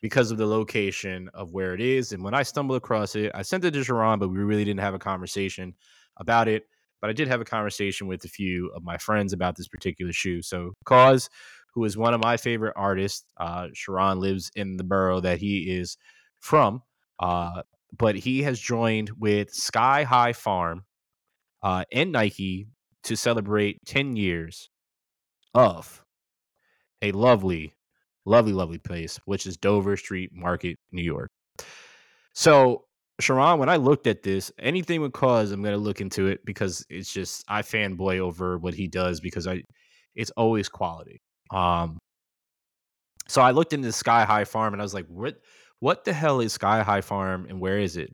because 0.00 0.30
of 0.30 0.38
the 0.38 0.46
location 0.46 1.28
of 1.34 1.52
where 1.52 1.74
it 1.74 1.80
is. 1.80 2.12
And 2.12 2.22
when 2.22 2.34
I 2.34 2.42
stumbled 2.42 2.76
across 2.76 3.14
it, 3.14 3.32
I 3.34 3.42
sent 3.42 3.64
it 3.64 3.72
to 3.72 3.84
Sharon, 3.84 4.18
but 4.18 4.28
we 4.28 4.38
really 4.38 4.64
didn't 4.64 4.80
have 4.80 4.94
a 4.94 4.98
conversation 4.98 5.74
about 6.18 6.48
it. 6.48 6.64
But 7.00 7.10
I 7.10 7.12
did 7.14 7.28
have 7.28 7.40
a 7.40 7.46
conversation 7.46 8.06
with 8.06 8.24
a 8.24 8.28
few 8.28 8.70
of 8.74 8.82
my 8.82 8.98
friends 8.98 9.32
about 9.32 9.56
this 9.56 9.68
particular 9.68 10.12
shoe. 10.12 10.42
So, 10.42 10.74
KAWS, 10.84 11.30
who 11.74 11.84
is 11.84 11.96
one 11.96 12.12
of 12.12 12.22
my 12.22 12.36
favorite 12.36 12.74
artists, 12.76 13.24
uh, 13.38 13.68
Sharon 13.72 14.20
lives 14.20 14.50
in 14.54 14.76
the 14.76 14.84
borough 14.84 15.20
that 15.20 15.38
he 15.38 15.70
is 15.70 15.96
from, 16.40 16.82
uh, 17.18 17.62
but 17.96 18.16
he 18.16 18.42
has 18.42 18.60
joined 18.60 19.10
with 19.18 19.52
Sky 19.54 20.02
High 20.02 20.34
Farm 20.34 20.84
uh, 21.62 21.84
and 21.92 22.12
Nike 22.12 22.68
to 23.04 23.16
celebrate 23.16 23.84
10 23.86 24.16
years 24.16 24.68
of 25.54 26.04
a 27.02 27.12
lovely, 27.12 27.74
lovely, 28.24 28.52
lovely 28.52 28.78
place, 28.78 29.18
which 29.24 29.46
is 29.46 29.56
Dover 29.56 29.96
Street 29.96 30.30
Market, 30.32 30.78
New 30.92 31.02
York. 31.02 31.30
So, 32.32 32.84
Sharon, 33.20 33.58
when 33.58 33.68
I 33.68 33.76
looked 33.76 34.06
at 34.06 34.22
this, 34.22 34.50
anything 34.58 35.00
with 35.00 35.12
KAWS, 35.12 35.52
I'm 35.52 35.62
going 35.62 35.74
to 35.74 35.78
look 35.78 36.00
into 36.00 36.26
it 36.26 36.44
because 36.44 36.84
it's 36.88 37.12
just 37.12 37.44
I 37.48 37.62
fanboy 37.62 38.18
over 38.18 38.58
what 38.58 38.74
he 38.74 38.88
does 38.88 39.20
because 39.20 39.46
I, 39.46 39.62
it's 40.14 40.30
always 40.32 40.68
quality. 40.68 41.20
Um, 41.50 41.98
so 43.28 43.42
I 43.42 43.50
looked 43.50 43.72
into 43.72 43.92
Sky 43.92 44.24
High 44.24 44.44
Farm 44.44 44.72
and 44.72 44.80
I 44.80 44.84
was 44.84 44.94
like, 44.94 45.06
what, 45.06 45.36
what 45.80 46.04
the 46.04 46.12
hell 46.12 46.40
is 46.40 46.52
Sky 46.52 46.82
High 46.82 47.00
Farm 47.00 47.46
and 47.48 47.60
where 47.60 47.78
is 47.78 47.96
it? 47.96 48.10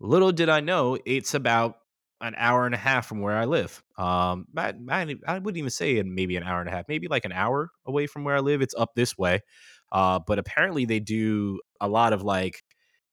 Little 0.00 0.32
did 0.32 0.48
I 0.48 0.60
know, 0.60 0.98
it's 1.04 1.34
about 1.34 1.76
an 2.20 2.34
hour 2.36 2.66
and 2.66 2.74
a 2.74 2.78
half 2.78 3.06
from 3.06 3.20
where 3.20 3.36
I 3.36 3.46
live. 3.46 3.82
Um, 3.96 4.46
I, 4.56 4.74
I, 4.90 5.16
I 5.26 5.38
wouldn't 5.38 5.56
even 5.56 5.70
say 5.70 5.98
in 5.98 6.14
maybe 6.14 6.36
an 6.36 6.42
hour 6.42 6.60
and 6.60 6.68
a 6.68 6.72
half, 6.72 6.86
maybe 6.88 7.08
like 7.08 7.24
an 7.24 7.32
hour 7.32 7.70
away 7.86 8.06
from 8.06 8.24
where 8.24 8.36
I 8.36 8.40
live. 8.40 8.60
It's 8.60 8.74
up 8.74 8.90
this 8.94 9.16
way. 9.16 9.40
Uh, 9.90 10.20
but 10.26 10.38
apparently 10.38 10.84
they 10.84 11.00
do 11.00 11.60
a 11.80 11.88
lot 11.88 12.12
of 12.12 12.22
like 12.22 12.62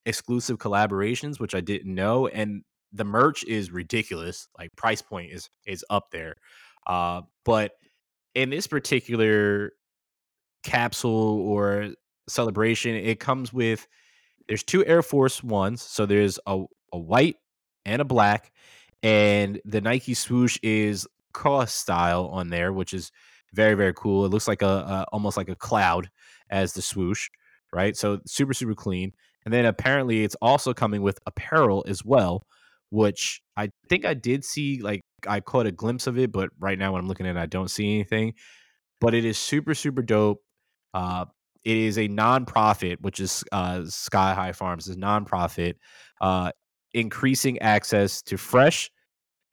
exclusive 0.06 0.58
collaborations, 0.58 1.40
which 1.40 1.56
I 1.56 1.62
didn't 1.62 1.94
know. 1.94 2.28
And 2.28 2.64
the 2.92 3.06
merch 3.06 3.44
is 3.46 3.72
ridiculous. 3.72 4.48
Like 4.58 4.76
price 4.76 5.02
point 5.02 5.32
is 5.32 5.50
is 5.66 5.86
up 5.90 6.12
there. 6.12 6.36
Uh, 6.86 7.22
but 7.46 7.72
in 8.36 8.50
this 8.50 8.68
particular 8.68 9.72
capsule 10.64 11.42
or 11.42 11.90
celebration, 12.28 12.96
it 12.96 13.20
comes 13.20 13.52
with 13.52 13.88
there's 14.48 14.64
two 14.64 14.86
Air 14.86 15.02
Force 15.02 15.44
Ones. 15.44 15.82
So 15.82 16.06
there's 16.06 16.40
a, 16.46 16.64
a 16.94 16.98
white 16.98 17.36
and 17.86 18.02
a 18.02 18.06
black, 18.06 18.52
and 19.04 19.62
the 19.66 19.82
Nike 19.82 20.14
swoosh 20.14 20.58
is 20.64 21.08
cross 21.34 21.74
style 21.74 22.28
on 22.28 22.50
there, 22.50 22.74
which 22.74 22.94
is 22.94 23.12
very 23.54 23.76
very 23.76 23.94
cool. 23.94 24.26
It 24.26 24.30
looks 24.30 24.48
like 24.48 24.62
a, 24.62 24.66
a 24.66 25.06
almost 25.12 25.38
like 25.38 25.50
a 25.50 25.56
cloud 25.56 26.10
as 26.50 26.74
the 26.74 26.82
swoosh, 26.82 27.30
right? 27.74 27.96
So 27.96 28.20
super 28.26 28.54
super 28.54 28.76
clean. 28.76 29.14
And 29.46 29.54
then 29.54 29.66
apparently 29.66 30.24
it's 30.24 30.36
also 30.42 30.74
coming 30.74 31.02
with 31.02 31.20
apparel 31.26 31.86
as 31.88 32.04
well, 32.04 32.46
which 32.90 33.42
I 33.56 33.70
think 33.88 34.06
I 34.06 34.14
did 34.14 34.44
see 34.44 34.82
like 34.82 35.02
I 35.28 35.40
caught 35.40 35.68
a 35.68 35.72
glimpse 35.72 36.08
of 36.08 36.18
it, 36.18 36.32
but 36.32 36.50
right 36.60 36.78
now 36.78 36.94
when 36.94 37.02
I'm 37.02 37.08
looking 37.08 37.28
at 37.28 37.36
it, 37.38 37.40
I 37.40 37.46
don't 37.46 37.70
see 37.72 37.94
anything. 37.94 38.34
But 39.00 39.14
it 39.14 39.26
is 39.26 39.38
super 39.38 39.74
super 39.76 40.02
dope. 40.02 40.42
Uh, 40.94 41.26
it 41.64 41.78
is 41.78 41.98
a 41.98 42.08
nonprofit, 42.08 42.98
which 43.02 43.20
is 43.20 43.44
uh, 43.52 43.84
Sky 43.86 44.34
High 44.34 44.54
Farms 44.54 44.88
is 44.88 44.98
nonprofit, 44.98 45.76
uh, 46.22 46.52
increasing 46.94 47.60
access 47.60 48.22
to 48.24 48.38
fresh 48.38 48.92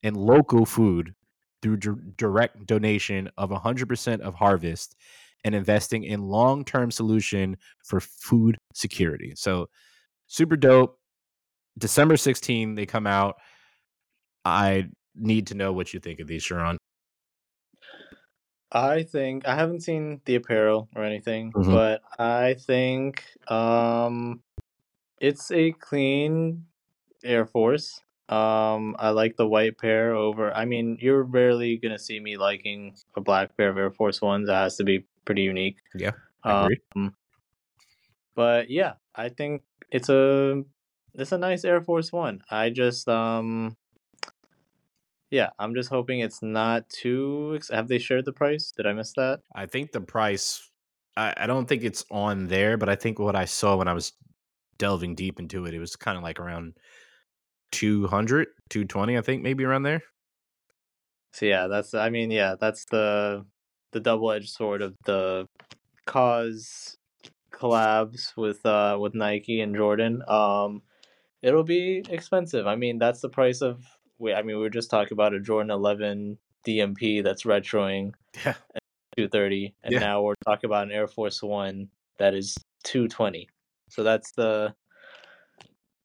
and 0.03 0.17
local 0.17 0.67
food 0.67 1.15
through 1.63 1.77
d- 1.79 1.91
direct 2.17 2.67
donation 2.67 3.31
of 3.39 3.51
100% 3.51 4.21
of 4.21 4.35
harvest 4.35 4.97
and 5.45 5.55
investing 5.55 6.05
in 6.05 6.23
long-term 6.23 6.91
solution 6.91 7.57
for 7.85 8.01
food 8.01 8.57
security. 8.73 9.33
So 9.37 9.69
super 10.27 10.57
dope. 10.57 10.99
December 11.79 12.17
16, 12.17 12.75
they 12.75 12.87
come 12.87 13.07
out. 13.07 13.37
I 14.45 14.89
need 15.15 15.49
to 15.49 15.55
know 15.55 15.73
what 15.73 15.93
you 15.93 16.01
think 16.01 16.21
of 16.21 16.27
these, 16.27 16.43
Sharon. 16.43 16.79
I 18.73 19.05
think 19.05 19.47
I 19.47 19.55
haven't 19.55 19.83
seen 19.83 20.21
the 20.25 20.35
apparel 20.35 20.89
or 20.97 21.05
anything, 21.05 21.53
mm-hmm. 21.53 21.73
but 21.73 22.03
I 22.19 22.55
think 22.55 23.25
um 23.49 24.43
it's 25.21 25.51
a 25.53 25.71
clean 25.73 26.65
Air 27.25 27.47
Force. 27.47 28.01
Um 28.29 28.97
I 28.99 29.11
like 29.11 29.37
the 29.37 29.47
white 29.47 29.79
pair 29.79 30.15
over 30.15 30.53
I 30.53 30.65
mean, 30.65 30.99
you're 31.01 31.23
rarely 31.23 31.77
gonna 31.77 31.99
see 31.99 32.21
me 32.21 32.37
liking 32.37 32.95
a 33.17 33.21
black 33.21 33.57
pair 33.57 33.71
of 33.71 33.79
Air 33.79 33.91
Force 33.91 34.23
Ones. 34.23 34.49
That 34.49 34.63
has 34.63 34.77
to 34.77 34.85
be 34.85 35.07
pretty 35.25 35.43
unique. 35.43 35.77
Yeah. 35.95 36.13
I 36.43 36.65
agree. 36.65 36.79
Um, 36.97 37.15
but 38.35 38.71
yeah, 38.71 38.95
I 39.15 39.29
think 39.29 39.63
it's 39.91 40.09
a 40.09 40.63
it's 41.15 41.33
a 41.33 41.39
nice 41.39 41.65
Air 41.65 41.81
Force 41.81 42.13
One. 42.13 42.43
I 42.51 42.71
just 42.71 43.09
um 43.09 43.77
yeah, 45.31 45.51
I'm 45.59 45.75
just 45.75 45.89
hoping 45.89 46.21
it's 46.21 46.43
not 46.43 46.89
too. 46.89 47.55
Ex- 47.57 47.69
Have 47.71 47.89
they 47.89 47.99
shared 47.99 48.25
the 48.25 48.33
price? 48.33 48.73
Did 48.77 48.87
I 48.87 48.93
miss 48.93 49.13
that? 49.15 49.41
I 49.55 49.67
think 49.67 49.91
the 49.91 50.01
price. 50.01 50.71
I, 51.17 51.35
I 51.37 51.47
don't 51.47 51.67
think 51.67 51.83
it's 51.83 52.05
on 52.11 52.47
there, 52.47 52.77
but 52.77 52.89
I 52.89 52.95
think 52.95 53.19
what 53.19 53.35
I 53.35 53.45
saw 53.45 53.77
when 53.77 53.89
I 53.89 53.95
was 53.95 54.13
delving 54.79 55.17
deep 55.17 55.41
into 55.41 55.67
it, 55.67 55.75
it 55.75 55.81
was 55.81 55.97
kind 55.97 56.17
of 56.17 56.23
like 56.23 56.39
around 56.39 56.75
200, 57.75 58.47
220, 58.71 59.19
I 59.19 59.21
think, 59.21 59.43
maybe 59.43 59.65
around 59.65 59.83
there. 59.83 60.03
So 61.33 61.47
yeah, 61.47 61.67
that's. 61.67 61.95
I 61.95 62.11
mean, 62.11 62.31
yeah, 62.31 62.55
that's 62.59 62.85
the 62.85 63.45
the 63.91 64.01
double 64.01 64.31
edged 64.31 64.51
sword 64.51 64.83
of 64.83 64.95
the 65.05 65.47
KAWS 66.07 66.97
collabs 67.53 68.37
with 68.37 68.65
uh 68.67 68.97
with 69.01 69.15
Nike 69.15 69.61
and 69.61 69.75
Jordan. 69.75 70.23
Um, 70.29 70.83
it'll 71.43 71.65
be 71.65 72.05
expensive. 72.09 72.69
I 72.69 72.77
mean, 72.77 72.99
that's 72.99 73.21
the 73.21 73.29
price 73.29 73.63
of 73.63 73.85
we 74.19 74.33
I 74.33 74.43
mean 74.43 74.57
we 74.57 74.63
were 74.63 74.71
just 74.71 74.91
talking 74.91 75.13
about 75.13 75.35
a 75.35 75.41
Jordan 75.41 75.73
11 75.73 76.39
DMP 76.65 77.23
that's 77.23 77.43
retroing 77.43 78.13
yeah 78.45 78.55
230 79.17 79.75
and 79.83 79.93
yeah. 79.93 79.99
now 79.99 80.23
we're 80.23 80.35
talking 80.45 80.69
about 80.69 80.85
an 80.85 80.93
Air 80.93 81.07
Force 81.07 81.43
1 81.43 81.89
that 82.19 82.35
is 82.35 82.57
220. 82.85 83.49
So 83.91 84.03
that's 84.03 84.33
the 84.33 84.75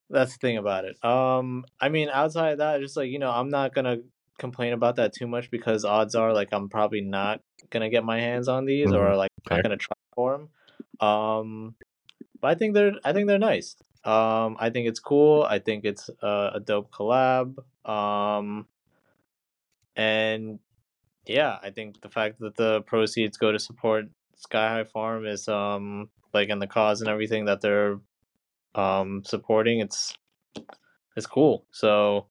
that's 0.09 0.33
the 0.33 0.39
thing 0.39 0.57
about 0.57 0.85
it. 0.85 1.03
Um 1.03 1.65
I 1.79 1.89
mean 1.89 2.09
outside 2.09 2.53
of 2.53 2.57
that 2.59 2.81
just 2.81 2.97
like 2.97 3.09
you 3.09 3.19
know 3.19 3.31
I'm 3.31 3.49
not 3.49 3.73
going 3.73 3.85
to 3.85 4.03
complain 4.37 4.73
about 4.73 4.95
that 4.95 5.13
too 5.13 5.27
much 5.27 5.51
because 5.51 5.83
odds 5.83 6.15
are 6.15 6.33
like 6.33 6.49
I'm 6.51 6.69
probably 6.69 7.01
not 7.01 7.41
going 7.69 7.81
to 7.81 7.89
get 7.89 8.05
my 8.05 8.19
hands 8.19 8.47
on 8.47 8.65
these 8.65 8.87
mm-hmm. 8.87 8.95
or 8.95 9.15
like 9.15 9.31
okay. 9.45 9.55
not 9.55 9.63
going 9.63 9.77
to 9.77 9.83
try 9.83 9.97
for 10.15 10.31
them. 10.37 11.07
Um 11.07 11.75
but 12.41 12.51
I 12.51 12.55
think 12.55 12.73
they're 12.73 12.93
I 13.03 13.13
think 13.13 13.27
they're 13.27 13.37
nice. 13.37 13.75
Um, 14.03 14.55
I 14.59 14.69
think 14.69 14.87
it's 14.87 14.99
cool. 14.99 15.43
I 15.43 15.59
think 15.59 15.83
it's 15.83 16.09
a, 16.21 16.51
a 16.55 16.59
dope 16.59 16.89
collab. 16.91 17.57
Um, 17.85 18.65
and 19.95 20.59
yeah, 21.25 21.57
I 21.61 21.71
think 21.71 22.01
the 22.01 22.09
fact 22.09 22.39
that 22.39 22.55
the 22.55 22.81
proceeds 22.83 23.37
go 23.37 23.51
to 23.51 23.59
support 23.59 24.05
Sky 24.35 24.69
High 24.69 24.83
Farm 24.85 25.25
is 25.25 25.47
um 25.47 26.09
like 26.33 26.49
in 26.49 26.59
the 26.59 26.67
cause 26.67 27.01
and 27.01 27.09
everything 27.09 27.45
that 27.45 27.61
they're 27.61 27.99
um 28.75 29.23
supporting. 29.25 29.79
It's 29.79 30.13
it's 31.15 31.27
cool. 31.27 31.65
So 31.71 32.27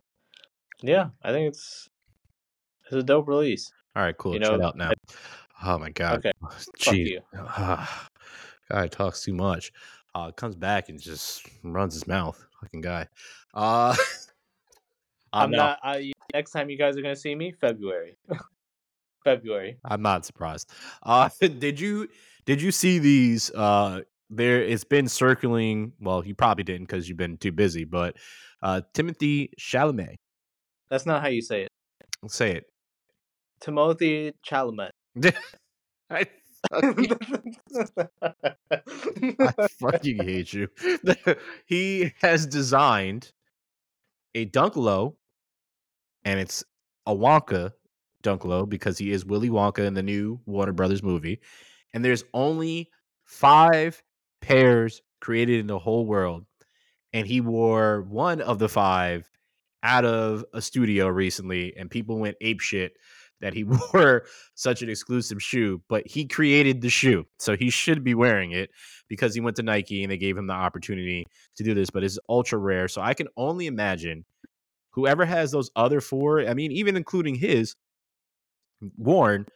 yeah, 0.83 1.11
I 1.23 1.33
think 1.33 1.49
it's 1.49 1.89
it's 2.85 2.95
a 2.95 3.03
dope 3.03 3.29
release. 3.29 3.71
All 3.97 4.03
right, 4.03 4.17
cool. 4.17 4.35
You 4.35 4.41
know, 4.41 4.57
Check 4.57 4.63
out 4.63 4.77
now. 4.77 4.93
Oh 5.65 5.79
my 5.79 5.91
god. 5.91 6.19
Okay. 6.19 6.33
Jeez. 6.79 7.89
Guy 8.71 8.87
talks 8.87 9.23
too 9.23 9.33
much 9.33 9.73
uh, 10.19 10.33
comes 10.33 10.57
back 10.57 10.89
and 10.89 11.01
just 11.01 11.47
runs 11.63 11.95
his 11.95 12.07
mouth. 12.07 12.45
Fucking 12.61 12.81
guy. 12.81 13.07
Uh, 13.55 13.95
I'm 15.33 15.51
no. 15.51 15.59
not. 15.59 15.79
I, 15.83 16.13
next 16.33 16.53
time 16.53 16.71
you 16.71 16.79
guys 16.79 16.97
are 16.97 17.03
gonna 17.03 17.17
see 17.17 17.35
me, 17.35 17.53
February. 17.53 18.17
February. 19.25 19.79
I'm 19.85 20.03
not 20.03 20.25
surprised. 20.25 20.71
Uh, 21.03 21.29
did 21.41 21.79
you 21.79 22.09
did 22.47 22.63
you 22.63 22.73
see 22.73 22.99
these? 22.99 23.51
Uh, 23.51 24.03
there, 24.31 24.63
it's 24.63 24.85
been 24.85 25.09
circling. 25.09 25.93
Well, 26.01 26.25
you 26.27 26.35
probably 26.35 26.65
didn't 26.65 26.87
because 26.87 27.09
you've 27.09 27.19
been 27.19 27.37
too 27.39 27.53
busy. 27.53 27.85
But 27.85 28.17
uh, 28.63 28.83
Timothy 28.95 29.51
Chalamet. 29.59 30.17
That's 30.91 31.07
not 31.07 31.23
how 31.23 31.29
you 31.29 31.43
say 31.43 31.63
it. 31.63 31.73
Say 32.29 32.57
it. 32.57 32.65
Timothy 33.61 34.33
Chalamet. 34.47 34.91
I 36.11 36.27
I 36.73 36.89
fucking 39.81 40.19
hate 40.25 40.53
you. 40.53 40.69
he 41.67 42.13
has 42.21 42.47
designed 42.47 43.33
a 44.35 44.45
dunk 44.45 44.77
low, 44.77 45.17
and 46.25 46.41
it's 46.41 46.65
a 47.07 47.15
Wonka 47.15 47.73
dunk 48.23 48.45
low 48.45 48.67
because 48.67 48.99
he 48.99 49.13
is 49.13 49.25
Willy 49.25 49.51
Wonka 49.51 49.87
in 49.87 49.95
the 49.95 50.03
new 50.03 50.41
Warner 50.47 50.73
Brothers 50.73 51.03
movie. 51.03 51.41
And 51.95 52.05
there's 52.05 52.25
only 52.35 52.91
five 53.25 54.03
pairs 54.41 55.03
created 55.21 55.61
in 55.61 55.67
the 55.67 55.79
whole 55.79 56.07
world. 56.07 56.45
And 57.13 57.27
he 57.27 57.41
wore 57.41 58.03
one 58.03 58.41
of 58.41 58.59
the 58.59 58.69
five 58.69 59.31
out 59.83 60.05
of 60.05 60.45
a 60.53 60.61
studio 60.61 61.09
recently, 61.09 61.75
and 61.77 61.91
people 61.91 62.19
went 62.19 62.37
ape 62.41 62.61
shit 62.61 62.93
that 63.41 63.55
he 63.55 63.65
wore 63.93 64.25
such 64.55 64.83
an 64.83 64.91
exclusive 64.91 65.43
shoe, 65.43 65.81
but 65.89 66.07
he 66.07 66.27
created 66.27 66.81
the 66.81 66.91
shoe. 66.91 67.25
So 67.39 67.57
he 67.57 67.71
should 67.71 68.05
be 68.05 68.15
wearing 68.15 68.53
it 68.53 68.71
because 69.09 69.35
he 69.35 69.41
went 69.41 69.57
to 69.57 69.63
Nike 69.63 70.03
and 70.03 70.11
they 70.11 70.19
gave 70.19 70.37
him 70.37 70.47
the 70.47 70.55
opportunity 70.55 71.27
to 71.57 71.65
do 71.65 71.75
this, 71.75 71.91
but 71.91 72.05
it's 72.05 72.19
ultra 72.29 72.59
rare. 72.59 72.89
So 72.89 73.01
I 73.01 73.15
can 73.15 73.29
only 73.37 73.67
imagine 73.67 74.25
whoever 74.91 75.25
has 75.25 75.51
those 75.51 75.71
other 75.77 76.01
four, 76.01 76.41
I 76.41 76.55
mean, 76.55 76.73
even 76.73 76.97
including 76.97 77.37
his 77.37 77.77
worn, 78.97 79.47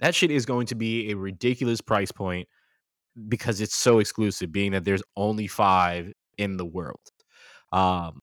that 0.00 0.14
shit 0.14 0.30
is 0.30 0.46
going 0.46 0.66
to 0.68 0.74
be 0.74 1.10
a 1.10 1.16
ridiculous 1.16 1.80
price 1.80 2.12
point 2.12 2.48
because 3.28 3.60
it's 3.60 3.76
so 3.76 3.98
exclusive, 3.98 4.52
being 4.52 4.72
that 4.72 4.84
there's 4.84 5.02
only 5.16 5.46
five 5.46 6.12
in 6.38 6.56
the 6.56 6.66
world. 6.66 7.00
Um, 7.72 8.20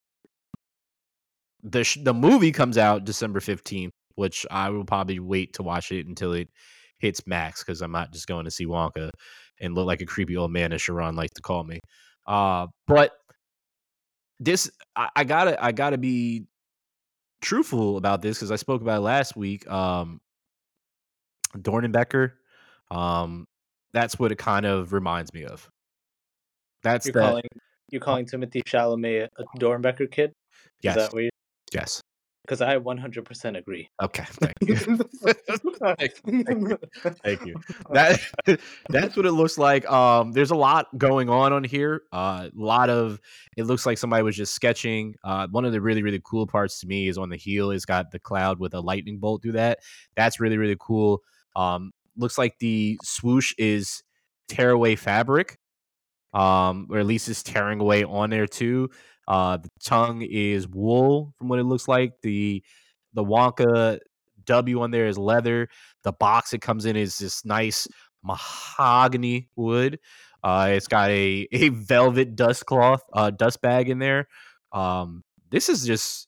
the 1.64 1.84
sh- 1.84 2.00
the 2.04 2.14
movie 2.14 2.52
comes 2.52 2.78
out 2.78 3.06
December 3.06 3.40
fifteenth, 3.40 3.94
which 4.16 4.46
I 4.50 4.70
will 4.70 4.86
probably 4.86 5.20
wait 5.20 5.54
to 5.54 5.64
watch 5.64 5.92
it 5.92 6.08
until 6.08 6.34
it 6.34 6.50
hits 7.00 7.26
max 7.28 7.64
because 7.64 7.82
I'm 7.82 7.92
not 7.92 8.12
just 8.12 8.28
going 8.28 8.46
to 8.46 8.52
see 8.52 8.66
Wonka 8.66 9.12
and 9.60 9.76
look 9.76 9.88
like 9.88 10.02
a 10.02 10.06
creepy 10.06 10.38
old 10.38 10.52
man, 10.52 10.74
as 10.74 10.82
Sharon 10.82 11.16
likes 11.16 11.34
to 11.36 11.42
call 11.42 11.64
me. 11.64 11.80
Uh, 12.26 12.68
but 12.86 13.12
this, 14.40 14.70
I, 14.96 15.10
I, 15.16 15.24
gotta, 15.24 15.64
I 15.64 15.72
gotta 15.72 15.98
be 15.98 16.46
truthful 17.42 17.98
about 17.98 18.22
this 18.22 18.38
because 18.38 18.52
I 18.52 18.56
spoke 18.56 18.82
about 18.82 19.02
last 19.02 19.36
week. 19.36 19.70
Um, 19.70 20.20
Doernbecher, 21.56 22.34
um, 22.92 23.48
that's 23.98 24.20
what 24.20 24.32
it 24.32 24.38
kind 24.38 24.66
of 24.66 24.94
reminds 24.94 25.34
me 25.34 25.44
of. 25.44 25.68
That's 26.84 27.08
you're 27.08 27.14
that, 27.14 27.20
calling 27.22 27.44
you're 27.90 28.02
calling 28.02 28.26
Timothy 28.28 28.62
Chalamet 28.62 29.30
a 29.38 29.44
Doernbecher 29.60 30.12
kid. 30.12 30.34
Yes. 30.84 30.98
Is 30.98 31.04
that 31.04 31.14
what 31.14 31.24
you 31.24 31.30
Yes. 31.74 32.02
Because 32.46 32.62
I 32.62 32.78
100% 32.78 33.58
agree. 33.58 33.90
Okay. 34.02 34.24
Thank 34.40 34.56
you. 34.62 34.76
thank, 35.98 36.14
you. 36.26 36.78
thank 37.24 37.46
you. 37.46 37.56
That 37.92 38.22
that's 38.90 39.18
what 39.18 39.26
it 39.26 39.32
looks 39.32 39.58
like. 39.58 39.90
Um, 39.92 40.32
there's 40.32 40.52
a 40.52 40.56
lot 40.56 40.96
going 40.98 41.30
on 41.30 41.52
on 41.52 41.64
here. 41.64 42.04
A 42.14 42.16
uh, 42.16 42.50
lot 42.54 42.90
of 42.90 43.20
it 43.58 43.64
looks 43.64 43.86
like 43.86 43.98
somebody 43.98 44.22
was 44.24 44.38
just 44.38 44.54
sketching. 44.54 45.16
Uh, 45.24 45.48
one 45.50 45.66
of 45.66 45.74
the 45.74 45.82
really 45.82 46.04
really 46.04 46.22
cool 46.24 46.46
parts 46.46 46.80
to 46.82 46.88
me 46.88 47.08
is 47.10 47.18
on 47.18 47.30
the 47.30 47.36
heel. 47.36 47.72
It's 47.72 47.84
got 47.84 48.12
the 48.12 48.20
cloud 48.20 48.60
with 48.60 48.76
a 48.76 48.80
lightning 48.80 49.18
bolt 49.18 49.42
through 49.42 49.54
that. 49.54 49.80
That's 50.16 50.40
really 50.40 50.58
really 50.58 50.78
cool. 50.80 51.22
Um, 51.56 51.92
looks 52.18 52.38
like 52.38 52.56
the 52.60 52.98
swoosh 53.04 53.54
is 53.58 54.04
tearaway 54.50 54.96
fabric 54.96 55.58
um, 56.34 56.88
or 56.92 57.00
at 57.00 57.06
least 57.06 57.30
it's 57.30 57.44
tearing 57.44 57.80
away 57.80 58.04
on 58.04 58.30
there 58.30 58.48
too. 58.48 58.90
Uh, 59.28 59.58
the 59.58 59.70
tongue 59.84 60.22
is 60.22 60.68
wool 60.68 61.34
from 61.38 61.48
what 61.50 61.60
it 61.60 61.64
looks 61.64 61.88
like. 61.88 62.14
The 62.22 62.64
the 63.14 63.24
Wonka 63.24 64.00
W 64.46 64.82
on 64.82 64.92
there 64.92 65.08
is 65.08 65.18
leather. 65.18 65.68
The 66.04 66.14
box 66.14 66.54
it 66.54 66.62
comes 66.62 66.86
in 66.86 66.96
is 66.96 67.18
this 67.18 67.44
nice 67.44 67.88
mahogany 68.24 69.50
wood. 69.56 70.00
Uh, 70.44 70.70
it's 70.72 70.88
got 70.88 71.10
a 71.10 71.48
a 71.52 71.70
velvet 71.70 72.36
dust 72.36 72.66
cloth, 72.66 73.02
uh, 73.14 73.32
dust 73.32 73.62
bag 73.62 73.90
in 73.90 74.00
there. 74.00 74.28
Um, 74.72 75.24
this 75.50 75.70
is 75.70 75.86
just 75.86 76.27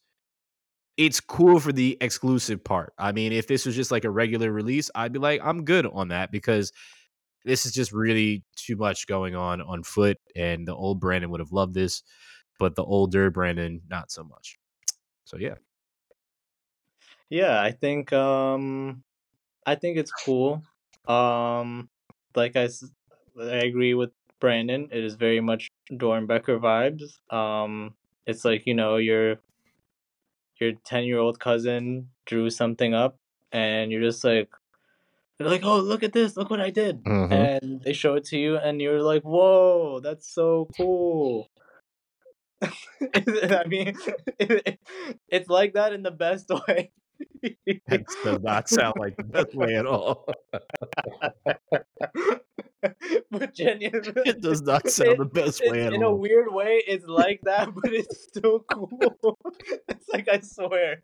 it's 1.00 1.18
cool 1.18 1.58
for 1.58 1.72
the 1.72 1.96
exclusive 2.02 2.62
part. 2.62 2.92
I 2.98 3.12
mean, 3.12 3.32
if 3.32 3.46
this 3.46 3.64
was 3.64 3.74
just 3.74 3.90
like 3.90 4.04
a 4.04 4.10
regular 4.10 4.52
release, 4.52 4.90
I'd 4.94 5.14
be 5.14 5.18
like, 5.18 5.40
I'm 5.42 5.64
good 5.64 5.86
on 5.86 6.08
that 6.08 6.30
because 6.30 6.72
this 7.46 7.64
is 7.64 7.72
just 7.72 7.90
really 7.90 8.44
too 8.54 8.76
much 8.76 9.06
going 9.06 9.34
on 9.34 9.62
on 9.62 9.82
foot. 9.82 10.18
And 10.36 10.68
the 10.68 10.74
old 10.74 11.00
Brandon 11.00 11.30
would 11.30 11.40
have 11.40 11.52
loved 11.52 11.72
this, 11.72 12.02
but 12.58 12.74
the 12.74 12.84
older 12.84 13.30
Brandon, 13.30 13.80
not 13.88 14.10
so 14.10 14.22
much. 14.22 14.58
So 15.24 15.38
yeah. 15.38 15.54
Yeah, 17.30 17.62
I 17.62 17.70
think 17.70 18.12
um 18.12 19.02
I 19.64 19.76
think 19.76 19.96
it's 19.96 20.12
cool. 20.12 20.62
Um 21.08 21.88
like 22.36 22.56
I 22.56 22.68
I 23.40 23.64
agree 23.64 23.94
with 23.94 24.10
Brandon. 24.38 24.90
It 24.92 25.02
is 25.02 25.14
very 25.14 25.40
much 25.40 25.70
Doernbecher 25.90 26.60
vibes. 26.60 27.34
Um 27.34 27.94
it's 28.26 28.44
like, 28.44 28.66
you 28.66 28.74
know, 28.74 28.98
your 30.60 30.70
your 30.70 30.78
10-year-old 30.80 31.40
cousin 31.40 32.08
drew 32.26 32.50
something 32.50 32.94
up 32.94 33.18
and 33.52 33.90
you're 33.90 34.02
just 34.02 34.22
like 34.24 34.48
they're 35.40 35.48
like, 35.48 35.64
"Oh, 35.64 35.80
look 35.80 36.02
at 36.02 36.12
this! 36.12 36.36
Look 36.36 36.50
what 36.50 36.60
I 36.60 36.68
did!" 36.68 37.02
Mm-hmm. 37.02 37.32
And 37.32 37.80
they 37.82 37.94
show 37.94 38.14
it 38.14 38.24
to 38.26 38.36
you, 38.36 38.58
and 38.58 38.78
you're 38.78 39.00
like, 39.00 39.22
"Whoa, 39.22 39.98
that's 40.00 40.28
so 40.30 40.68
cool!" 40.76 41.48
I 42.62 43.64
mean, 43.66 43.94
it, 44.38 44.78
it's 45.30 45.48
like 45.48 45.72
that 45.72 45.94
in 45.94 46.02
the 46.02 46.10
best 46.10 46.50
way. 46.68 46.92
that 47.42 48.06
does 48.22 48.42
not 48.42 48.68
sound 48.68 48.96
like 48.98 49.16
the 49.16 49.24
best 49.24 49.54
way 49.54 49.76
at 49.76 49.86
all. 49.86 50.26
it 53.32 54.40
does 54.40 54.62
not 54.62 54.88
sound 54.90 55.10
it, 55.10 55.18
the 55.18 55.24
best 55.24 55.62
way 55.64 55.82
at 55.82 55.92
in 55.92 56.02
all. 56.02 56.12
In 56.12 56.14
a 56.14 56.16
weird 56.16 56.52
way, 56.52 56.82
it's 56.86 57.06
like 57.06 57.40
that, 57.44 57.74
but 57.74 57.92
it's 57.92 58.22
still 58.22 58.60
cool. 58.60 59.38
it's 59.88 60.08
like 60.08 60.28
I 60.28 60.40
swear, 60.40 61.02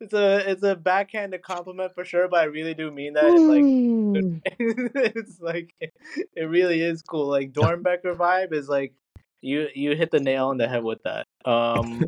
it's 0.00 0.12
a 0.12 0.50
it's 0.50 0.62
a 0.62 0.76
backhanded 0.76 1.42
compliment 1.42 1.94
for 1.94 2.04
sure, 2.04 2.28
but 2.28 2.40
I 2.40 2.44
really 2.44 2.74
do 2.74 2.90
mean 2.90 3.14
that. 3.14 3.24
It's 3.26 4.50
like 4.50 5.12
it's 5.14 5.40
like 5.40 5.74
it 5.80 6.42
really 6.42 6.80
is 6.80 7.02
cool. 7.02 7.26
Like 7.26 7.52
Doernbecher 7.52 8.16
vibe 8.16 8.52
is 8.52 8.68
like 8.68 8.94
you 9.40 9.68
you 9.74 9.96
hit 9.96 10.10
the 10.10 10.20
nail 10.20 10.48
on 10.48 10.58
the 10.58 10.68
head 10.68 10.84
with 10.84 11.02
that. 11.04 11.26
Um, 11.44 12.04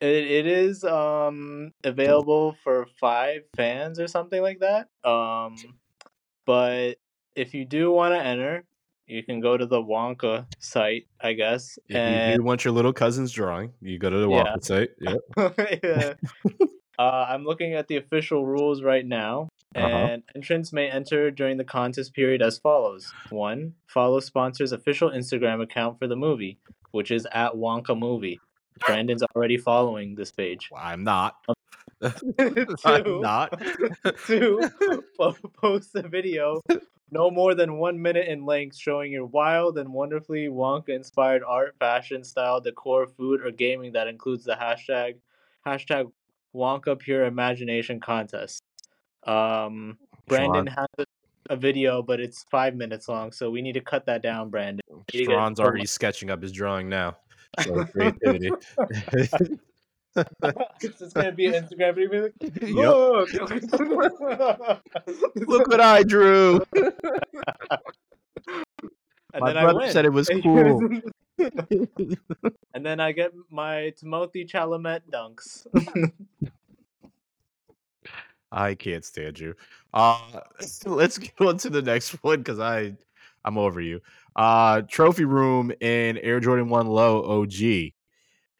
it 0.00 0.30
it 0.30 0.46
is 0.46 0.84
um 0.84 1.72
available 1.84 2.56
for 2.62 2.86
five 3.00 3.42
fans 3.56 3.98
or 3.98 4.08
something 4.08 4.40
like 4.40 4.60
that. 4.60 4.88
Um, 5.08 5.56
but 6.48 6.96
if 7.36 7.52
you 7.52 7.66
do 7.66 7.90
want 7.90 8.14
to 8.14 8.18
enter, 8.18 8.64
you 9.06 9.22
can 9.22 9.38
go 9.38 9.58
to 9.58 9.66
the 9.66 9.82
Wonka 9.82 10.46
site, 10.58 11.06
I 11.20 11.34
guess. 11.34 11.78
If 11.88 11.96
and... 11.96 12.36
you 12.36 12.42
want 12.42 12.64
your 12.64 12.72
little 12.72 12.94
cousin's 12.94 13.32
drawing, 13.32 13.74
you 13.82 13.98
go 13.98 14.08
to 14.08 14.16
the 14.16 14.28
Wonka 14.28 14.44
yeah. 14.44 14.56
site. 14.62 14.90
Yep. 15.36 15.80
yeah. 15.84 16.14
uh, 16.98 17.26
I'm 17.28 17.44
looking 17.44 17.74
at 17.74 17.88
the 17.88 17.98
official 17.98 18.46
rules 18.46 18.82
right 18.82 19.04
now, 19.04 19.50
uh-huh. 19.74 19.86
and 19.86 20.22
uh-huh. 20.22 20.32
entrants 20.36 20.72
may 20.72 20.88
enter 20.90 21.30
during 21.30 21.58
the 21.58 21.64
contest 21.64 22.14
period 22.14 22.40
as 22.40 22.56
follows: 22.56 23.12
one, 23.28 23.74
follow 23.86 24.18
sponsor's 24.18 24.72
official 24.72 25.10
Instagram 25.10 25.62
account 25.62 25.98
for 25.98 26.06
the 26.06 26.16
movie, 26.16 26.58
which 26.92 27.10
is 27.10 27.26
at 27.30 27.56
Wonka 27.56 27.98
Movie. 27.98 28.40
Brandon's 28.86 29.22
already 29.36 29.58
following 29.58 30.14
this 30.14 30.32
page. 30.32 30.70
Well, 30.72 30.80
I'm 30.82 31.04
not. 31.04 31.36
I'm 32.84 33.20
not. 33.20 33.60
two, 34.26 34.60
post 35.60 35.94
a 35.94 36.08
video 36.08 36.60
no 37.10 37.30
more 37.30 37.54
than 37.54 37.78
one 37.78 38.00
minute 38.00 38.28
in 38.28 38.44
length 38.44 38.76
showing 38.76 39.12
your 39.12 39.26
wild 39.26 39.78
and 39.78 39.92
wonderfully 39.92 40.48
Wonka 40.48 40.90
inspired 40.90 41.42
art, 41.46 41.74
fashion, 41.78 42.22
style, 42.22 42.60
decor, 42.60 43.06
food, 43.06 43.40
or 43.44 43.50
gaming 43.50 43.92
that 43.92 44.08
includes 44.08 44.44
the 44.44 44.54
hashtag 44.54 45.16
hashtag 45.66 46.10
Wonka 46.54 46.98
Pure 46.98 47.26
Imagination 47.26 48.00
Contest. 48.00 48.62
Um, 49.24 49.98
Brandon 50.26 50.66
has 50.66 51.06
a 51.50 51.56
video, 51.56 52.02
but 52.02 52.20
it's 52.20 52.44
five 52.50 52.74
minutes 52.74 53.08
long, 53.08 53.32
so 53.32 53.50
we 53.50 53.62
need 53.62 53.74
to 53.74 53.80
cut 53.80 54.06
that 54.06 54.22
down, 54.22 54.50
Brandon. 54.50 54.80
Sean's 55.12 55.60
already 55.60 55.86
sketching 55.86 56.30
up 56.30 56.42
his 56.42 56.52
drawing 56.52 56.88
now. 56.88 57.16
So 57.62 57.84
creativity. 57.86 58.50
it's 60.80 61.12
gonna 61.12 61.32
be 61.32 61.46
an 61.46 61.54
Instagram 61.54 61.94
video. 61.94 62.22
Like, 62.22 62.32
Look, 62.62 63.32
look 65.48 65.68
what 65.68 65.80
I 65.80 66.02
drew. 66.02 66.60
and 66.74 66.92
my 69.40 69.52
then 69.52 69.62
brother 69.62 69.90
said 69.90 70.04
it 70.04 70.12
was 70.12 70.28
cool. 70.42 71.00
and 71.38 72.84
then 72.84 73.00
I 73.00 73.12
get 73.12 73.32
my 73.50 73.92
Timothy 73.98 74.44
Chalamet 74.44 75.02
dunks. 75.10 75.66
I 78.50 78.74
can't 78.74 79.04
stand 79.04 79.38
you. 79.38 79.54
Uh, 79.92 80.40
let's 80.86 81.18
get 81.18 81.40
on 81.40 81.58
to 81.58 81.70
the 81.70 81.82
next 81.82 82.12
one 82.24 82.38
because 82.38 82.58
I 82.58 82.94
I'm 83.44 83.58
over 83.58 83.80
you. 83.80 84.00
Uh, 84.36 84.82
trophy 84.82 85.24
room 85.24 85.72
in 85.80 86.18
Air 86.18 86.40
Jordan 86.40 86.68
One 86.68 86.86
Low 86.86 87.42
OG. 87.42 87.92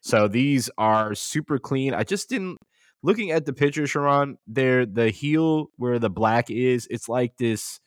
So 0.01 0.27
these 0.27 0.69
are 0.77 1.13
super 1.15 1.59
clean. 1.59 1.93
I 1.93 2.03
just 2.03 2.29
didn't 2.29 2.57
looking 3.03 3.31
at 3.31 3.45
the 3.45 3.53
picture, 3.53 3.87
Sharon, 3.87 4.37
there 4.47 4.85
the 4.85 5.09
heel 5.09 5.67
where 5.77 5.99
the 5.99 6.09
black 6.09 6.49
is, 6.49 6.87
it's 6.89 7.09
like 7.09 7.37
this 7.37 7.79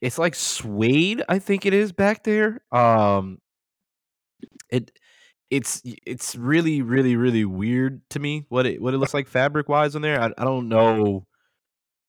it's 0.00 0.18
like 0.18 0.34
suede, 0.34 1.22
I 1.28 1.38
think 1.38 1.66
it 1.66 1.74
is 1.74 1.92
back 1.92 2.22
there. 2.24 2.60
Um 2.72 3.38
it 4.70 4.90
it's 5.50 5.82
it's 6.06 6.36
really, 6.36 6.82
really, 6.82 7.16
really 7.16 7.44
weird 7.44 8.02
to 8.10 8.18
me 8.20 8.44
what 8.48 8.66
it 8.66 8.82
what 8.82 8.94
it 8.94 8.98
looks 8.98 9.14
like 9.14 9.28
fabric 9.28 9.68
wise 9.68 9.96
on 9.96 10.02
there. 10.02 10.20
I, 10.20 10.26
I 10.38 10.44
don't 10.44 10.68
know. 10.68 11.24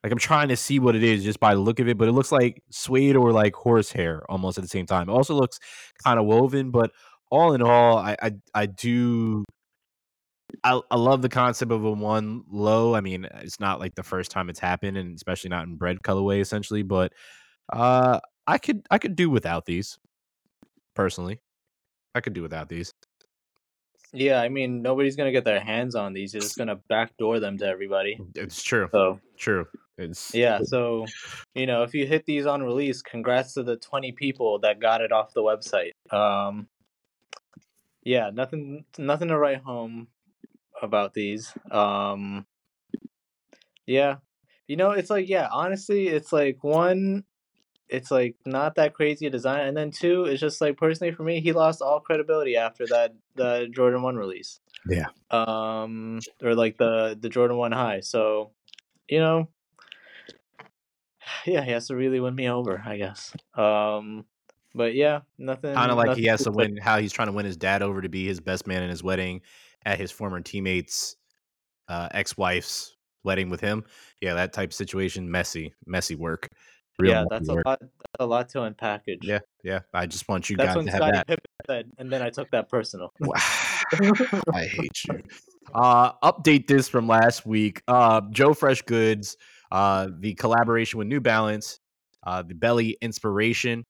Like 0.03 0.13
I'm 0.13 0.19
trying 0.19 0.49
to 0.49 0.57
see 0.57 0.79
what 0.79 0.95
it 0.95 1.03
is 1.03 1.23
just 1.23 1.39
by 1.39 1.55
the 1.55 1.61
look 1.61 1.79
of 1.79 1.87
it, 1.89 1.97
but 1.97 2.07
it 2.07 2.13
looks 2.13 2.31
like 2.31 2.63
suede 2.71 3.15
or 3.17 3.31
like 3.33 3.55
horsehair 3.55 4.23
almost 4.29 4.57
at 4.57 4.63
the 4.63 4.69
same 4.69 4.85
time. 4.85 5.09
It 5.09 5.13
also 5.13 5.35
looks 5.35 5.59
kind 6.03 6.19
of 6.19 6.25
woven, 6.25 6.71
but 6.71 6.91
all 7.29 7.53
in 7.53 7.61
all, 7.61 7.97
I, 7.97 8.15
I 8.21 8.31
I 8.53 8.65
do 8.65 9.43
I, 10.63 10.81
I 10.89 10.95
love 10.95 11.21
the 11.21 11.29
concept 11.29 11.71
of 11.71 11.83
a 11.83 11.91
one 11.91 12.43
low. 12.51 12.95
I 12.95 13.01
mean, 13.01 13.27
it's 13.41 13.59
not 13.59 13.79
like 13.79 13.95
the 13.95 14.03
first 14.03 14.31
time 14.31 14.49
it's 14.49 14.59
happened, 14.59 14.97
and 14.97 15.15
especially 15.15 15.49
not 15.49 15.65
in 15.65 15.75
bread 15.75 16.01
colorway, 16.03 16.41
essentially. 16.41 16.83
But 16.83 17.13
uh, 17.71 18.19
I 18.47 18.57
could 18.57 18.85
I 18.89 18.97
could 18.97 19.15
do 19.15 19.29
without 19.29 19.65
these 19.65 19.97
personally. 20.95 21.39
I 22.15 22.21
could 22.21 22.33
do 22.33 22.41
without 22.41 22.69
these. 22.69 22.93
Yeah, 24.11 24.41
I 24.41 24.49
mean 24.49 24.81
nobody's 24.81 25.15
gonna 25.15 25.31
get 25.31 25.45
their 25.45 25.59
hands 25.59 25.95
on 25.95 26.13
these. 26.13 26.33
You're 26.33 26.41
just 26.41 26.57
gonna 26.57 26.79
backdoor 26.89 27.39
them 27.39 27.57
to 27.59 27.67
everybody. 27.67 28.19
It's 28.35 28.63
true. 28.63 28.89
So 28.91 29.19
True. 29.37 29.67
It's 29.97 30.33
yeah, 30.33 30.61
so 30.63 31.05
you 31.55 31.67
know 31.67 31.83
if 31.83 31.93
you 31.93 32.07
hit 32.07 32.25
these 32.25 32.45
on 32.45 32.63
release, 32.63 33.01
congrats 33.01 33.53
to 33.53 33.63
the 33.63 33.75
20 33.77 34.13
people 34.13 34.59
that 34.59 34.79
got 34.79 35.01
it 35.01 35.11
off 35.11 35.33
the 35.33 35.41
website. 35.41 35.91
Um, 36.11 36.67
yeah, 38.09 38.31
nothing 38.33 38.85
nothing 38.97 39.27
to 39.27 39.37
write 39.37 39.61
home 39.61 40.07
about 40.81 41.13
these. 41.13 41.53
Um, 41.69 42.47
yeah, 43.85 44.15
you 44.67 44.77
know 44.77 44.91
it's 44.91 45.11
like 45.11 45.29
yeah, 45.29 45.47
honestly, 45.51 46.07
it's 46.07 46.33
like 46.33 46.63
one 46.63 47.23
it's 47.87 48.09
like 48.09 48.35
not 48.47 48.75
that 48.75 48.95
crazy 48.95 49.27
a 49.27 49.29
design, 49.29 49.67
and 49.67 49.77
then 49.77 49.91
two, 49.91 50.25
it's 50.25 50.41
just 50.41 50.59
like 50.59 50.75
personally 50.75 51.13
for 51.13 51.21
me, 51.21 51.39
he 51.39 51.53
lost 51.53 51.83
all 51.83 51.99
credibility 51.99 52.55
after 52.55 52.87
that 52.87 53.13
the 53.35 53.69
Jordan 53.71 54.01
One 54.01 54.15
release. 54.15 54.59
Yeah. 54.87 55.09
Um, 55.29 56.19
or 56.43 56.55
like 56.55 56.77
the 56.77 57.15
the 57.19 57.29
Jordan 57.29 57.57
One 57.57 57.71
High. 57.71 57.99
So, 57.99 58.53
you 59.07 59.19
know, 59.19 59.49
yeah, 61.45 61.63
he 61.63 61.71
has 61.71 61.87
to 61.89 61.95
really 61.95 62.19
win 62.19 62.33
me 62.33 62.49
over, 62.49 62.81
I 62.83 62.97
guess. 62.97 63.35
Um, 63.55 64.25
but 64.75 64.93
yeah, 64.95 65.21
nothing. 65.37 65.73
Kind 65.73 65.91
of 65.91 65.97
like 65.97 66.17
he 66.17 66.25
has 66.25 66.43
to 66.43 66.51
win. 66.51 66.77
How 66.77 66.99
he's 66.99 67.13
trying 67.13 67.27
to 67.27 67.33
win 67.33 67.45
his 67.45 67.57
dad 67.57 67.81
over 67.81 68.01
to 68.01 68.09
be 68.09 68.25
his 68.25 68.39
best 68.39 68.67
man 68.67 68.83
in 68.83 68.89
his 68.89 69.03
wedding 69.03 69.41
at 69.85 69.97
his 69.99 70.11
former 70.11 70.41
teammates' 70.41 71.15
uh, 71.87 72.09
ex-wife's 72.11 72.95
wedding 73.23 73.49
with 73.49 73.61
him. 73.61 73.83
Yeah, 74.21 74.33
that 74.35 74.53
type 74.53 74.69
of 74.69 74.73
situation. 74.73 75.29
Messy, 75.29 75.73
messy 75.85 76.15
work. 76.15 76.49
Real 76.99 77.11
Yeah, 77.11 77.23
that's 77.29 77.47
a 77.49 77.53
work. 77.55 77.65
lot. 77.65 77.79
That's 77.79 78.19
a 78.19 78.25
lot 78.25 78.49
to 78.49 78.59
unpackage. 78.59 79.19
Yeah, 79.21 79.39
yeah. 79.63 79.79
I 79.93 80.05
just 80.05 80.27
want 80.27 80.49
you 80.49 80.57
That's 80.57 80.75
guys 80.75 80.85
to 80.85 80.91
have 80.91 80.97
Scottie 80.97 81.11
that. 81.17 81.27
Pippen 81.27 81.45
said, 81.65 81.91
and 81.97 82.11
then 82.11 82.21
I 82.21 82.29
took 82.29 82.51
that 82.51 82.67
personal. 82.69 83.13
Wow. 83.21 83.35
I 84.53 84.65
hate 84.65 85.03
you. 85.07 85.21
Uh, 85.73 86.11
update 86.23 86.67
this 86.67 86.89
from 86.89 87.07
last 87.07 87.45
week. 87.45 87.81
Uh, 87.87 88.21
Joe 88.31 88.51
Freshgoods, 88.51 89.35
uh, 89.71 90.09
the 90.19 90.33
collaboration 90.35 90.97
with 90.99 91.07
New 91.07 91.21
Balance, 91.21 91.79
uh, 92.25 92.41
the 92.41 92.53
Belly 92.55 92.97
Inspiration, 93.01 93.85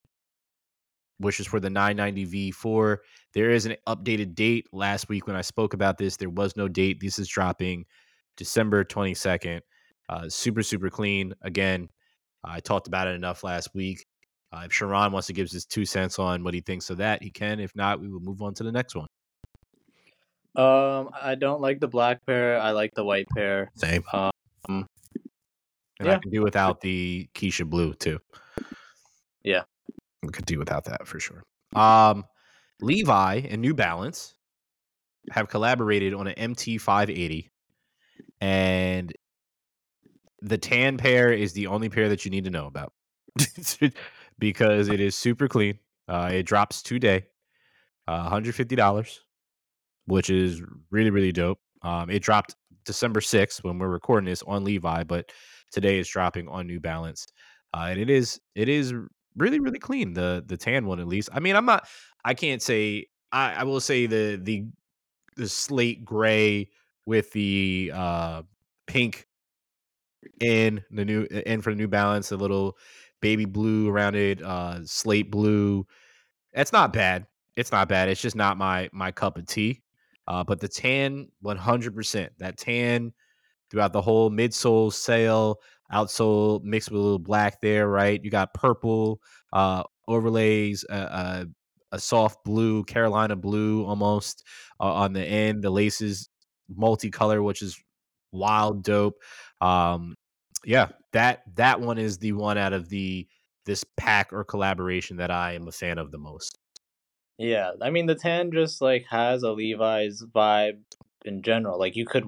which 1.20 1.40
is 1.40 1.48
for 1.48 1.60
the 1.60 1.70
990 1.70 2.52
V4. 2.52 2.98
There 3.34 3.52
is 3.52 3.66
an 3.66 3.76
updated 3.88 4.36
date. 4.36 4.68
Last 4.72 5.10
week 5.10 5.28
when 5.28 5.36
I 5.36 5.42
spoke 5.42 5.74
about 5.74 5.98
this, 5.98 6.18
there 6.18 6.30
was 6.30 6.56
no 6.58 6.68
date. 6.68 7.00
This 7.00 7.20
is 7.20 7.28
dropping 7.28 7.86
December 8.38 8.84
22nd. 8.84 9.62
Uh, 10.08 10.28
super, 10.28 10.64
super 10.64 10.90
clean. 10.90 11.34
Again, 11.44 11.90
I 12.44 12.60
talked 12.60 12.88
about 12.88 13.08
it 13.08 13.16
enough 13.16 13.44
last 13.44 13.70
week. 13.76 14.06
Uh, 14.52 14.64
if 14.66 14.74
Sharon 14.74 15.12
wants 15.12 15.28
to 15.28 15.34
give 15.34 15.52
his 15.52 15.66
two 15.66 15.86
cents 15.86 16.18
on 16.18 16.44
what 16.44 16.54
he 16.54 16.62
thinks 16.62 16.90
of 16.90 16.98
that, 16.98 17.22
he 17.22 17.30
can. 17.30 17.60
If 17.60 17.76
not, 17.76 18.00
we 18.00 18.08
will 18.08 18.22
move 18.22 18.42
on 18.42 18.54
to 18.56 18.64
the 18.64 18.72
next 18.72 18.96
one. 18.96 19.08
Um, 20.56 21.12
I 21.22 21.36
don't 21.36 21.62
like 21.62 21.80
the 21.80 21.88
black 21.88 22.26
pair. 22.26 22.60
I 22.60 22.72
like 22.72 22.96
the 22.96 23.04
white 23.04 23.28
pair. 23.36 23.70
Same. 23.76 24.04
Um, 24.12 24.32
and 24.68 26.10
I 26.10 26.18
can 26.18 26.32
do 26.32 26.42
without 26.42 26.82
the 26.82 27.30
Keisha 27.36 27.70
Blue 27.70 27.94
too. 27.94 28.20
Yeah. 29.44 29.64
Could 30.32 30.46
do 30.46 30.60
without 30.60 30.86
that 30.86 31.08
for 31.08 31.20
sure. 31.20 31.44
Um, 31.76 32.26
Levi 32.82 33.42
and 33.50 33.62
New 33.62 33.74
Balance 33.74 34.36
have 35.32 35.50
collaborated 35.50 36.14
on 36.14 36.28
an 36.28 36.56
MT580, 36.56 37.50
and 38.42 39.14
the 40.42 40.58
tan 40.58 40.98
pair 40.98 41.32
is 41.32 41.54
the 41.54 41.68
only 41.68 41.90
pair 41.90 42.10
that 42.10 42.26
you 42.26 42.32
need 42.32 42.46
to 42.46 42.50
know 42.50 42.68
about 42.68 42.94
because 44.40 44.90
it 44.90 45.00
is 45.00 45.16
super 45.16 45.48
clean. 45.48 45.80
Uh, 46.08 46.30
it 46.34 46.44
drops 46.44 46.82
today, 46.82 47.26
uh, 48.08 48.30
$150, 48.30 49.20
which 50.06 50.30
is 50.30 50.62
really, 50.90 51.12
really 51.12 51.32
dope. 51.32 51.60
Um, 51.82 52.10
it 52.10 52.24
dropped 52.24 52.56
December 52.86 53.20
6th 53.20 53.64
when 53.64 53.78
we're 53.78 53.90
recording 53.90 54.26
this 54.26 54.44
on 54.44 54.64
Levi, 54.64 55.04
but 55.04 55.32
today 55.72 56.00
is 56.00 56.08
dropping 56.08 56.48
on 56.48 56.66
New 56.66 56.80
Balance. 56.80 57.28
Uh, 57.74 57.88
and 57.90 58.00
it 58.00 58.10
is 58.10 58.42
it 58.56 58.68
is 58.68 58.94
really, 59.40 59.60
really 59.60 59.80
clean. 59.80 60.14
The 60.14 60.44
the 60.46 60.58
tan 60.58 60.86
one 60.86 61.00
at 61.00 61.08
least. 61.08 61.30
I 61.34 61.40
mean, 61.40 61.56
I'm 61.56 61.66
not 61.66 61.88
I 62.24 62.34
can't 62.34 62.62
say 62.62 63.08
I, 63.32 63.56
I 63.56 63.64
will 63.64 63.80
say 63.82 64.06
the 64.06 64.40
the 64.42 64.66
the 65.36 65.50
slate 65.50 66.06
gray 66.06 66.70
with 67.06 67.32
the 67.32 67.92
uh 67.94 68.44
pink 68.88 69.26
in 70.40 70.84
the 70.92 71.06
new 71.06 71.24
in 71.46 71.62
for 71.62 71.72
the 71.72 71.78
New 71.78 71.88
Balance, 71.88 72.32
a 72.32 72.38
little 72.38 72.78
baby 73.22 73.46
blue 73.46 73.90
around 73.90 74.16
it, 74.16 74.42
uh 74.44 74.86
slate 74.86 75.32
blue. 75.32 75.86
It's 76.54 76.74
not 76.74 76.94
bad. 76.94 77.26
It's 77.56 77.72
not 77.72 77.90
bad. 77.90 78.10
It's 78.10 78.22
just 78.22 78.36
not 78.36 78.58
my 78.58 78.90
my 78.94 79.12
cup 79.12 79.38
of 79.38 79.46
tea. 79.48 79.82
Uh, 80.30 80.44
but 80.44 80.60
the 80.60 80.68
tan, 80.68 81.28
100%. 81.44 82.30
That 82.38 82.58
tan 82.58 83.12
throughout 83.70 83.94
the 83.94 84.02
whole 84.02 84.30
midsole 84.30 84.94
sail, 84.94 85.60
outsole 85.92 86.64
mixed 86.64 86.92
with 86.92 87.00
a 87.00 87.04
little 87.04 87.20
black 87.20 87.62
there, 87.62 87.88
right? 87.88 88.20
You 88.24 88.30
got 88.30 88.54
purple 88.54 89.20
uh, 89.54 89.84
overlays, 90.08 90.86
uh, 90.90 90.94
uh, 90.94 91.46
a 91.92 92.00
soft 92.00 92.44
blue, 92.46 92.84
Carolina 92.84 93.36
blue 93.36 93.86
almost 93.86 94.44
uh, 94.80 94.94
on 94.94 95.14
the 95.14 95.24
end. 95.24 95.64
The 95.64 95.70
laces 95.70 96.30
multicolor, 96.76 97.44
which 97.44 97.62
is 97.62 97.82
wild 98.32 98.84
dope. 98.84 99.16
Um, 99.62 100.16
yeah, 100.64 100.90
that 101.14 101.42
that 101.56 101.82
one 101.82 101.98
is 101.98 102.18
the 102.18 102.34
one 102.34 102.58
out 102.58 102.74
of 102.74 102.90
the 102.90 103.28
this 103.66 103.84
pack 103.98 104.34
or 104.34 104.44
collaboration 104.44 105.18
that 105.18 105.32
I 105.32 105.54
am 105.54 105.68
a 105.68 105.72
fan 105.72 105.98
of 105.98 106.12
the 106.12 106.18
most. 106.18 106.58
Yeah, 107.38 107.72
I 107.82 107.90
mean 107.90 108.06
the 108.06 108.16
tan 108.16 108.52
just 108.52 108.82
like 108.82 109.06
has 109.10 109.44
a 109.44 109.52
Levi's 109.52 110.24
vibe 110.36 110.82
in 111.26 111.42
general. 111.42 111.80
Like 111.80 111.96
you 111.96 112.06
could 112.06 112.26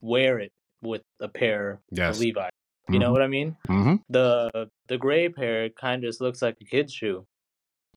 wear 0.00 0.38
it 0.40 0.52
with 0.82 1.02
a 1.20 1.28
pair 1.28 1.80
Yes. 1.90 2.16
of 2.16 2.20
Levi's. 2.20 2.50
You 2.88 2.98
know 2.98 3.12
what 3.12 3.22
I 3.22 3.28
mean? 3.28 3.56
Mm-hmm. 3.68 3.96
The 4.08 4.68
the 4.88 4.98
gray 4.98 5.28
pair 5.28 5.68
kind 5.70 6.02
of 6.02 6.08
just 6.08 6.20
looks 6.20 6.42
like 6.42 6.56
a 6.60 6.64
kid's 6.64 6.92
shoe, 6.92 7.26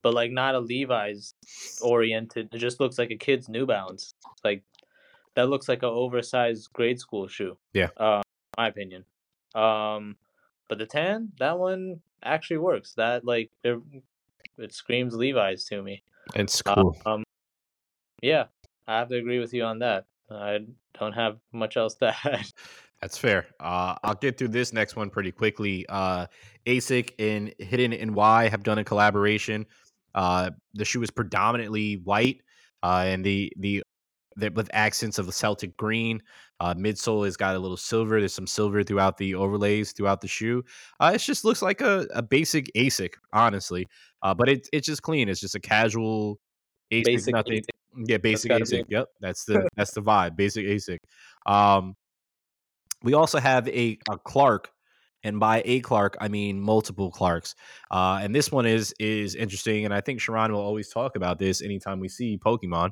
but 0.02 0.14
like 0.14 0.30
not 0.30 0.54
a 0.54 0.60
Levi's 0.60 1.34
oriented. 1.82 2.48
It 2.52 2.58
just 2.58 2.78
looks 2.78 2.98
like 2.98 3.10
a 3.10 3.16
kid's 3.16 3.48
New 3.48 3.66
Balance. 3.66 4.14
Like 4.44 4.62
that 5.34 5.48
looks 5.48 5.68
like 5.68 5.82
an 5.82 5.88
oversized 5.88 6.72
grade 6.72 7.00
school 7.00 7.26
shoe. 7.26 7.56
Yeah. 7.72 7.88
Uh, 7.96 8.22
my 8.56 8.68
opinion. 8.68 9.04
Um, 9.54 10.16
but 10.68 10.78
the 10.78 10.86
tan, 10.86 11.32
that 11.38 11.58
one 11.58 12.00
actually 12.22 12.58
works. 12.58 12.94
That 12.94 13.24
like 13.24 13.50
it, 13.62 13.80
it 14.58 14.72
screams 14.72 15.14
Levi's 15.14 15.64
to 15.64 15.82
me. 15.82 16.02
It's 16.34 16.54
Uh. 16.54 16.92
Um, 17.04 17.24
yeah, 18.22 18.44
I 18.86 18.98
have 18.98 19.08
to 19.08 19.16
agree 19.16 19.38
with 19.38 19.52
you 19.52 19.64
on 19.64 19.80
that. 19.80 20.06
I 20.30 20.60
don't 20.98 21.12
have 21.12 21.38
much 21.52 21.76
else 21.76 21.94
to 21.96 22.14
add. 22.24 22.46
That's 23.04 23.18
fair. 23.18 23.48
Uh, 23.60 23.96
I'll 24.02 24.14
get 24.14 24.38
through 24.38 24.48
this 24.48 24.72
next 24.72 24.96
one 24.96 25.10
pretty 25.10 25.30
quickly. 25.30 25.84
Uh, 25.90 26.24
ASIC 26.64 27.10
and 27.18 27.52
Hidden 27.58 27.90
NY 28.14 28.48
have 28.48 28.62
done 28.62 28.78
a 28.78 28.84
collaboration. 28.84 29.66
Uh, 30.14 30.52
the 30.72 30.86
shoe 30.86 31.02
is 31.02 31.10
predominantly 31.10 31.96
white, 31.96 32.40
uh, 32.82 33.04
and 33.04 33.22
the 33.22 33.52
the 33.58 33.82
the, 34.36 34.48
with 34.52 34.70
accents 34.72 35.18
of 35.18 35.26
the 35.26 35.32
Celtic 35.32 35.76
green. 35.76 36.22
Uh, 36.60 36.72
midsole 36.72 37.26
has 37.26 37.36
got 37.36 37.54
a 37.54 37.58
little 37.58 37.76
silver. 37.76 38.20
There's 38.20 38.32
some 38.32 38.46
silver 38.46 38.82
throughout 38.82 39.18
the 39.18 39.34
overlays 39.34 39.92
throughout 39.92 40.22
the 40.22 40.28
shoe. 40.28 40.64
Uh, 40.98 41.12
it 41.14 41.18
just 41.18 41.44
looks 41.44 41.60
like 41.60 41.82
a, 41.82 42.06
a 42.14 42.22
basic 42.22 42.72
ASIC, 42.74 43.12
honestly. 43.34 43.86
Uh, 44.22 44.32
but 44.32 44.48
it's 44.48 44.70
it's 44.72 44.86
just 44.86 45.02
clean. 45.02 45.28
It's 45.28 45.40
just 45.40 45.54
a 45.54 45.60
casual 45.60 46.40
ASIC. 46.90 47.04
Basic 47.04 47.34
nothing. 47.34 47.52
ASIC. 47.60 48.08
Yeah, 48.08 48.16
basic 48.16 48.50
ASIC. 48.50 48.88
be- 48.88 48.94
Yep, 48.94 49.08
that's 49.20 49.44
the 49.44 49.68
that's 49.76 49.92
the 49.92 50.00
vibe. 50.00 50.36
Basic 50.36 50.64
ASIC. 50.64 51.00
Um, 51.44 51.96
we 53.04 53.14
also 53.14 53.38
have 53.38 53.68
a, 53.68 53.98
a 54.10 54.18
Clark, 54.18 54.70
and 55.22 55.38
by 55.38 55.62
a 55.64 55.80
Clark 55.80 56.16
I 56.20 56.28
mean 56.28 56.60
multiple 56.60 57.10
Clarks. 57.10 57.54
Uh, 57.90 58.18
and 58.22 58.34
this 58.34 58.50
one 58.50 58.66
is 58.66 58.94
is 58.98 59.34
interesting, 59.34 59.84
and 59.84 59.94
I 59.94 60.00
think 60.00 60.20
Sharon 60.20 60.52
will 60.52 60.60
always 60.60 60.88
talk 60.88 61.14
about 61.14 61.38
this 61.38 61.62
anytime 61.62 62.00
we 62.00 62.08
see 62.08 62.38
Pokemon, 62.38 62.90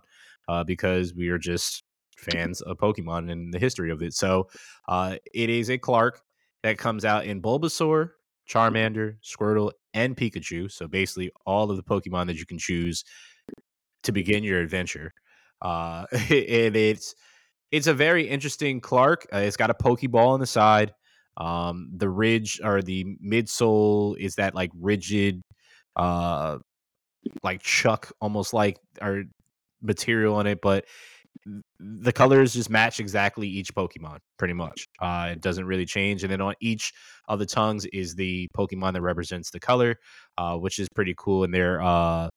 uh, 0.49 0.63
because 0.65 1.15
we 1.15 1.29
are 1.31 1.39
just 1.39 1.83
fans 2.17 2.61
of 2.61 2.79
Pokemon 2.79 3.31
and 3.31 3.53
the 3.53 3.59
history 3.59 3.91
of 3.91 4.03
it. 4.03 4.15
So 4.15 4.49
uh, 4.89 5.17
it 5.35 5.51
is 5.51 5.71
a 5.71 5.79
Clark 5.79 6.21
that 6.63 6.79
comes 6.79 7.05
out 7.05 7.25
in 7.25 7.43
Bulbasaur, 7.43 8.11
Charmander, 8.49 9.17
Squirtle, 9.23 9.73
and 9.95 10.17
Pikachu. 10.17 10.71
So 10.71 10.87
basically, 10.87 11.31
all 11.47 11.71
of 11.71 11.77
the 11.77 11.83
Pokemon 11.83 12.27
that 12.27 12.37
you 12.37 12.47
can 12.47 12.59
choose 12.59 13.05
to 14.05 14.13
begin 14.13 14.45
your 14.45 14.61
adventure. 14.61 15.13
Uh, 15.61 16.07
and 16.13 16.77
it's 16.77 17.15
it's 17.73 17.87
a 17.87 17.95
very 17.95 18.29
interesting 18.29 18.81
Clark. 18.81 19.27
Uh, 19.33 19.39
it's 19.39 19.57
got 19.57 19.71
a 19.71 19.75
Pokeball 19.75 20.29
on 20.29 20.41
the 20.41 20.47
side. 20.47 20.95
Um, 21.39 21.91
the 21.97 22.11
ridge 22.11 22.61
or 22.63 22.83
the 22.83 23.17
midsole 23.25 24.17
is 24.19 24.35
that 24.35 24.55
like 24.55 24.71
rigid, 24.79 25.43
uh, 25.97 26.59
like 27.43 27.63
chuck 27.63 28.13
almost 28.21 28.53
like 28.53 28.79
or 29.01 29.25
material 29.81 30.35
on 30.35 30.47
it, 30.47 30.61
but 30.63 30.85
the 31.81 32.13
colors 32.13 32.53
just 32.53 32.69
match 32.69 33.01
exactly 33.01 33.49
each 33.49 33.75
Pokemon, 33.75 34.19
pretty 34.39 34.53
much. 34.55 34.87
Uh, 35.01 35.31
it 35.33 35.41
doesn't 35.41 35.65
really 35.65 35.87
change. 35.87 36.23
And 36.23 36.33
then 36.33 36.43
on 36.43 36.55
each 36.61 36.93
of 37.27 37.39
the 37.39 37.47
tongues 37.47 37.87
is 37.87 38.15
the 38.15 38.49
Pokemon 38.57 38.93
that 38.93 39.03
represents 39.03 39.51
the 39.51 39.59
color, 39.59 39.97
uh, 40.37 40.57
which 40.57 40.79
is 40.79 40.89
pretty 40.95 41.15
cool. 41.17 41.45
And 41.45 41.55
they're 41.55 41.81
uh, 41.81 42.29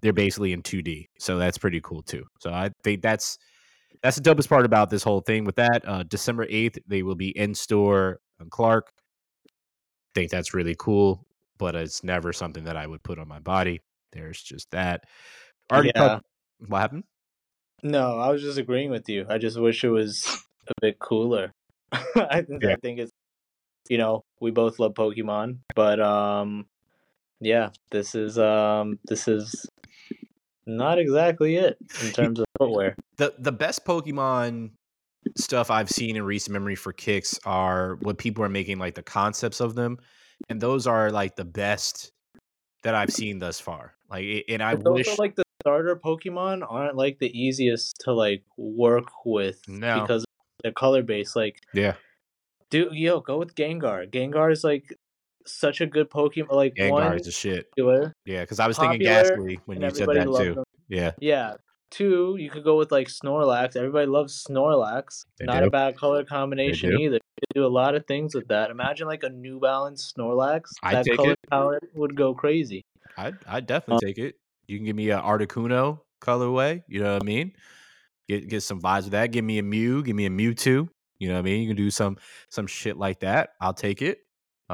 they're 0.00 0.14
basically 0.14 0.52
in 0.52 0.62
2D, 0.62 1.06
so 1.18 1.38
that's 1.38 1.58
pretty 1.58 1.80
cool 1.82 2.02
too. 2.02 2.24
So 2.40 2.50
I 2.50 2.70
think 2.82 3.02
that's 3.02 3.38
that's 4.02 4.16
the 4.18 4.22
dopest 4.34 4.48
part 4.48 4.64
about 4.64 4.90
this 4.90 5.02
whole 5.02 5.20
thing. 5.20 5.44
With 5.44 5.56
that, 5.56 5.82
uh, 5.86 6.02
December 6.04 6.46
8th, 6.46 6.78
they 6.86 7.02
will 7.02 7.14
be 7.14 7.36
in 7.36 7.54
store 7.54 8.20
on 8.40 8.50
Clark. 8.50 8.90
I 9.46 9.50
Think 10.14 10.30
that's 10.30 10.54
really 10.54 10.76
cool, 10.78 11.26
but 11.58 11.74
it's 11.74 12.04
never 12.04 12.32
something 12.32 12.64
that 12.64 12.76
I 12.76 12.86
would 12.86 13.02
put 13.02 13.18
on 13.18 13.28
my 13.28 13.40
body. 13.40 13.80
There's 14.12 14.40
just 14.42 14.70
that. 14.70 15.04
Already 15.72 15.92
Yeah. 15.94 16.00
talked- 16.08 16.26
what 16.68 16.78
happened? 16.80 17.04
No, 17.82 18.18
I 18.18 18.30
was 18.30 18.42
just 18.42 18.58
agreeing 18.58 18.90
with 18.90 19.08
you. 19.08 19.26
I 19.28 19.38
just 19.38 19.58
wish 19.60 19.82
it 19.84 19.90
was 19.90 20.24
a 20.68 20.72
bit 20.80 20.98
cooler. 20.98 21.52
I 22.16 22.42
think 22.42 22.62
Yeah. 22.62 22.72
I 22.72 22.76
think 22.76 22.98
it's 23.00 23.12
you 23.90 23.98
know, 23.98 24.24
we 24.40 24.50
both 24.50 24.78
love 24.78 24.94
Pokemon, 24.94 25.58
but 25.74 26.00
um 26.00 26.66
yeah, 27.40 27.70
this 27.90 28.14
is 28.14 28.38
um 28.38 28.98
this 29.04 29.28
is 29.28 29.66
not 30.66 30.98
exactly 30.98 31.56
it 31.56 31.76
in 32.02 32.10
terms 32.12 32.40
of 32.40 32.46
footwear. 32.58 32.94
the 33.16 33.34
the 33.38 33.52
best 33.52 33.84
Pokemon 33.84 34.70
stuff 35.36 35.70
I've 35.70 35.90
seen 35.90 36.16
in 36.16 36.22
recent 36.22 36.52
memory 36.52 36.74
for 36.74 36.92
kicks 36.92 37.38
are 37.44 37.96
what 38.02 38.18
people 38.18 38.44
are 38.44 38.48
making 38.48 38.78
like 38.78 38.94
the 38.94 39.02
concepts 39.02 39.60
of 39.60 39.74
them, 39.74 39.98
and 40.48 40.60
those 40.60 40.86
are 40.86 41.10
like 41.10 41.36
the 41.36 41.44
best 41.44 42.10
that 42.82 42.94
I've 42.94 43.10
seen 43.10 43.38
thus 43.38 43.58
far. 43.60 43.94
Like, 44.10 44.44
and 44.48 44.62
I 44.62 44.72
It's 44.72 44.82
wish 44.84 45.18
like 45.18 45.36
the 45.36 45.44
starter 45.62 45.96
Pokemon 45.96 46.62
aren't 46.68 46.96
like 46.96 47.18
the 47.18 47.30
easiest 47.38 47.96
to 48.00 48.12
like 48.12 48.44
work 48.58 49.08
with 49.24 49.66
No. 49.66 50.02
because 50.02 50.24
they're 50.62 50.72
color 50.72 51.02
based. 51.02 51.34
Like 51.36 51.60
yeah, 51.72 51.94
dude, 52.70 52.92
yo, 52.92 53.20
go 53.20 53.38
with 53.38 53.54
Gengar. 53.54 54.10
Gengar 54.10 54.52
is 54.52 54.62
like 54.62 54.94
such 55.46 55.80
a 55.80 55.86
good 55.86 56.10
Pokemon. 56.10 56.52
Like 56.52 56.74
Gengar 56.74 56.90
one, 56.90 57.16
is 57.18 57.26
a 57.26 57.32
shit. 57.32 57.70
popular, 57.70 58.12
Yeah, 58.24 58.40
because 58.42 58.60
I 58.60 58.66
was 58.66 58.78
thinking 58.78 59.00
Popular, 59.00 59.22
Gastly 59.22 59.60
when 59.66 59.80
you 59.80 59.90
said 59.90 60.08
that 60.08 60.24
too. 60.36 60.54
them. 60.54 60.64
Yeah, 60.88 61.12
Yeah. 61.20 61.54
Two, 61.90 62.34
you 62.40 62.50
could 62.50 62.64
go 62.64 62.76
with 62.76 62.90
like 62.90 63.06
Snorlax. 63.06 63.76
Everybody 63.76 64.06
loves 64.06 64.44
Snorlax. 64.44 65.26
They 65.38 65.44
Not 65.44 65.60
do. 65.60 65.66
a 65.66 65.70
bad 65.70 65.96
color 65.96 66.24
combination 66.24 66.98
either. 66.98 67.14
You 67.16 67.20
could 67.38 67.54
do 67.54 67.64
a 67.64 67.68
lot 67.68 67.94
of 67.94 68.04
things 68.06 68.34
with 68.34 68.48
that. 68.48 68.70
Imagine 68.72 69.06
like 69.06 69.22
a 69.22 69.28
New 69.28 69.60
Balance 69.60 70.12
Snorlax. 70.16 70.62
I'd 70.82 71.04
that 71.04 71.16
color 71.16 71.32
it. 71.32 71.38
palette 71.48 71.84
would 71.94 72.16
go 72.16 72.34
crazy. 72.34 72.82
I'd 73.16 73.36
I'd 73.46 73.66
definitely 73.66 74.04
um 74.06 74.08
take 74.08 74.18
it. 74.18 74.34
You 74.66 74.78
can 74.78 74.86
give 74.86 74.96
me 74.96 75.10
a 75.10 75.20
Articuno 75.20 76.00
colorway. 76.20 76.82
You 76.88 77.00
know 77.00 77.12
what 77.14 77.22
I 77.22 77.26
mean? 77.26 77.52
Get 78.28 78.48
get 78.48 78.62
some 78.64 78.80
vibes 78.80 79.02
with 79.04 79.12
that. 79.12 79.28
Give 79.30 79.44
me 79.44 79.58
a 79.58 79.62
Mew. 79.62 80.02
Give 80.02 80.16
me 80.16 80.26
a 80.26 80.30
Mewtwo. 80.30 80.88
You 81.20 81.28
know 81.28 81.34
what 81.34 81.40
I 81.40 81.42
mean? 81.42 81.60
You 81.62 81.68
can 81.68 81.76
do 81.76 81.90
some 81.92 82.16
some 82.48 82.66
shit 82.66 82.96
like 82.96 83.20
that. 83.20 83.50
I'll 83.60 83.72
take 83.74 84.02
it. 84.02 84.18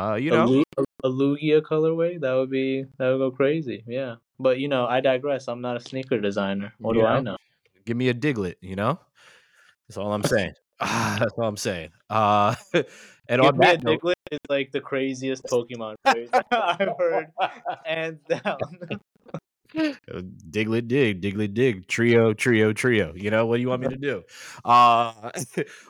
Uh, 0.01 0.15
you 0.15 0.31
know, 0.31 0.65
a 1.05 1.09
Lugia 1.09 1.61
colorway, 1.61 2.21
that 2.21 2.33
would 2.33 2.51
be 2.51 2.85
that 2.99 3.11
would 3.11 3.19
go 3.19 3.31
crazy. 3.31 3.85
Yeah. 3.87 4.17
But 4.39 4.59
you 4.59 4.69
know, 4.69 4.87
I 4.87 5.01
digress. 5.01 5.47
I'm 5.49 5.61
not 5.61 5.77
a 5.77 5.81
sneaker 5.81 6.19
designer. 6.21 6.73
What 6.79 6.95
do. 6.95 7.05
I 7.05 7.21
know? 7.21 7.37
give 7.85 7.97
me 7.97 8.09
a 8.09 8.15
Diglett. 8.15 8.55
You 8.63 8.77
know, 8.77 8.99
that's 9.89 9.99
all 9.99 10.13
I'm 10.13 10.23
saying. 10.35 10.55
Ah, 10.81 11.17
that's 11.21 11.33
all 11.37 11.45
I'm 11.45 11.59
saying. 11.59 11.91
Uh, 12.09 12.55
and 13.29 13.43
Give 13.43 13.45
on 13.45 13.59
that 13.59 13.83
note, 13.83 14.01
Diglett 14.01 14.15
is 14.33 14.39
like 14.49 14.73
the 14.73 14.81
craziest 14.81 15.45
Pokemon 15.45 15.97
I've 16.05 16.97
heard, 16.99 17.27
hands 17.85 18.21
down. 18.27 18.59
Uh, 19.77 20.23
Diglett 20.51 20.89
dig, 20.89 21.21
Diglett 21.21 21.53
dig, 21.53 21.87
trio, 21.87 22.33
trio, 22.33 22.73
trio. 22.73 23.13
You 23.15 23.31
know, 23.31 23.45
what 23.45 23.57
do 23.57 23.63
you 23.63 23.69
want 23.69 23.83
me 23.83 23.89
to 23.89 23.97
do? 23.97 24.23
Uh 24.65 25.31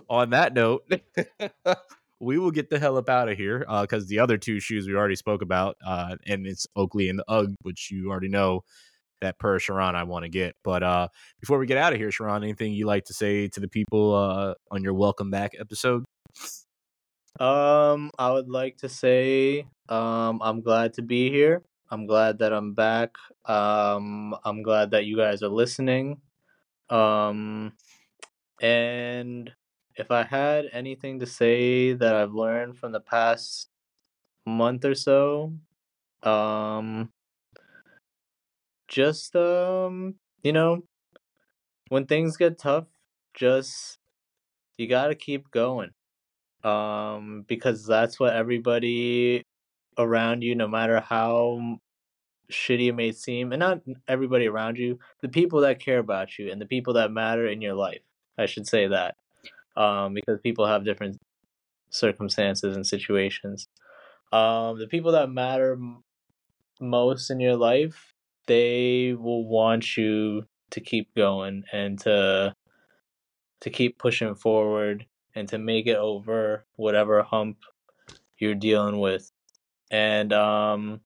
on 0.08 0.30
that 0.30 0.52
note, 0.52 0.90
we 2.20 2.38
will 2.38 2.50
get 2.50 2.70
the 2.70 2.78
hell 2.78 2.96
up 2.96 3.08
out 3.08 3.28
of 3.28 3.36
here 3.36 3.64
because 3.80 4.06
the 4.06 4.18
other 4.18 4.36
two 4.36 4.60
shoes 4.60 4.86
we 4.86 4.94
already 4.94 5.16
spoke 5.16 5.42
about, 5.42 5.76
uh, 5.84 6.16
and 6.26 6.46
it's 6.46 6.66
Oakley 6.76 7.08
and 7.08 7.18
the 7.18 7.24
UGG, 7.28 7.54
which 7.62 7.90
you 7.90 8.10
already 8.10 8.28
know 8.28 8.62
that 9.20 9.38
per 9.38 9.58
Sharon 9.58 9.94
I 9.94 10.04
want 10.04 10.24
to 10.24 10.28
get. 10.28 10.54
But 10.64 10.82
uh 10.82 11.08
before 11.40 11.58
we 11.58 11.66
get 11.66 11.76
out 11.78 11.92
of 11.92 11.98
here, 11.98 12.10
Sharon, 12.10 12.42
anything 12.42 12.72
you 12.72 12.86
like 12.86 13.04
to 13.04 13.14
say 13.14 13.48
to 13.48 13.60
the 13.60 13.68
people 13.68 14.14
uh 14.14 14.54
on 14.70 14.82
your 14.82 14.94
welcome 14.94 15.30
back 15.30 15.52
episode? 15.58 16.04
Um, 17.38 18.10
I 18.18 18.32
would 18.32 18.48
like 18.48 18.78
to 18.78 18.88
say, 18.88 19.66
um, 19.88 20.40
I'm 20.42 20.60
glad 20.62 20.94
to 20.94 21.02
be 21.02 21.30
here. 21.30 21.62
I'm 21.90 22.06
glad 22.06 22.38
that 22.40 22.52
I'm 22.52 22.74
back. 22.74 23.14
Um, 23.46 24.34
I'm 24.44 24.62
glad 24.62 24.90
that 24.92 25.06
you 25.06 25.16
guys 25.16 25.42
are 25.42 25.48
listening. 25.48 26.20
Um, 26.88 27.72
and 28.60 29.50
if 30.00 30.10
I 30.10 30.24
had 30.24 30.66
anything 30.72 31.20
to 31.20 31.26
say 31.26 31.92
that 31.92 32.14
I've 32.14 32.32
learned 32.32 32.78
from 32.78 32.92
the 32.92 33.00
past 33.00 33.68
month 34.46 34.84
or 34.84 34.94
so, 34.94 35.52
um, 36.22 37.10
just 38.88 39.36
um, 39.36 40.14
you 40.42 40.52
know, 40.52 40.82
when 41.90 42.06
things 42.06 42.38
get 42.38 42.58
tough, 42.58 42.86
just 43.34 43.98
you 44.78 44.88
gotta 44.88 45.14
keep 45.14 45.50
going 45.50 45.90
um 46.64 47.44
because 47.48 47.86
that's 47.86 48.20
what 48.20 48.34
everybody 48.34 49.42
around 49.98 50.42
you 50.42 50.54
no 50.54 50.68
matter 50.68 51.00
how 51.00 51.78
shitty 52.50 52.88
it 52.88 52.94
may 52.94 53.12
seem 53.12 53.52
and 53.52 53.60
not 53.60 53.80
everybody 54.08 54.46
around 54.46 54.76
you 54.76 54.98
the 55.22 55.28
people 55.28 55.60
that 55.60 55.78
care 55.80 55.98
about 55.98 56.38
you 56.38 56.50
and 56.50 56.60
the 56.60 56.66
people 56.66 56.94
that 56.94 57.10
matter 57.10 57.46
in 57.46 57.62
your 57.62 57.74
life 57.74 58.02
i 58.36 58.44
should 58.44 58.66
say 58.66 58.86
that 58.88 59.14
um 59.76 60.14
because 60.14 60.40
people 60.42 60.66
have 60.66 60.84
different 60.84 61.16
circumstances 61.90 62.76
and 62.76 62.86
situations. 62.86 63.68
Um 64.32 64.78
the 64.78 64.88
people 64.88 65.12
that 65.12 65.30
matter 65.30 65.78
most 66.80 67.30
in 67.30 67.40
your 67.40 67.56
life 67.56 68.14
they 68.46 69.14
will 69.18 69.46
want 69.46 69.96
you 69.96 70.44
to 70.70 70.80
keep 70.80 71.14
going 71.14 71.62
and 71.72 71.98
to 72.00 72.54
to 73.60 73.70
keep 73.70 73.98
pushing 73.98 74.34
forward 74.34 75.06
and 75.34 75.48
to 75.48 75.58
make 75.58 75.86
it 75.86 75.96
over 75.96 76.64
whatever 76.76 77.22
hump 77.22 77.58
you're 78.38 78.54
dealing 78.54 78.98
with. 78.98 79.30
And 79.90 80.32
um 80.32 81.00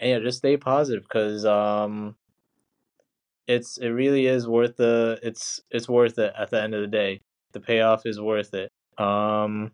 and 0.00 0.10
yeah 0.10 0.18
just 0.20 0.38
stay 0.38 0.56
positive 0.56 1.02
because 1.04 1.44
um 1.44 2.16
it's 3.46 3.76
it 3.78 3.88
really 3.88 4.26
is 4.26 4.48
worth 4.48 4.76
the 4.76 5.18
it's 5.22 5.60
it's 5.70 5.88
worth 5.88 6.18
it 6.18 6.32
at 6.38 6.50
the 6.50 6.62
end 6.62 6.74
of 6.74 6.80
the 6.80 6.86
day 6.86 7.20
the 7.54 7.60
payoff 7.60 8.04
is 8.04 8.20
worth 8.20 8.52
it 8.54 8.70
um 8.98 9.70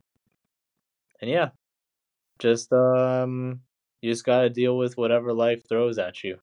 and 1.20 1.30
yeah 1.30 1.50
just 2.38 2.72
um 2.72 3.60
you 4.00 4.10
just 4.12 4.24
gotta 4.24 4.48
deal 4.48 4.78
with 4.78 4.96
whatever 4.96 5.32
life 5.32 5.68
throws 5.68 5.98
at 5.98 6.22
you 6.22 6.38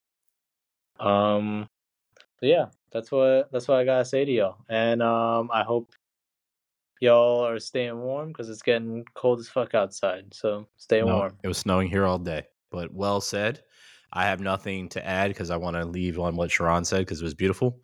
um 1.00 1.68
but 2.42 2.50
yeah 2.50 2.66
that's 2.92 3.12
what 3.12 3.50
that's 3.52 3.68
what 3.68 3.78
i 3.80 3.86
gotta 3.86 4.06
say 4.06 4.26
to 4.26 4.32
y'all 4.32 4.58
and 4.70 5.02
um 5.02 5.50
i 5.54 5.64
hope 5.64 5.92
y'all 7.00 7.46
are 7.46 7.60
staying 7.60 8.00
warm 8.00 8.30
because 8.30 8.50
it's 8.50 8.62
getting 8.62 9.06
cold 9.14 9.40
as 9.40 9.48
fuck 9.48 9.74
outside 9.74 10.26
so 10.34 10.68
stay 10.78 11.02
No, 11.02 11.16
warm 11.16 11.38
It 11.44 11.48
was 11.48 11.60
snowing 11.60 11.90
here 11.90 12.06
all 12.06 12.20
day, 12.20 12.44
but 12.72 12.94
well 12.94 13.22
said. 13.22 13.62
I 14.14 14.26
have 14.26 14.40
nothing 14.40 14.90
to 14.90 15.06
add 15.06 15.28
because 15.30 15.52
I 15.52 15.58
want 15.58 15.76
to 15.76 15.86
leave 15.86 16.18
on 16.18 16.36
what 16.36 16.50
Sharon 16.50 16.86
said 16.86 17.00
because 17.00 17.22
it 17.22 17.26
was 17.26 17.34
beautiful. 17.34 17.82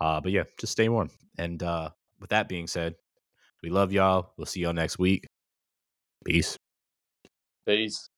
Uh, 0.00 0.20
but 0.20 0.32
yeah, 0.32 0.44
just 0.58 0.72
stay 0.72 0.88
warm. 0.88 1.10
And 1.36 1.62
uh, 1.62 1.90
with 2.24 2.30
that 2.30 2.48
being 2.48 2.66
said, 2.66 2.94
we 3.62 3.68
love 3.68 3.92
y'all. 3.92 4.32
We'll 4.38 4.46
see 4.46 4.60
y'all 4.60 4.72
next 4.72 4.98
week. 4.98 5.26
Peace. 6.24 6.56
peace 7.66 8.08